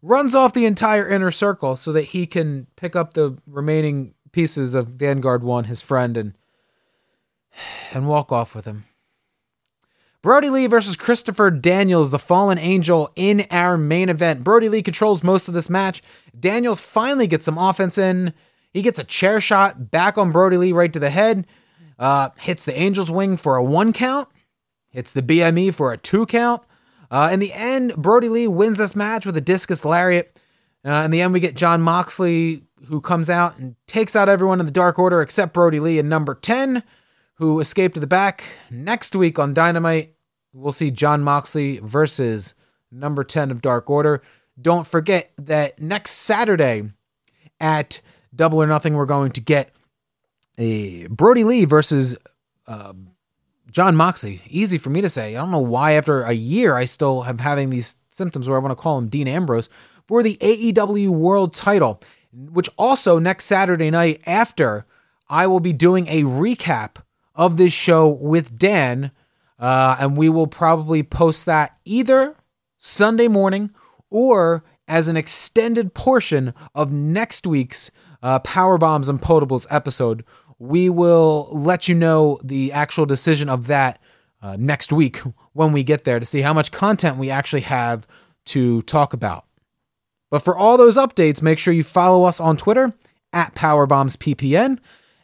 runs 0.00 0.34
off 0.34 0.52
the 0.52 0.66
entire 0.66 1.08
inner 1.08 1.32
circle 1.32 1.74
so 1.74 1.92
that 1.92 2.02
he 2.02 2.26
can 2.26 2.68
pick 2.76 2.94
up 2.94 3.14
the 3.14 3.36
remaining 3.46 4.14
pieces 4.30 4.74
of 4.74 4.88
Vanguard 4.88 5.42
1, 5.42 5.64
his 5.64 5.82
friend, 5.82 6.16
and 6.16 6.34
and 7.92 8.06
walk 8.06 8.30
off 8.30 8.54
with 8.54 8.66
him. 8.66 8.84
Brodie 10.22 10.50
Lee 10.50 10.66
versus 10.66 10.96
Christopher 10.96 11.50
Daniels, 11.50 12.10
the 12.10 12.18
fallen 12.18 12.58
angel, 12.58 13.12
in 13.16 13.46
our 13.50 13.78
main 13.78 14.08
event. 14.08 14.44
Brodie 14.44 14.68
Lee 14.68 14.82
controls 14.82 15.22
most 15.22 15.48
of 15.48 15.54
this 15.54 15.70
match. 15.70 16.02
Daniels 16.38 16.80
finally 16.80 17.26
gets 17.26 17.44
some 17.44 17.58
offense 17.58 17.96
in. 17.96 18.34
He 18.72 18.82
gets 18.82 18.98
a 18.98 19.04
chair 19.04 19.40
shot 19.40 19.90
back 19.90 20.18
on 20.18 20.32
Brodie 20.32 20.56
Lee 20.58 20.72
right 20.72 20.92
to 20.92 20.98
the 20.98 21.10
head. 21.10 21.46
Uh, 21.98 22.30
hits 22.38 22.64
the 22.64 22.76
Angel's 22.76 23.10
Wing 23.10 23.36
for 23.36 23.56
a 23.56 23.64
one 23.64 23.92
count. 23.92 24.28
Hits 24.90 25.12
the 25.12 25.22
BME 25.22 25.74
for 25.74 25.92
a 25.92 25.98
two 25.98 26.26
count. 26.26 26.62
Uh, 27.10 27.30
in 27.32 27.40
the 27.40 27.52
end, 27.52 27.94
Brodie 27.96 28.28
Lee 28.28 28.48
wins 28.48 28.78
this 28.78 28.96
match 28.96 29.24
with 29.24 29.36
a 29.36 29.40
discus 29.40 29.84
lariat. 29.84 30.36
Uh, 30.84 31.02
in 31.02 31.10
the 31.10 31.20
end, 31.20 31.32
we 31.32 31.40
get 31.40 31.56
Jon 31.56 31.82
Moxley, 31.82 32.62
who 32.86 33.00
comes 33.00 33.30
out 33.30 33.58
and 33.58 33.76
takes 33.86 34.14
out 34.14 34.28
everyone 34.28 34.60
in 34.60 34.66
the 34.66 34.72
Dark 34.72 34.98
Order 34.98 35.20
except 35.20 35.52
Brodie 35.52 35.80
Lee 35.80 35.98
and 35.98 36.08
number 36.08 36.34
10, 36.34 36.82
who 37.34 37.60
escaped 37.60 37.94
to 37.94 38.00
the 38.00 38.06
back. 38.06 38.44
Next 38.70 39.14
week 39.14 39.38
on 39.38 39.54
Dynamite, 39.54 40.14
we'll 40.52 40.72
see 40.72 40.90
Jon 40.90 41.22
Moxley 41.22 41.78
versus 41.78 42.54
number 42.90 43.24
10 43.24 43.50
of 43.50 43.62
Dark 43.62 43.90
Order. 43.90 44.22
Don't 44.60 44.86
forget 44.86 45.32
that 45.38 45.80
next 45.80 46.12
Saturday 46.12 46.90
at 47.60 48.00
Double 48.34 48.62
or 48.62 48.66
Nothing, 48.66 48.94
we're 48.94 49.06
going 49.06 49.32
to 49.32 49.40
get 49.40 49.70
a 50.58 51.06
Brodie 51.08 51.44
Lee 51.44 51.64
versus 51.64 52.16
uh, 52.66 52.92
Jon 53.70 53.96
Moxley. 53.96 54.42
Easy 54.48 54.78
for 54.78 54.90
me 54.90 55.00
to 55.00 55.08
say. 55.08 55.36
I 55.36 55.40
don't 55.40 55.50
know 55.50 55.58
why 55.58 55.92
after 55.92 56.22
a 56.22 56.32
year 56.32 56.76
I 56.76 56.84
still 56.84 57.24
am 57.24 57.38
having 57.38 57.70
these 57.70 57.96
symptoms 58.10 58.48
where 58.48 58.58
I 58.58 58.62
want 58.62 58.76
to 58.76 58.82
call 58.82 58.98
him 58.98 59.08
Dean 59.08 59.28
Ambrose 59.28 59.68
for 60.06 60.22
the 60.22 60.36
AEW 60.40 61.08
World 61.08 61.52
title, 61.54 62.00
which 62.32 62.70
also 62.78 63.18
next 63.18 63.44
Saturday 63.44 63.90
night 63.90 64.22
after 64.26 64.86
I 65.28 65.46
will 65.46 65.60
be 65.60 65.72
doing 65.72 66.06
a 66.08 66.22
recap 66.22 66.96
of 67.34 67.56
this 67.56 67.72
show 67.72 68.08
with 68.08 68.58
Dan, 68.58 69.10
uh, 69.58 69.96
and 69.98 70.16
we 70.16 70.28
will 70.28 70.46
probably 70.46 71.02
post 71.02 71.44
that 71.46 71.76
either 71.84 72.36
Sunday 72.78 73.28
morning 73.28 73.70
or 74.10 74.64
as 74.88 75.08
an 75.08 75.16
extended 75.16 75.94
portion 75.94 76.54
of 76.74 76.92
next 76.92 77.46
week's 77.46 77.90
uh, 78.22 78.38
Power 78.40 78.78
Bombs 78.78 79.08
and 79.08 79.20
Potables 79.20 79.66
episode. 79.70 80.24
We 80.58 80.88
will 80.88 81.48
let 81.52 81.88
you 81.88 81.94
know 81.94 82.38
the 82.42 82.72
actual 82.72 83.06
decision 83.06 83.48
of 83.48 83.66
that 83.66 84.00
uh, 84.42 84.56
next 84.58 84.92
week 84.92 85.20
when 85.52 85.72
we 85.72 85.84
get 85.84 86.04
there 86.04 86.20
to 86.20 86.26
see 86.26 86.42
how 86.42 86.52
much 86.52 86.72
content 86.72 87.18
we 87.18 87.30
actually 87.30 87.62
have 87.62 88.06
to 88.46 88.82
talk 88.82 89.12
about. 89.12 89.44
But 90.30 90.40
for 90.40 90.56
all 90.56 90.76
those 90.76 90.96
updates, 90.96 91.42
make 91.42 91.58
sure 91.58 91.72
you 91.72 91.84
follow 91.84 92.24
us 92.24 92.40
on 92.40 92.56
Twitter 92.56 92.92
at 93.32 93.54
PowerbombsPPN. 93.54 94.78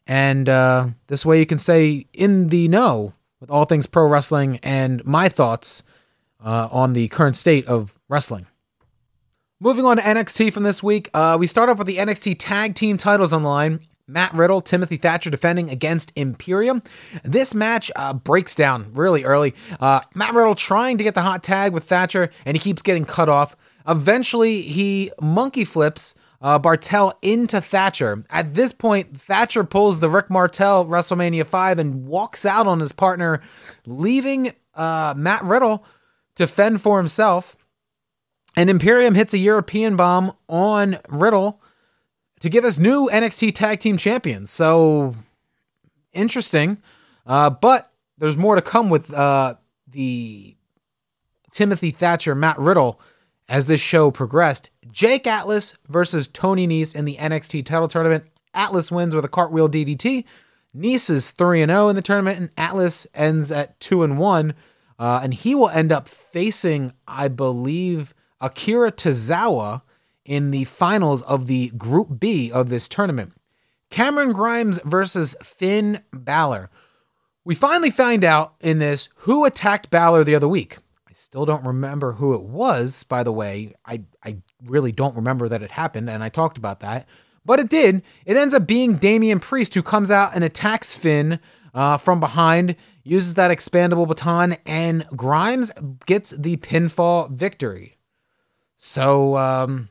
And 0.06 0.48
uh, 0.48 0.88
this 1.06 1.24
way 1.24 1.38
you 1.38 1.46
can 1.46 1.58
stay 1.58 2.06
in 2.12 2.48
the 2.48 2.68
know 2.68 3.14
with 3.40 3.50
all 3.50 3.64
things 3.64 3.86
pro 3.86 4.06
wrestling 4.06 4.58
and 4.62 5.04
my 5.04 5.28
thoughts 5.28 5.82
uh, 6.44 6.68
on 6.70 6.92
the 6.92 7.08
current 7.08 7.36
state 7.36 7.66
of 7.66 7.98
wrestling. 8.08 8.46
Moving 9.60 9.84
on 9.84 9.96
to 9.96 10.02
NXT 10.02 10.52
from 10.52 10.64
this 10.64 10.82
week, 10.82 11.08
uh, 11.14 11.36
we 11.38 11.46
start 11.46 11.68
off 11.68 11.78
with 11.78 11.86
the 11.86 11.98
NXT 11.98 12.36
tag 12.38 12.74
team 12.74 12.96
titles 12.96 13.32
on 13.32 13.42
the 13.42 13.48
line. 13.48 13.80
Matt 14.12 14.34
Riddle, 14.34 14.60
Timothy 14.60 14.96
Thatcher 14.96 15.30
defending 15.30 15.70
against 15.70 16.12
Imperium. 16.14 16.82
This 17.24 17.54
match 17.54 17.90
uh, 17.96 18.12
breaks 18.12 18.54
down 18.54 18.92
really 18.92 19.24
early. 19.24 19.54
Uh, 19.80 20.00
Matt 20.14 20.34
Riddle 20.34 20.54
trying 20.54 20.98
to 20.98 21.04
get 21.04 21.14
the 21.14 21.22
hot 21.22 21.42
tag 21.42 21.72
with 21.72 21.84
Thatcher, 21.84 22.30
and 22.44 22.56
he 22.56 22.62
keeps 22.62 22.82
getting 22.82 23.04
cut 23.04 23.28
off. 23.28 23.56
Eventually, 23.88 24.62
he 24.62 25.10
monkey 25.20 25.64
flips 25.64 26.14
uh, 26.42 26.58
Barthel 26.58 27.14
into 27.22 27.60
Thatcher. 27.60 28.24
At 28.28 28.54
this 28.54 28.72
point, 28.72 29.20
Thatcher 29.20 29.64
pulls 29.64 30.00
the 30.00 30.10
Rick 30.10 30.28
Martel 30.28 30.84
WrestleMania 30.84 31.46
5 31.46 31.78
and 31.78 32.06
walks 32.06 32.44
out 32.44 32.66
on 32.66 32.80
his 32.80 32.92
partner, 32.92 33.40
leaving 33.86 34.52
uh, 34.74 35.14
Matt 35.16 35.44
Riddle 35.44 35.84
to 36.36 36.46
fend 36.46 36.80
for 36.80 36.98
himself. 36.98 37.56
And 38.56 38.68
Imperium 38.68 39.14
hits 39.14 39.32
a 39.32 39.38
European 39.38 39.96
bomb 39.96 40.34
on 40.48 40.98
Riddle 41.08 41.61
to 42.42 42.50
give 42.50 42.64
us 42.64 42.76
new 42.76 43.08
NXT 43.08 43.54
Tag 43.54 43.78
Team 43.78 43.96
Champions. 43.96 44.50
So 44.50 45.14
interesting. 46.12 46.78
Uh, 47.24 47.50
but 47.50 47.92
there's 48.18 48.36
more 48.36 48.56
to 48.56 48.62
come 48.62 48.90
with 48.90 49.14
uh, 49.14 49.54
the 49.86 50.56
Timothy 51.52 51.92
Thatcher 51.92 52.34
Matt 52.34 52.58
Riddle 52.58 53.00
as 53.48 53.66
this 53.66 53.80
show 53.80 54.10
progressed. 54.10 54.70
Jake 54.90 55.24
Atlas 55.26 55.78
versus 55.88 56.26
Tony 56.26 56.66
Nese 56.66 56.96
in 56.96 57.04
the 57.04 57.16
NXT 57.16 57.64
title 57.64 57.86
tournament. 57.86 58.24
Atlas 58.52 58.90
wins 58.90 59.14
with 59.14 59.24
a 59.24 59.28
cartwheel 59.28 59.68
DDT. 59.68 60.24
Nese 60.76 61.10
is 61.10 61.30
3 61.30 61.64
0 61.64 61.88
in 61.90 61.96
the 61.96 62.02
tournament, 62.02 62.40
and 62.40 62.50
Atlas 62.56 63.06
ends 63.14 63.52
at 63.52 63.78
2 63.78 64.02
and 64.02 64.18
1. 64.18 64.54
Uh, 64.98 65.20
and 65.22 65.32
he 65.32 65.54
will 65.54 65.68
end 65.68 65.92
up 65.92 66.08
facing, 66.08 66.92
I 67.06 67.28
believe, 67.28 68.14
Akira 68.40 68.90
Tozawa 68.90 69.82
in 70.24 70.50
the 70.50 70.64
finals 70.64 71.22
of 71.22 71.46
the 71.46 71.68
Group 71.70 72.20
B 72.20 72.50
of 72.50 72.68
this 72.68 72.88
tournament. 72.88 73.32
Cameron 73.90 74.32
Grimes 74.32 74.80
versus 74.84 75.36
Finn 75.42 76.02
Balor. 76.12 76.70
We 77.44 77.54
finally 77.54 77.90
find 77.90 78.24
out 78.24 78.54
in 78.60 78.78
this 78.78 79.08
who 79.16 79.44
attacked 79.44 79.90
Balor 79.90 80.24
the 80.24 80.34
other 80.34 80.48
week. 80.48 80.78
I 81.08 81.12
still 81.12 81.44
don't 81.44 81.66
remember 81.66 82.12
who 82.12 82.34
it 82.34 82.42
was, 82.42 83.02
by 83.02 83.22
the 83.22 83.32
way. 83.32 83.74
I, 83.84 84.02
I 84.24 84.38
really 84.64 84.92
don't 84.92 85.16
remember 85.16 85.48
that 85.48 85.62
it 85.62 85.72
happened, 85.72 86.08
and 86.08 86.22
I 86.22 86.28
talked 86.28 86.56
about 86.56 86.80
that. 86.80 87.06
But 87.44 87.60
it 87.60 87.68
did. 87.68 88.02
It 88.24 88.36
ends 88.36 88.54
up 88.54 88.66
being 88.66 88.96
Damian 88.96 89.40
Priest 89.40 89.74
who 89.74 89.82
comes 89.82 90.10
out 90.10 90.32
and 90.34 90.44
attacks 90.44 90.94
Finn 90.94 91.40
uh, 91.74 91.96
from 91.96 92.20
behind, 92.20 92.76
uses 93.02 93.34
that 93.34 93.50
expandable 93.50 94.06
baton, 94.06 94.56
and 94.64 95.06
Grimes 95.16 95.72
gets 96.06 96.30
the 96.30 96.56
pinfall 96.58 97.30
victory. 97.30 97.98
So, 98.76 99.36
um, 99.36 99.88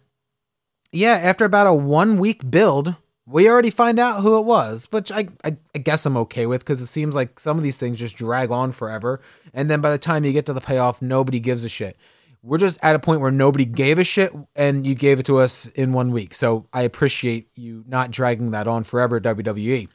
yeah, 0.92 1.14
after 1.14 1.46
about 1.46 1.68
a 1.68 1.74
one 1.74 2.18
week 2.18 2.50
build, 2.50 2.96
we 3.26 3.48
already 3.48 3.70
find 3.70 4.00
out 4.00 4.22
who 4.22 4.38
it 4.38 4.46
was, 4.46 4.88
which 4.92 5.12
I, 5.12 5.28
I, 5.44 5.58
I 5.74 5.80
guess 5.80 6.06
I'm 6.06 6.18
okay 6.18 6.46
with 6.46 6.62
because 6.62 6.82
it 6.82 6.88
seems 6.88 7.16
like 7.16 7.40
some 7.40 7.58
of 7.58 7.64
these 7.64 7.78
things 7.78 8.00
just 8.00 8.18
drag 8.18 8.52
on 8.52 8.72
forever. 8.72 9.22
And 9.54 9.70
then 9.70 9.80
by 9.82 9.92
the 9.92 9.98
time 9.98 10.26
you 10.26 10.34
get 10.34 10.46
to 10.48 10.54
the 10.54 10.62
payoff, 10.62 11.02
nobody 11.02 11.40
gives 11.40 11.64
a 11.64 11.70
shit. 11.70 11.98
We're 12.44 12.58
just 12.58 12.80
at 12.82 12.96
a 12.96 13.00
point 13.00 13.22
where 13.22 13.32
nobody 13.32 13.66
gave 13.66 14.00
a 14.00 14.04
shit 14.04 14.34
and 14.56 14.86
you 14.86 14.96
gave 14.96 15.20
it 15.20 15.28
to 15.28 15.38
us 15.38 15.68
in 15.68 15.94
one 15.94 16.12
week. 16.12 16.34
So 16.34 16.68
I 16.74 16.82
appreciate 16.82 17.50
you 17.56 17.84
not 17.88 18.10
dragging 18.10 18.52
that 18.52 18.68
on 18.68 18.84
forever, 18.84 19.22
WWE. 19.22 19.88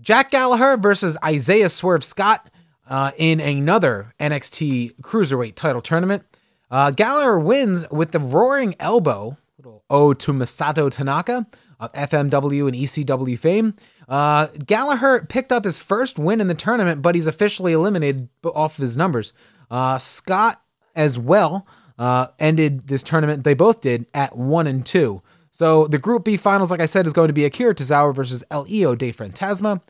Jack 0.00 0.30
Gallagher 0.30 0.76
versus 0.76 1.16
Isaiah 1.24 1.68
Swerve 1.68 2.04
Scott 2.04 2.50
uh, 2.88 3.12
in 3.16 3.40
another 3.40 4.14
NXT 4.20 4.96
Cruiserweight 5.00 5.54
title 5.54 5.80
tournament. 5.80 6.24
Uh, 6.70 6.90
Gallagher 6.90 7.38
wins 7.38 7.88
with 7.90 8.12
the 8.12 8.18
roaring 8.18 8.74
elbow, 8.78 9.36
little 9.60 9.84
ode 9.90 10.18
to 10.18 10.32
Masato 10.32 10.90
Tanaka 10.90 11.46
of 11.78 11.92
FMW 11.92 12.66
and 12.66 12.74
ECW 12.74 13.38
fame. 13.38 13.74
Uh, 14.08 14.46
Gallagher 14.64 15.26
picked 15.28 15.52
up 15.52 15.64
his 15.64 15.78
first 15.78 16.18
win 16.18 16.40
in 16.40 16.48
the 16.48 16.54
tournament, 16.54 17.02
but 17.02 17.14
he's 17.14 17.26
officially 17.26 17.72
eliminated 17.72 18.28
off 18.42 18.78
of 18.78 18.82
his 18.82 18.96
numbers. 18.96 19.32
Uh, 19.70 19.98
Scott 19.98 20.62
as 20.96 21.18
well 21.18 21.66
uh, 21.98 22.28
ended 22.38 22.88
this 22.88 23.02
tournament. 23.02 23.44
They 23.44 23.54
both 23.54 23.82
did 23.82 24.06
at 24.14 24.36
one 24.36 24.66
and 24.66 24.84
two. 24.84 25.22
So 25.50 25.86
the 25.86 25.98
Group 25.98 26.24
B 26.24 26.36
finals, 26.36 26.70
like 26.70 26.80
I 26.80 26.86
said, 26.86 27.06
is 27.06 27.12
going 27.12 27.28
to 27.28 27.34
be 27.34 27.44
Akira 27.44 27.74
Tozawa 27.74 28.14
versus 28.14 28.42
El 28.50 28.64
Hijo 28.64 28.94
del 28.94 29.10
Fantasma. 29.10 29.82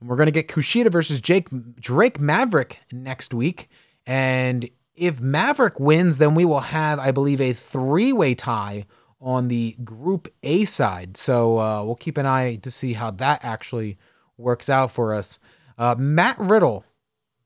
And 0.00 0.08
we're 0.08 0.16
going 0.16 0.26
to 0.26 0.32
get 0.32 0.48
Kushida 0.48 0.90
versus 0.90 1.20
Jake 1.20 1.48
Drake 1.78 2.18
Maverick 2.18 2.80
next 2.90 3.34
week. 3.34 3.68
And 4.06 4.70
if 4.94 5.20
Maverick 5.20 5.78
wins, 5.78 6.16
then 6.16 6.34
we 6.34 6.46
will 6.46 6.60
have, 6.60 6.98
I 6.98 7.10
believe, 7.10 7.40
a 7.42 7.52
three 7.52 8.12
way 8.12 8.34
tie 8.34 8.86
on 9.20 9.48
the 9.48 9.76
Group 9.84 10.32
A 10.42 10.64
side. 10.64 11.16
So 11.16 11.58
uh, 11.58 11.84
we'll 11.84 11.96
keep 11.96 12.16
an 12.18 12.26
eye 12.26 12.56
to 12.56 12.70
see 12.70 12.92
how 12.94 13.10
that 13.12 13.44
actually 13.44 13.98
works 14.36 14.68
out 14.68 14.90
for 14.90 15.14
us. 15.14 15.38
Uh, 15.76 15.94
Matt 15.98 16.38
Riddle 16.38 16.84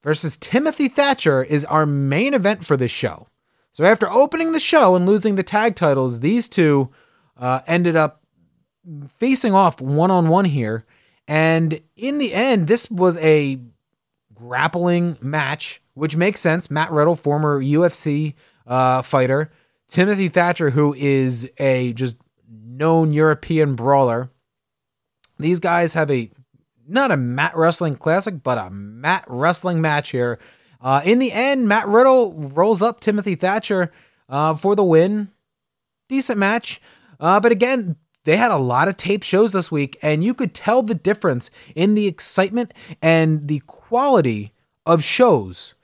versus 0.03 0.37
Timothy 0.37 0.89
Thatcher 0.89 1.43
is 1.43 1.65
our 1.65 1.87
main 1.87 2.35
event 2.35 2.65
for 2.65 2.77
this 2.77 2.91
show. 2.91 3.29
So 3.73 3.85
after 3.85 4.11
opening 4.11 4.53
the 4.53 4.61
show 4.61 4.95
and 4.95 5.07
losing 5.07 5.37
the 5.37 5.43
tag 5.43 5.77
titles, 5.77 6.21
these 6.21 6.49
two 6.49 6.91
uh, 7.39 7.61
ended 7.67 7.97
up 7.97 8.23
facing 9.19 9.55
off 9.55 9.81
one 9.81 10.11
on 10.11 10.29
one 10.29 10.45
here. 10.45 10.85
And 11.27 11.81
in 11.97 12.19
the 12.19 12.35
end, 12.35 12.67
this 12.67 12.91
was 12.91 13.17
a 13.19 13.59
grappling 14.35 15.17
match, 15.21 15.81
which 15.95 16.17
makes 16.17 16.41
sense. 16.41 16.71
Matt 16.71 16.91
Riddle, 16.91 17.17
former 17.17 17.63
UFC 17.63 18.35
uh, 18.67 19.03
fighter, 19.03 19.51
Timothy 19.93 20.31
Thatcher, 20.31 20.71
who 20.71 20.95
is 20.95 21.47
a 21.59 21.93
just 21.93 22.17
known 22.51 23.13
European 23.13 23.75
brawler. 23.75 24.31
These 25.39 25.61
guys 25.61 25.93
have 25.93 26.11
a 26.11 26.31
not 26.89 27.11
a 27.11 27.17
mat 27.19 27.55
wrestling 27.55 27.97
classic, 27.97 28.43
but 28.43 28.57
a 28.57 28.71
mat 28.71 29.25
wrestling 29.29 29.83
match 29.83 30.09
here. 30.09 30.39
Uh, 30.81 31.03
in 31.05 31.19
the 31.19 31.31
end, 31.31 31.69
Matt 31.69 31.87
Riddle 31.87 32.33
rolls 32.33 32.81
up 32.81 33.01
Timothy 33.01 33.35
Thatcher 33.35 33.93
uh, 34.31 34.55
for 34.55 34.75
the 34.75 34.83
win. 34.83 35.31
Decent 36.09 36.39
match. 36.39 36.81
Uh, 37.21 37.39
but 37.39 37.53
again, 37.53 37.97
they 38.25 38.39
had 38.39 38.51
a 38.51 38.57
lot 38.57 38.89
of 38.89 38.97
tape 38.97 39.23
shows 39.23 39.53
this 39.53 39.71
week, 39.71 39.99
and 40.01 40.25
you 40.25 40.33
could 40.33 40.55
tell 40.55 40.83
the 40.83 40.95
difference 40.95 41.51
in 41.75 41.95
the 41.95 42.07
excitement 42.07 42.73
and 43.03 43.47
the 43.47 43.61
quality 43.67 44.55
of 44.87 45.05
shows 45.05 45.75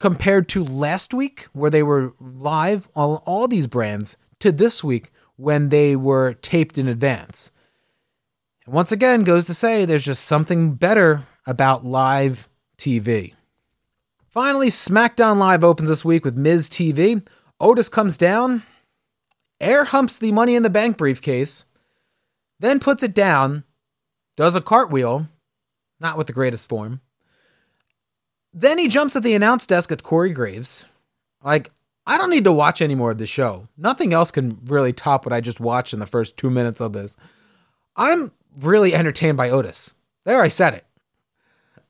compared 0.00 0.48
to 0.48 0.64
last 0.64 1.14
week, 1.14 1.46
where 1.52 1.70
they 1.70 1.82
were 1.82 2.14
live 2.18 2.88
on 2.96 3.16
all 3.26 3.46
these 3.46 3.68
brands, 3.68 4.16
to 4.40 4.50
this 4.50 4.82
week 4.82 5.12
when 5.36 5.68
they 5.68 5.94
were 5.94 6.34
taped 6.34 6.78
in 6.78 6.88
advance. 6.88 7.50
And 8.64 8.74
once 8.74 8.90
again, 8.90 9.24
goes 9.24 9.44
to 9.44 9.54
say 9.54 9.84
there's 9.84 10.04
just 10.04 10.24
something 10.24 10.74
better 10.74 11.22
about 11.46 11.84
live 11.84 12.48
TV. 12.78 13.34
Finally, 14.28 14.68
SmackDown 14.68 15.38
Live 15.38 15.62
opens 15.62 15.88
this 15.88 16.04
week 16.04 16.24
with 16.24 16.36
Miz 16.36 16.70
TV. 16.70 17.26
Otis 17.58 17.88
comes 17.88 18.16
down, 18.16 18.62
air 19.60 19.84
humps 19.84 20.16
the 20.16 20.32
Money 20.32 20.54
in 20.54 20.62
the 20.62 20.70
Bank 20.70 20.96
briefcase, 20.96 21.64
then 22.58 22.80
puts 22.80 23.02
it 23.02 23.12
down, 23.12 23.64
does 24.36 24.56
a 24.56 24.60
cartwheel, 24.60 25.28
not 25.98 26.16
with 26.16 26.26
the 26.26 26.32
greatest 26.32 26.68
form. 26.68 27.00
Then 28.52 28.78
he 28.78 28.88
jumps 28.88 29.14
at 29.16 29.22
the 29.22 29.34
announce 29.34 29.66
desk 29.66 29.92
at 29.92 30.02
Corey 30.02 30.32
Graves. 30.32 30.86
Like, 31.42 31.70
I 32.06 32.18
don't 32.18 32.30
need 32.30 32.44
to 32.44 32.52
watch 32.52 32.82
any 32.82 32.94
more 32.94 33.12
of 33.12 33.18
the 33.18 33.26
show. 33.26 33.68
Nothing 33.76 34.12
else 34.12 34.30
can 34.30 34.58
really 34.64 34.92
top 34.92 35.24
what 35.24 35.32
I 35.32 35.40
just 35.40 35.60
watched 35.60 35.92
in 35.92 36.00
the 36.00 36.06
first 36.06 36.36
two 36.36 36.50
minutes 36.50 36.80
of 36.80 36.92
this. 36.92 37.16
I'm 37.96 38.32
really 38.58 38.94
entertained 38.94 39.36
by 39.36 39.50
Otis. 39.50 39.94
There, 40.24 40.42
I 40.42 40.48
said 40.48 40.74
it. 40.74 40.86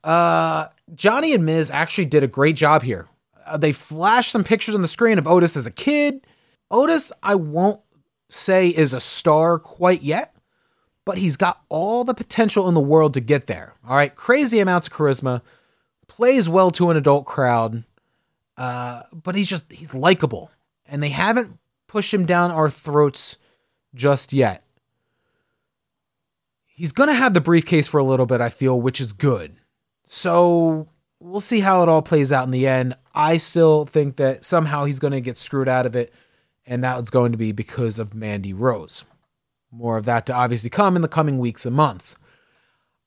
Uh, 0.03 0.67
Johnny 0.93 1.33
and 1.33 1.45
Miz 1.45 1.71
actually 1.71 2.05
did 2.05 2.23
a 2.23 2.27
great 2.27 2.55
job 2.55 2.83
here. 2.83 3.07
Uh, 3.45 3.57
they 3.57 3.71
flashed 3.71 4.31
some 4.31 4.43
pictures 4.43 4.75
on 4.75 4.81
the 4.81 4.87
screen 4.87 5.17
of 5.17 5.27
Otis 5.27 5.57
as 5.57 5.67
a 5.67 5.71
kid. 5.71 6.25
Otis, 6.69 7.11
I 7.23 7.35
won't 7.35 7.81
say 8.29 8.69
is 8.69 8.93
a 8.93 8.99
star 8.99 9.59
quite 9.59 10.01
yet, 10.03 10.35
but 11.05 11.17
he's 11.17 11.37
got 11.37 11.61
all 11.69 12.03
the 12.03 12.13
potential 12.13 12.67
in 12.67 12.73
the 12.73 12.79
world 12.79 13.13
to 13.15 13.19
get 13.19 13.47
there. 13.47 13.73
All 13.87 13.95
right, 13.95 14.15
crazy 14.15 14.59
amounts 14.59 14.87
of 14.87 14.93
charisma, 14.93 15.41
plays 16.11 16.49
well 16.49 16.71
to 16.71 16.89
an 16.89 16.97
adult 16.97 17.25
crowd, 17.25 17.85
uh, 18.57 19.03
but 19.13 19.33
he's 19.33 19.47
just 19.47 19.71
he's 19.71 19.93
likable, 19.93 20.51
and 20.85 21.01
they 21.01 21.09
haven't 21.09 21.57
pushed 21.87 22.13
him 22.13 22.25
down 22.25 22.51
our 22.51 22.69
throats 22.69 23.37
just 23.95 24.33
yet. 24.33 24.61
He's 26.67 26.91
gonna 26.91 27.13
have 27.13 27.33
the 27.33 27.39
briefcase 27.39 27.87
for 27.87 27.97
a 27.97 28.03
little 28.03 28.25
bit, 28.25 28.41
I 28.41 28.49
feel, 28.49 28.79
which 28.81 28.99
is 28.99 29.13
good. 29.13 29.55
So 30.05 30.89
we'll 31.21 31.39
see 31.39 31.61
how 31.61 31.81
it 31.81 31.87
all 31.87 32.01
plays 32.01 32.33
out 32.33 32.43
in 32.43 32.51
the 32.51 32.67
end. 32.67 32.93
I 33.15 33.37
still 33.37 33.85
think 33.85 34.17
that 34.17 34.43
somehow 34.43 34.83
he's 34.83 34.99
to 34.99 35.21
get 35.21 35.37
screwed 35.37 35.69
out 35.69 35.85
of 35.85 35.95
it, 35.95 36.13
and 36.65 36.83
that's 36.83 37.09
going 37.09 37.31
to 37.31 37.37
be 37.37 37.53
because 37.53 37.99
of 37.99 38.13
Mandy 38.13 38.51
Rose. 38.51 39.05
More 39.71 39.97
of 39.97 40.03
that 40.05 40.25
to 40.25 40.33
obviously 40.33 40.69
come 40.69 40.97
in 40.97 41.01
the 41.03 41.07
coming 41.07 41.39
weeks 41.39 41.65
and 41.65 41.73
months. 41.73 42.17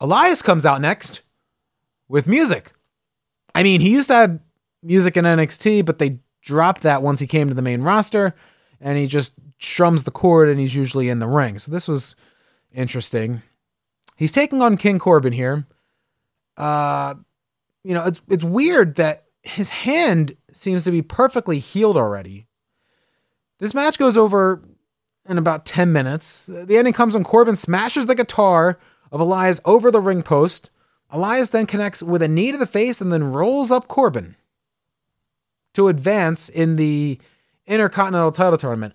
Elias 0.01 0.41
comes 0.41 0.65
out 0.65 0.81
next 0.81 1.21
with 2.09 2.27
music. 2.27 2.73
I 3.55 3.63
mean, 3.63 3.81
he 3.81 3.91
used 3.91 4.09
to 4.09 4.15
have 4.15 4.41
music 4.83 5.17
in 5.17 5.25
NXT, 5.25 5.85
but 5.85 5.99
they 5.99 6.19
dropped 6.43 6.83
that 6.83 7.03
once 7.03 7.21
he 7.21 7.27
came 7.27 7.49
to 7.49 7.55
the 7.55 7.63
main 7.63 7.83
roster, 7.83 8.35
and 8.81 8.99
he 8.99 9.07
just 9.07 9.33
strums 9.59 10.05
the 10.05 10.11
chord 10.11 10.49
and 10.49 10.61
he's 10.61 10.75
usually 10.75 11.09
in 11.09 11.19
the 11.19 11.27
ring. 11.27 11.59
So 11.59 11.73
this 11.73 11.89
was 11.89 12.15
interesting. 12.73 13.43
He's 14.17 14.33
taking 14.33 14.61
on 14.61 14.77
King 14.77 14.99
Corbin 14.99 15.33
here. 15.33 15.67
Uh, 16.57 17.15
you 17.83 17.95
know, 17.95 18.05
it's 18.05 18.21
it's 18.29 18.45
weird 18.45 18.97
that 18.97 19.25
his 19.43 19.71
hand 19.71 20.37
seems 20.53 20.85
to 20.85 20.91
be 20.91 21.03
perfectly 21.03 21.59
healed 21.59 21.97
already. 21.97 22.47
This 23.59 23.75
match 23.75 23.99
goes 23.99 24.17
over 24.17 24.63
in 25.29 25.39
about 25.39 25.65
10 25.65 25.93
minutes. 25.93 26.47
The 26.47 26.77
ending 26.77 26.93
comes 26.93 27.15
when 27.15 27.25
Corbin 27.25 27.57
smashes 27.57 28.07
the 28.07 28.15
guitar 28.15 28.79
of 29.11 29.21
Elias 29.21 29.61
over 29.65 29.91
the 29.91 30.01
ring 30.01 30.23
post. 30.23 30.71
Elias 31.15 31.51
then 31.51 31.65
connects 31.65 32.03
with 32.03 32.23
a 32.23 32.29
knee 32.29 32.51
to 32.51 32.59
the 32.59 32.67
face 32.67 33.01
and 33.01 33.13
then 33.13 33.33
rolls 33.33 33.71
up 33.71 33.87
Corbin 33.87 34.35
to 35.73 35.87
advance 35.87 36.49
in 36.49 36.75
the 36.75 37.21
Intercontinental 37.69 38.33
title 38.33 38.59
tournament. 38.59 38.95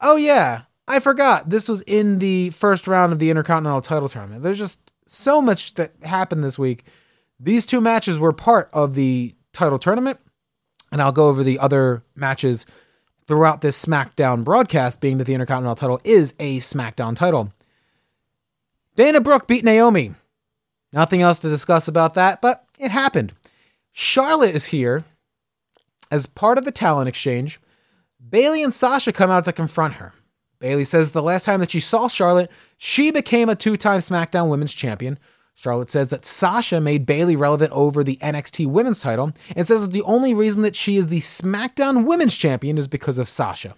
Oh, 0.00 0.14
yeah, 0.14 0.62
I 0.86 1.00
forgot. 1.00 1.50
This 1.50 1.68
was 1.68 1.82
in 1.82 2.20
the 2.20 2.50
first 2.50 2.86
round 2.86 3.12
of 3.12 3.18
the 3.18 3.30
Intercontinental 3.30 3.80
title 3.80 4.08
tournament. 4.08 4.44
There's 4.44 4.60
just 4.60 4.78
so 5.06 5.42
much 5.42 5.74
that 5.74 5.92
happened 6.02 6.44
this 6.44 6.56
week. 6.56 6.84
These 7.40 7.66
two 7.66 7.80
matches 7.80 8.20
were 8.20 8.32
part 8.32 8.70
of 8.72 8.94
the 8.94 9.34
title 9.52 9.80
tournament, 9.80 10.20
and 10.92 11.02
I'll 11.02 11.10
go 11.10 11.26
over 11.26 11.42
the 11.42 11.58
other 11.58 12.04
matches 12.14 12.64
throughout 13.26 13.60
this 13.60 13.84
SmackDown 13.84 14.44
broadcast, 14.44 15.00
being 15.00 15.18
that 15.18 15.24
the 15.24 15.34
Intercontinental 15.34 15.74
title 15.74 16.00
is 16.04 16.34
a 16.38 16.60
SmackDown 16.60 17.16
title. 17.16 17.52
Dana 18.94 19.20
Brooke 19.20 19.48
beat 19.48 19.64
Naomi. 19.64 20.14
Nothing 20.96 21.20
else 21.20 21.38
to 21.40 21.50
discuss 21.50 21.88
about 21.88 22.14
that, 22.14 22.40
but 22.40 22.64
it 22.78 22.90
happened. 22.90 23.34
Charlotte 23.92 24.54
is 24.54 24.66
here 24.66 25.04
as 26.10 26.24
part 26.24 26.56
of 26.56 26.64
the 26.64 26.72
talent 26.72 27.06
exchange. 27.06 27.60
Bayley 28.18 28.62
and 28.62 28.72
Sasha 28.74 29.12
come 29.12 29.30
out 29.30 29.44
to 29.44 29.52
confront 29.52 29.94
her. 29.94 30.14
Bayley 30.58 30.86
says 30.86 31.12
the 31.12 31.20
last 31.20 31.44
time 31.44 31.60
that 31.60 31.70
she 31.70 31.80
saw 31.80 32.08
Charlotte, 32.08 32.50
she 32.78 33.10
became 33.10 33.50
a 33.50 33.54
two 33.54 33.76
time 33.76 34.00
SmackDown 34.00 34.48
Women's 34.48 34.72
Champion. 34.72 35.18
Charlotte 35.54 35.92
says 35.92 36.08
that 36.08 36.24
Sasha 36.24 36.80
made 36.80 37.04
Bayley 37.04 37.36
relevant 37.36 37.72
over 37.72 38.02
the 38.02 38.16
NXT 38.22 38.66
Women's 38.66 39.02
title 39.02 39.32
and 39.54 39.68
says 39.68 39.82
that 39.82 39.92
the 39.92 40.02
only 40.02 40.32
reason 40.32 40.62
that 40.62 40.76
she 40.76 40.96
is 40.96 41.08
the 41.08 41.20
SmackDown 41.20 42.06
Women's 42.06 42.38
Champion 42.38 42.78
is 42.78 42.86
because 42.86 43.18
of 43.18 43.28
Sasha. 43.28 43.74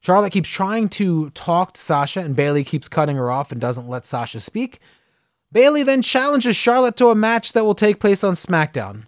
Charlotte 0.00 0.32
keeps 0.32 0.48
trying 0.48 0.88
to 0.90 1.30
talk 1.30 1.72
to 1.72 1.80
Sasha, 1.80 2.20
and 2.20 2.36
Bayley 2.36 2.62
keeps 2.62 2.88
cutting 2.88 3.16
her 3.16 3.28
off 3.28 3.50
and 3.50 3.60
doesn't 3.60 3.88
let 3.88 4.06
Sasha 4.06 4.38
speak. 4.38 4.78
Bayley 5.52 5.82
then 5.82 6.02
challenges 6.02 6.56
Charlotte 6.56 6.96
to 6.96 7.10
a 7.10 7.14
match 7.14 7.52
that 7.52 7.64
will 7.64 7.74
take 7.74 8.00
place 8.00 8.22
on 8.22 8.34
SmackDown. 8.34 9.06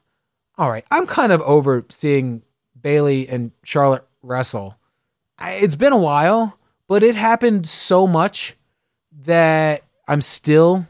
All 0.58 0.70
right, 0.70 0.84
I'm 0.90 1.06
kind 1.06 1.32
of 1.32 1.40
over 1.42 1.84
seeing 1.88 2.42
Bayley 2.80 3.28
and 3.28 3.52
Charlotte 3.64 4.06
wrestle. 4.22 4.76
It's 5.40 5.76
been 5.76 5.92
a 5.92 5.98
while, 5.98 6.58
but 6.88 7.02
it 7.02 7.14
happened 7.14 7.68
so 7.68 8.06
much 8.06 8.56
that 9.24 9.84
I'm 10.06 10.20
still 10.20 10.86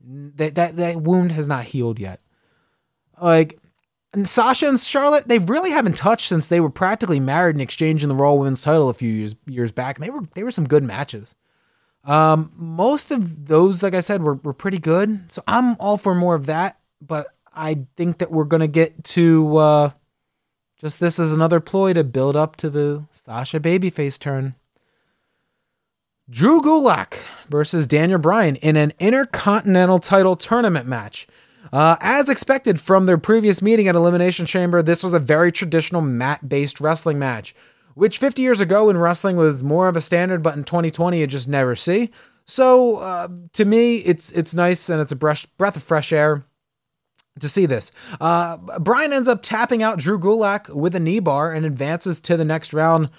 that 0.00 0.54
that 0.54 0.76
that 0.76 1.00
wound 1.00 1.32
has 1.32 1.46
not 1.46 1.66
healed 1.66 1.98
yet. 1.98 2.20
Like 3.20 3.58
and 4.12 4.28
Sasha 4.28 4.68
and 4.68 4.78
Charlotte, 4.80 5.26
they 5.26 5.38
really 5.38 5.70
haven't 5.70 5.96
touched 5.96 6.28
since 6.28 6.46
they 6.46 6.60
were 6.60 6.70
practically 6.70 7.18
married 7.18 7.56
and 7.56 7.62
exchanging 7.62 8.08
the 8.08 8.14
Raw 8.14 8.34
Women's 8.34 8.62
title 8.62 8.88
a 8.88 8.94
few 8.94 9.12
years 9.12 9.34
years 9.46 9.72
back. 9.72 9.96
And 9.96 10.04
they 10.04 10.10
were 10.10 10.22
they 10.34 10.44
were 10.44 10.50
some 10.50 10.68
good 10.68 10.84
matches. 10.84 11.34
Um, 12.04 12.52
most 12.56 13.10
of 13.10 13.48
those, 13.48 13.82
like 13.82 13.94
I 13.94 14.00
said, 14.00 14.22
were 14.22 14.34
were 14.34 14.52
pretty 14.52 14.78
good. 14.78 15.32
So 15.32 15.42
I'm 15.46 15.76
all 15.80 15.96
for 15.96 16.14
more 16.14 16.34
of 16.34 16.46
that. 16.46 16.78
But 17.00 17.28
I 17.52 17.86
think 17.96 18.18
that 18.18 18.30
we're 18.30 18.44
gonna 18.44 18.68
get 18.68 19.04
to 19.04 19.56
uh, 19.56 19.90
just 20.78 21.00
this 21.00 21.18
as 21.18 21.32
another 21.32 21.60
ploy 21.60 21.92
to 21.94 22.04
build 22.04 22.36
up 22.36 22.56
to 22.56 22.70
the 22.70 23.04
Sasha 23.10 23.60
babyface 23.60 24.18
turn. 24.18 24.54
Drew 26.28 26.62
Gulak 26.62 27.18
versus 27.50 27.86
Daniel 27.86 28.18
Bryan 28.18 28.56
in 28.56 28.76
an 28.76 28.92
Intercontinental 28.98 29.98
title 29.98 30.36
tournament 30.36 30.86
match. 30.86 31.26
Uh, 31.72 31.96
as 32.00 32.28
expected 32.28 32.80
from 32.80 33.06
their 33.06 33.18
previous 33.18 33.60
meeting 33.60 33.88
at 33.88 33.94
Elimination 33.94 34.46
Chamber, 34.46 34.82
this 34.82 35.02
was 35.02 35.12
a 35.12 35.18
very 35.18 35.52
traditional 35.52 36.00
mat 36.00 36.48
based 36.48 36.80
wrestling 36.80 37.18
match, 37.18 37.54
which 37.94 38.18
50 38.18 38.42
years 38.42 38.60
ago 38.60 38.90
in 38.90 38.98
wrestling 38.98 39.36
was 39.36 39.62
more 39.62 39.88
of 39.88 39.96
a 39.96 40.00
standard, 40.00 40.42
but 40.42 40.56
in 40.56 40.64
2020 40.64 41.18
you 41.18 41.26
just 41.26 41.48
never 41.48 41.74
see. 41.76 42.10
So 42.44 42.96
uh, 42.96 43.28
to 43.54 43.64
me, 43.64 43.96
it's 43.98 44.30
it's 44.32 44.52
nice 44.52 44.88
and 44.88 45.00
it's 45.00 45.12
a 45.12 45.16
breath, 45.16 45.46
breath 45.56 45.76
of 45.76 45.82
fresh 45.82 46.12
air 46.12 46.44
to 47.40 47.48
see 47.48 47.66
this. 47.66 47.90
Uh, 48.20 48.58
Bryan 48.78 49.12
ends 49.12 49.28
up 49.28 49.42
tapping 49.42 49.82
out 49.82 49.98
Drew 49.98 50.18
Gulak 50.18 50.68
with 50.68 50.94
a 50.94 51.00
knee 51.00 51.20
bar 51.20 51.52
and 51.52 51.64
advances 51.64 52.20
to 52.20 52.36
the 52.36 52.44
next 52.44 52.74
round 52.74 53.10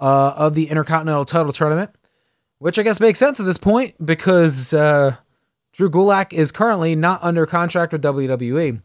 uh, 0.00 0.34
of 0.36 0.54
the 0.54 0.68
Intercontinental 0.68 1.24
title 1.24 1.52
tournament 1.52 1.90
which 2.62 2.78
I 2.78 2.84
guess 2.84 3.00
makes 3.00 3.18
sense 3.18 3.40
at 3.40 3.46
this 3.46 3.58
point 3.58 4.06
because 4.06 4.72
uh, 4.72 5.16
Drew 5.72 5.90
Gulak 5.90 6.32
is 6.32 6.52
currently 6.52 6.94
not 6.94 7.20
under 7.20 7.44
contract 7.44 7.92
with 7.92 8.04
WWE. 8.04 8.80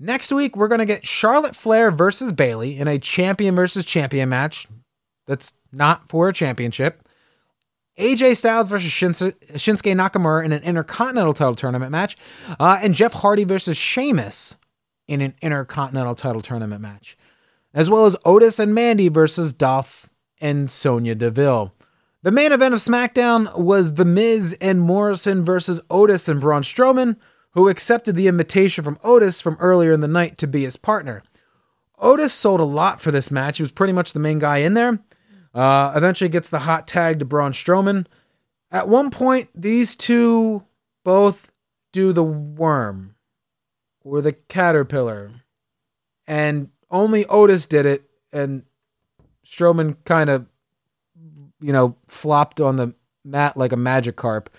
Next 0.00 0.32
week, 0.32 0.56
we're 0.56 0.68
going 0.68 0.78
to 0.78 0.86
get 0.86 1.06
Charlotte 1.06 1.54
Flair 1.54 1.90
versus 1.90 2.32
Bayley 2.32 2.78
in 2.78 2.88
a 2.88 2.98
champion 2.98 3.54
versus 3.54 3.84
champion 3.84 4.30
match 4.30 4.66
that's 5.28 5.52
not 5.70 6.08
for 6.08 6.28
a 6.28 6.32
championship. 6.32 7.06
AJ 7.98 8.36
Styles 8.38 8.68
versus 8.68 8.90
Shinsuke 8.90 9.34
Nakamura 9.52 10.44
in 10.44 10.52
an 10.52 10.62
Intercontinental 10.62 11.34
title 11.34 11.54
tournament 11.54 11.92
match. 11.92 12.16
Uh, 12.58 12.78
and 12.80 12.94
Jeff 12.94 13.12
Hardy 13.12 13.44
versus 13.44 13.76
Sheamus 13.76 14.56
in 15.06 15.20
an 15.20 15.34
Intercontinental 15.42 16.14
title 16.14 16.42
tournament 16.42 16.80
match. 16.80 17.18
As 17.74 17.90
well 17.90 18.06
as 18.06 18.16
Otis 18.24 18.58
and 18.58 18.74
Mandy 18.74 19.08
versus 19.08 19.52
Dolph 19.52 20.08
and 20.40 20.70
Sonya 20.70 21.14
Deville. 21.14 21.72
The 22.22 22.30
main 22.30 22.52
event 22.52 22.74
of 22.74 22.80
SmackDown 22.80 23.56
was 23.56 23.94
The 23.94 24.04
Miz 24.04 24.56
and 24.60 24.80
Morrison 24.80 25.44
versus 25.44 25.80
Otis 25.90 26.28
and 26.28 26.40
Braun 26.40 26.62
Strowman, 26.62 27.16
who 27.52 27.68
accepted 27.68 28.16
the 28.16 28.28
invitation 28.28 28.84
from 28.84 28.98
Otis 29.04 29.40
from 29.40 29.56
earlier 29.60 29.92
in 29.92 30.00
the 30.00 30.08
night 30.08 30.38
to 30.38 30.46
be 30.46 30.62
his 30.62 30.76
partner. 30.76 31.22
Otis 31.98 32.32
sold 32.32 32.60
a 32.60 32.64
lot 32.64 33.00
for 33.00 33.10
this 33.10 33.30
match. 33.30 33.56
He 33.58 33.62
was 33.62 33.72
pretty 33.72 33.92
much 33.92 34.12
the 34.12 34.20
main 34.20 34.38
guy 34.38 34.58
in 34.58 34.74
there. 34.74 35.00
Uh, 35.54 35.92
eventually 35.94 36.28
gets 36.28 36.50
the 36.50 36.60
hot 36.60 36.86
tag 36.86 37.18
to 37.18 37.24
Braun 37.24 37.52
Strowman. 37.52 38.06
At 38.70 38.88
one 38.88 39.10
point, 39.10 39.48
these 39.54 39.96
two 39.96 40.64
both 41.04 41.50
do 41.92 42.12
the 42.12 42.22
worm 42.22 43.14
or 44.02 44.20
the 44.20 44.32
caterpillar. 44.32 45.30
And 46.26 46.68
only 46.90 47.24
Otis 47.26 47.66
did 47.66 47.86
it, 47.86 48.08
and 48.32 48.64
Strowman 49.46 49.96
kind 50.04 50.28
of 50.28 50.46
you 51.60 51.72
know, 51.72 51.96
flopped 52.06 52.60
on 52.60 52.76
the 52.76 52.94
mat 53.24 53.56
like 53.56 53.72
a 53.72 53.76
magic 53.76 54.16
carp. 54.16 54.50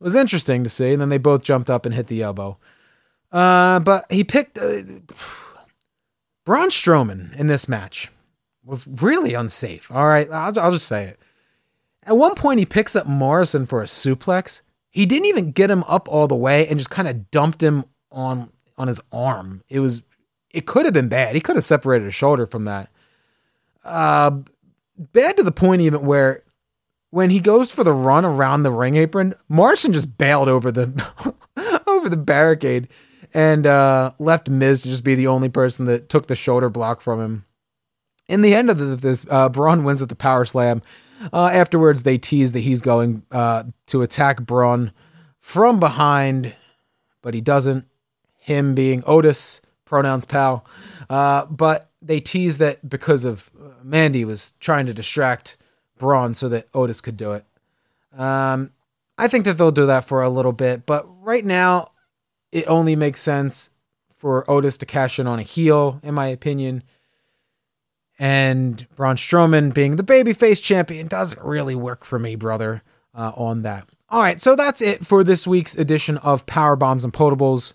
It 0.00 0.04
was 0.04 0.14
interesting 0.14 0.64
to 0.64 0.70
see. 0.70 0.92
And 0.92 1.00
then 1.00 1.08
they 1.08 1.18
both 1.18 1.42
jumped 1.42 1.70
up 1.70 1.86
and 1.86 1.94
hit 1.94 2.06
the 2.06 2.22
elbow. 2.22 2.58
Uh, 3.30 3.80
but 3.80 4.10
he 4.10 4.24
picked 4.24 4.58
uh, 4.58 4.82
Braun 6.44 6.70
Strowman 6.70 7.34
in 7.36 7.46
this 7.46 7.68
match 7.68 8.10
was 8.68 8.86
really 8.86 9.34
unsafe. 9.34 9.90
All 9.90 10.06
right, 10.06 10.30
I'll, 10.30 10.58
I'll 10.58 10.72
just 10.72 10.86
say 10.86 11.04
it. 11.04 11.18
At 12.04 12.16
one 12.16 12.34
point, 12.34 12.58
he 12.58 12.66
picks 12.66 12.94
up 12.94 13.06
Morrison 13.06 13.66
for 13.66 13.82
a 13.82 13.86
suplex. 13.86 14.62
He 14.90 15.06
didn't 15.06 15.26
even 15.26 15.52
get 15.52 15.70
him 15.70 15.84
up 15.84 16.08
all 16.08 16.26
the 16.26 16.34
way 16.34 16.66
and 16.66 16.78
just 16.78 16.90
kind 16.90 17.08
of 17.08 17.30
dumped 17.30 17.62
him 17.62 17.84
on 18.10 18.50
on 18.76 18.88
his 18.88 19.00
arm. 19.12 19.62
It 19.68 19.80
was 19.80 20.02
it 20.50 20.66
could 20.66 20.84
have 20.84 20.94
been 20.94 21.08
bad. 21.08 21.34
He 21.34 21.40
could 21.40 21.56
have 21.56 21.66
separated 21.66 22.06
his 22.06 22.14
shoulder 22.14 22.46
from 22.46 22.64
that. 22.64 22.90
Uh, 23.84 24.38
bad 24.96 25.36
to 25.36 25.42
the 25.42 25.52
point 25.52 25.82
even 25.82 26.06
where 26.06 26.42
when 27.10 27.30
he 27.30 27.40
goes 27.40 27.70
for 27.70 27.84
the 27.84 27.92
run 27.92 28.24
around 28.24 28.62
the 28.62 28.70
ring 28.70 28.96
apron, 28.96 29.34
Morrison 29.48 29.92
just 29.92 30.16
bailed 30.18 30.48
over 30.48 30.70
the 30.70 31.34
over 31.86 32.08
the 32.08 32.16
barricade 32.16 32.88
and 33.34 33.66
uh, 33.66 34.12
left 34.18 34.48
Miz 34.48 34.82
to 34.82 34.88
just 34.88 35.04
be 35.04 35.14
the 35.14 35.26
only 35.26 35.48
person 35.48 35.86
that 35.86 36.08
took 36.08 36.26
the 36.26 36.34
shoulder 36.34 36.70
block 36.70 37.00
from 37.00 37.20
him. 37.20 37.44
In 38.28 38.42
the 38.42 38.54
end 38.54 38.70
of 38.70 39.00
this, 39.00 39.26
uh, 39.30 39.48
Braun 39.48 39.84
wins 39.84 40.00
with 40.00 40.10
the 40.10 40.16
power 40.16 40.44
slam. 40.44 40.82
Uh, 41.32 41.46
afterwards, 41.46 42.02
they 42.02 42.18
tease 42.18 42.52
that 42.52 42.60
he's 42.60 42.80
going 42.80 43.22
uh, 43.32 43.64
to 43.86 44.02
attack 44.02 44.42
Braun 44.42 44.92
from 45.40 45.80
behind, 45.80 46.54
but 47.22 47.34
he 47.34 47.40
doesn't. 47.40 47.86
Him 48.36 48.74
being 48.74 49.02
Otis, 49.06 49.60
pronouns 49.84 50.24
pal. 50.24 50.64
Uh, 51.10 51.46
but 51.46 51.90
they 52.00 52.20
tease 52.20 52.58
that 52.58 52.88
because 52.88 53.24
of 53.24 53.50
uh, 53.58 53.70
Mandy 53.82 54.24
was 54.24 54.52
trying 54.60 54.86
to 54.86 54.94
distract 54.94 55.56
Braun 55.96 56.34
so 56.34 56.48
that 56.50 56.68
Otis 56.74 57.00
could 57.00 57.16
do 57.16 57.32
it. 57.32 57.44
Um, 58.16 58.70
I 59.16 59.26
think 59.26 59.44
that 59.44 59.58
they'll 59.58 59.70
do 59.70 59.86
that 59.86 60.04
for 60.04 60.22
a 60.22 60.28
little 60.28 60.52
bit, 60.52 60.86
but 60.86 61.04
right 61.22 61.44
now, 61.44 61.90
it 62.52 62.64
only 62.66 62.94
makes 62.94 63.20
sense 63.20 63.70
for 64.16 64.48
Otis 64.50 64.76
to 64.78 64.86
cash 64.86 65.18
in 65.18 65.26
on 65.26 65.38
a 65.38 65.42
heel, 65.42 66.00
in 66.02 66.14
my 66.14 66.26
opinion. 66.26 66.82
And 68.18 68.86
Braun 68.96 69.16
Strowman 69.16 69.72
being 69.72 69.96
the 69.96 70.02
babyface 70.02 70.62
champion 70.62 71.06
doesn't 71.06 71.40
really 71.40 71.74
work 71.74 72.04
for 72.04 72.18
me, 72.18 72.34
brother, 72.34 72.82
uh, 73.14 73.32
on 73.36 73.62
that. 73.62 73.88
All 74.10 74.22
right, 74.22 74.40
so 74.42 74.56
that's 74.56 74.80
it 74.80 75.06
for 75.06 75.22
this 75.22 75.46
week's 75.46 75.76
edition 75.76 76.16
of 76.18 76.46
Power 76.46 76.76
Bombs 76.76 77.04
and 77.04 77.12
Potables. 77.12 77.74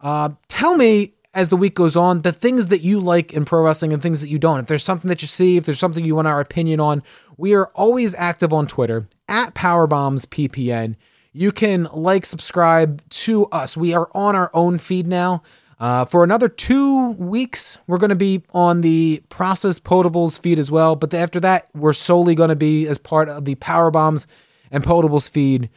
Uh, 0.00 0.30
tell 0.48 0.76
me 0.76 1.14
as 1.32 1.48
the 1.48 1.56
week 1.56 1.74
goes 1.74 1.96
on 1.96 2.22
the 2.22 2.32
things 2.32 2.68
that 2.68 2.80
you 2.80 3.00
like 3.00 3.32
in 3.32 3.44
pro 3.44 3.62
wrestling 3.62 3.92
and 3.92 4.02
things 4.02 4.20
that 4.20 4.28
you 4.28 4.38
don't. 4.38 4.60
If 4.60 4.66
there's 4.66 4.84
something 4.84 5.08
that 5.08 5.22
you 5.22 5.28
see, 5.28 5.56
if 5.56 5.64
there's 5.64 5.78
something 5.78 6.04
you 6.04 6.16
want 6.16 6.28
our 6.28 6.40
opinion 6.40 6.80
on, 6.80 7.02
we 7.36 7.54
are 7.54 7.66
always 7.68 8.14
active 8.16 8.52
on 8.52 8.66
Twitter 8.66 9.08
at 9.28 9.54
PowerbombsPPN. 9.54 10.96
You 11.32 11.52
can 11.52 11.88
like, 11.92 12.26
subscribe 12.26 13.08
to 13.10 13.46
us. 13.46 13.76
We 13.76 13.94
are 13.94 14.10
on 14.12 14.34
our 14.34 14.50
own 14.52 14.78
feed 14.78 15.06
now. 15.06 15.42
Uh, 15.80 16.04
for 16.04 16.22
another 16.22 16.46
two 16.46 17.12
weeks, 17.12 17.78
we're 17.86 17.96
going 17.96 18.10
to 18.10 18.14
be 18.14 18.42
on 18.52 18.82
the 18.82 19.22
Process 19.30 19.78
Potables 19.78 20.38
feed 20.38 20.58
as 20.58 20.70
well. 20.70 20.94
But 20.94 21.14
after 21.14 21.40
that, 21.40 21.68
we're 21.74 21.94
solely 21.94 22.34
going 22.34 22.50
to 22.50 22.56
be 22.56 22.86
as 22.86 22.98
part 22.98 23.30
of 23.30 23.46
the 23.46 23.54
Power 23.54 23.90
Bombs 23.90 24.26
and 24.70 24.84
Potables 24.84 25.30
feed 25.30 25.70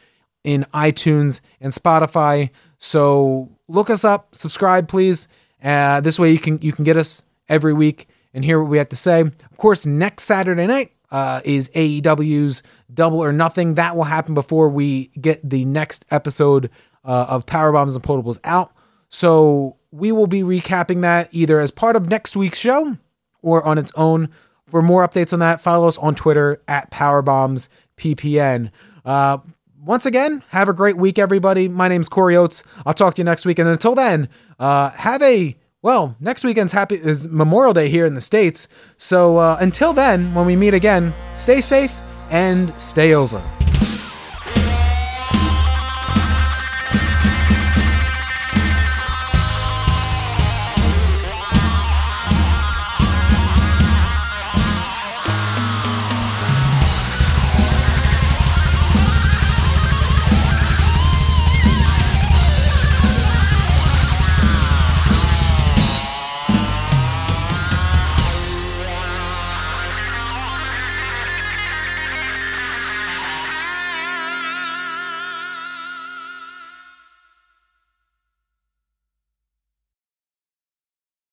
in 0.44 0.66
iTunes 0.74 1.40
and 1.58 1.72
Spotify. 1.72 2.50
So 2.78 3.48
look 3.66 3.88
us 3.88 4.04
up, 4.04 4.34
subscribe, 4.36 4.88
please. 4.88 5.26
Uh, 5.62 6.02
this 6.02 6.18
way, 6.18 6.30
you 6.30 6.38
can 6.38 6.60
you 6.60 6.72
can 6.72 6.84
get 6.84 6.98
us 6.98 7.22
every 7.48 7.72
week 7.72 8.06
and 8.34 8.44
hear 8.44 8.60
what 8.60 8.68
we 8.68 8.76
have 8.76 8.90
to 8.90 8.96
say. 8.96 9.22
Of 9.22 9.56
course, 9.56 9.86
next 9.86 10.24
Saturday 10.24 10.66
night 10.66 10.92
uh, 11.10 11.40
is 11.44 11.70
AEW's 11.70 12.62
Double 12.92 13.20
or 13.20 13.32
Nothing. 13.32 13.76
That 13.76 13.96
will 13.96 14.04
happen 14.04 14.34
before 14.34 14.68
we 14.68 15.06
get 15.18 15.48
the 15.48 15.64
next 15.64 16.04
episode 16.10 16.68
uh, 17.06 17.24
of 17.28 17.46
Power 17.46 17.72
Bombs 17.72 17.94
and 17.94 18.04
Potables 18.04 18.38
out. 18.44 18.73
So 19.14 19.76
we 19.92 20.10
will 20.10 20.26
be 20.26 20.42
recapping 20.42 21.00
that 21.02 21.28
either 21.30 21.60
as 21.60 21.70
part 21.70 21.94
of 21.94 22.08
next 22.08 22.34
week's 22.34 22.58
show 22.58 22.96
or 23.42 23.64
on 23.64 23.78
its 23.78 23.92
own. 23.94 24.28
For 24.66 24.82
more 24.82 25.06
updates 25.06 25.32
on 25.32 25.38
that, 25.38 25.60
follow 25.60 25.86
us 25.86 25.96
on 25.98 26.16
Twitter 26.16 26.60
at 26.66 26.90
PowerbombsPPN. 26.90 28.72
Uh, 29.04 29.38
once 29.80 30.04
again, 30.04 30.42
have 30.48 30.68
a 30.68 30.72
great 30.72 30.96
week, 30.96 31.16
everybody. 31.16 31.68
My 31.68 31.86
name's 31.86 32.08
Corey 32.08 32.36
Oates. 32.36 32.64
I'll 32.84 32.92
talk 32.92 33.14
to 33.14 33.20
you 33.20 33.24
next 33.24 33.46
week. 33.46 33.60
And 33.60 33.68
until 33.68 33.94
then, 33.94 34.28
uh, 34.58 34.90
have 34.90 35.22
a 35.22 35.56
well, 35.80 36.16
next 36.18 36.42
weekend's 36.42 36.72
happy 36.72 36.96
is 36.96 37.28
Memorial 37.28 37.72
Day 37.72 37.90
here 37.90 38.06
in 38.06 38.14
the 38.14 38.20
States. 38.20 38.66
So 38.96 39.36
uh, 39.36 39.58
until 39.60 39.92
then, 39.92 40.34
when 40.34 40.44
we 40.44 40.56
meet 40.56 40.74
again, 40.74 41.14
stay 41.34 41.60
safe 41.60 41.94
and 42.32 42.70
stay 42.70 43.14
over. 43.14 43.40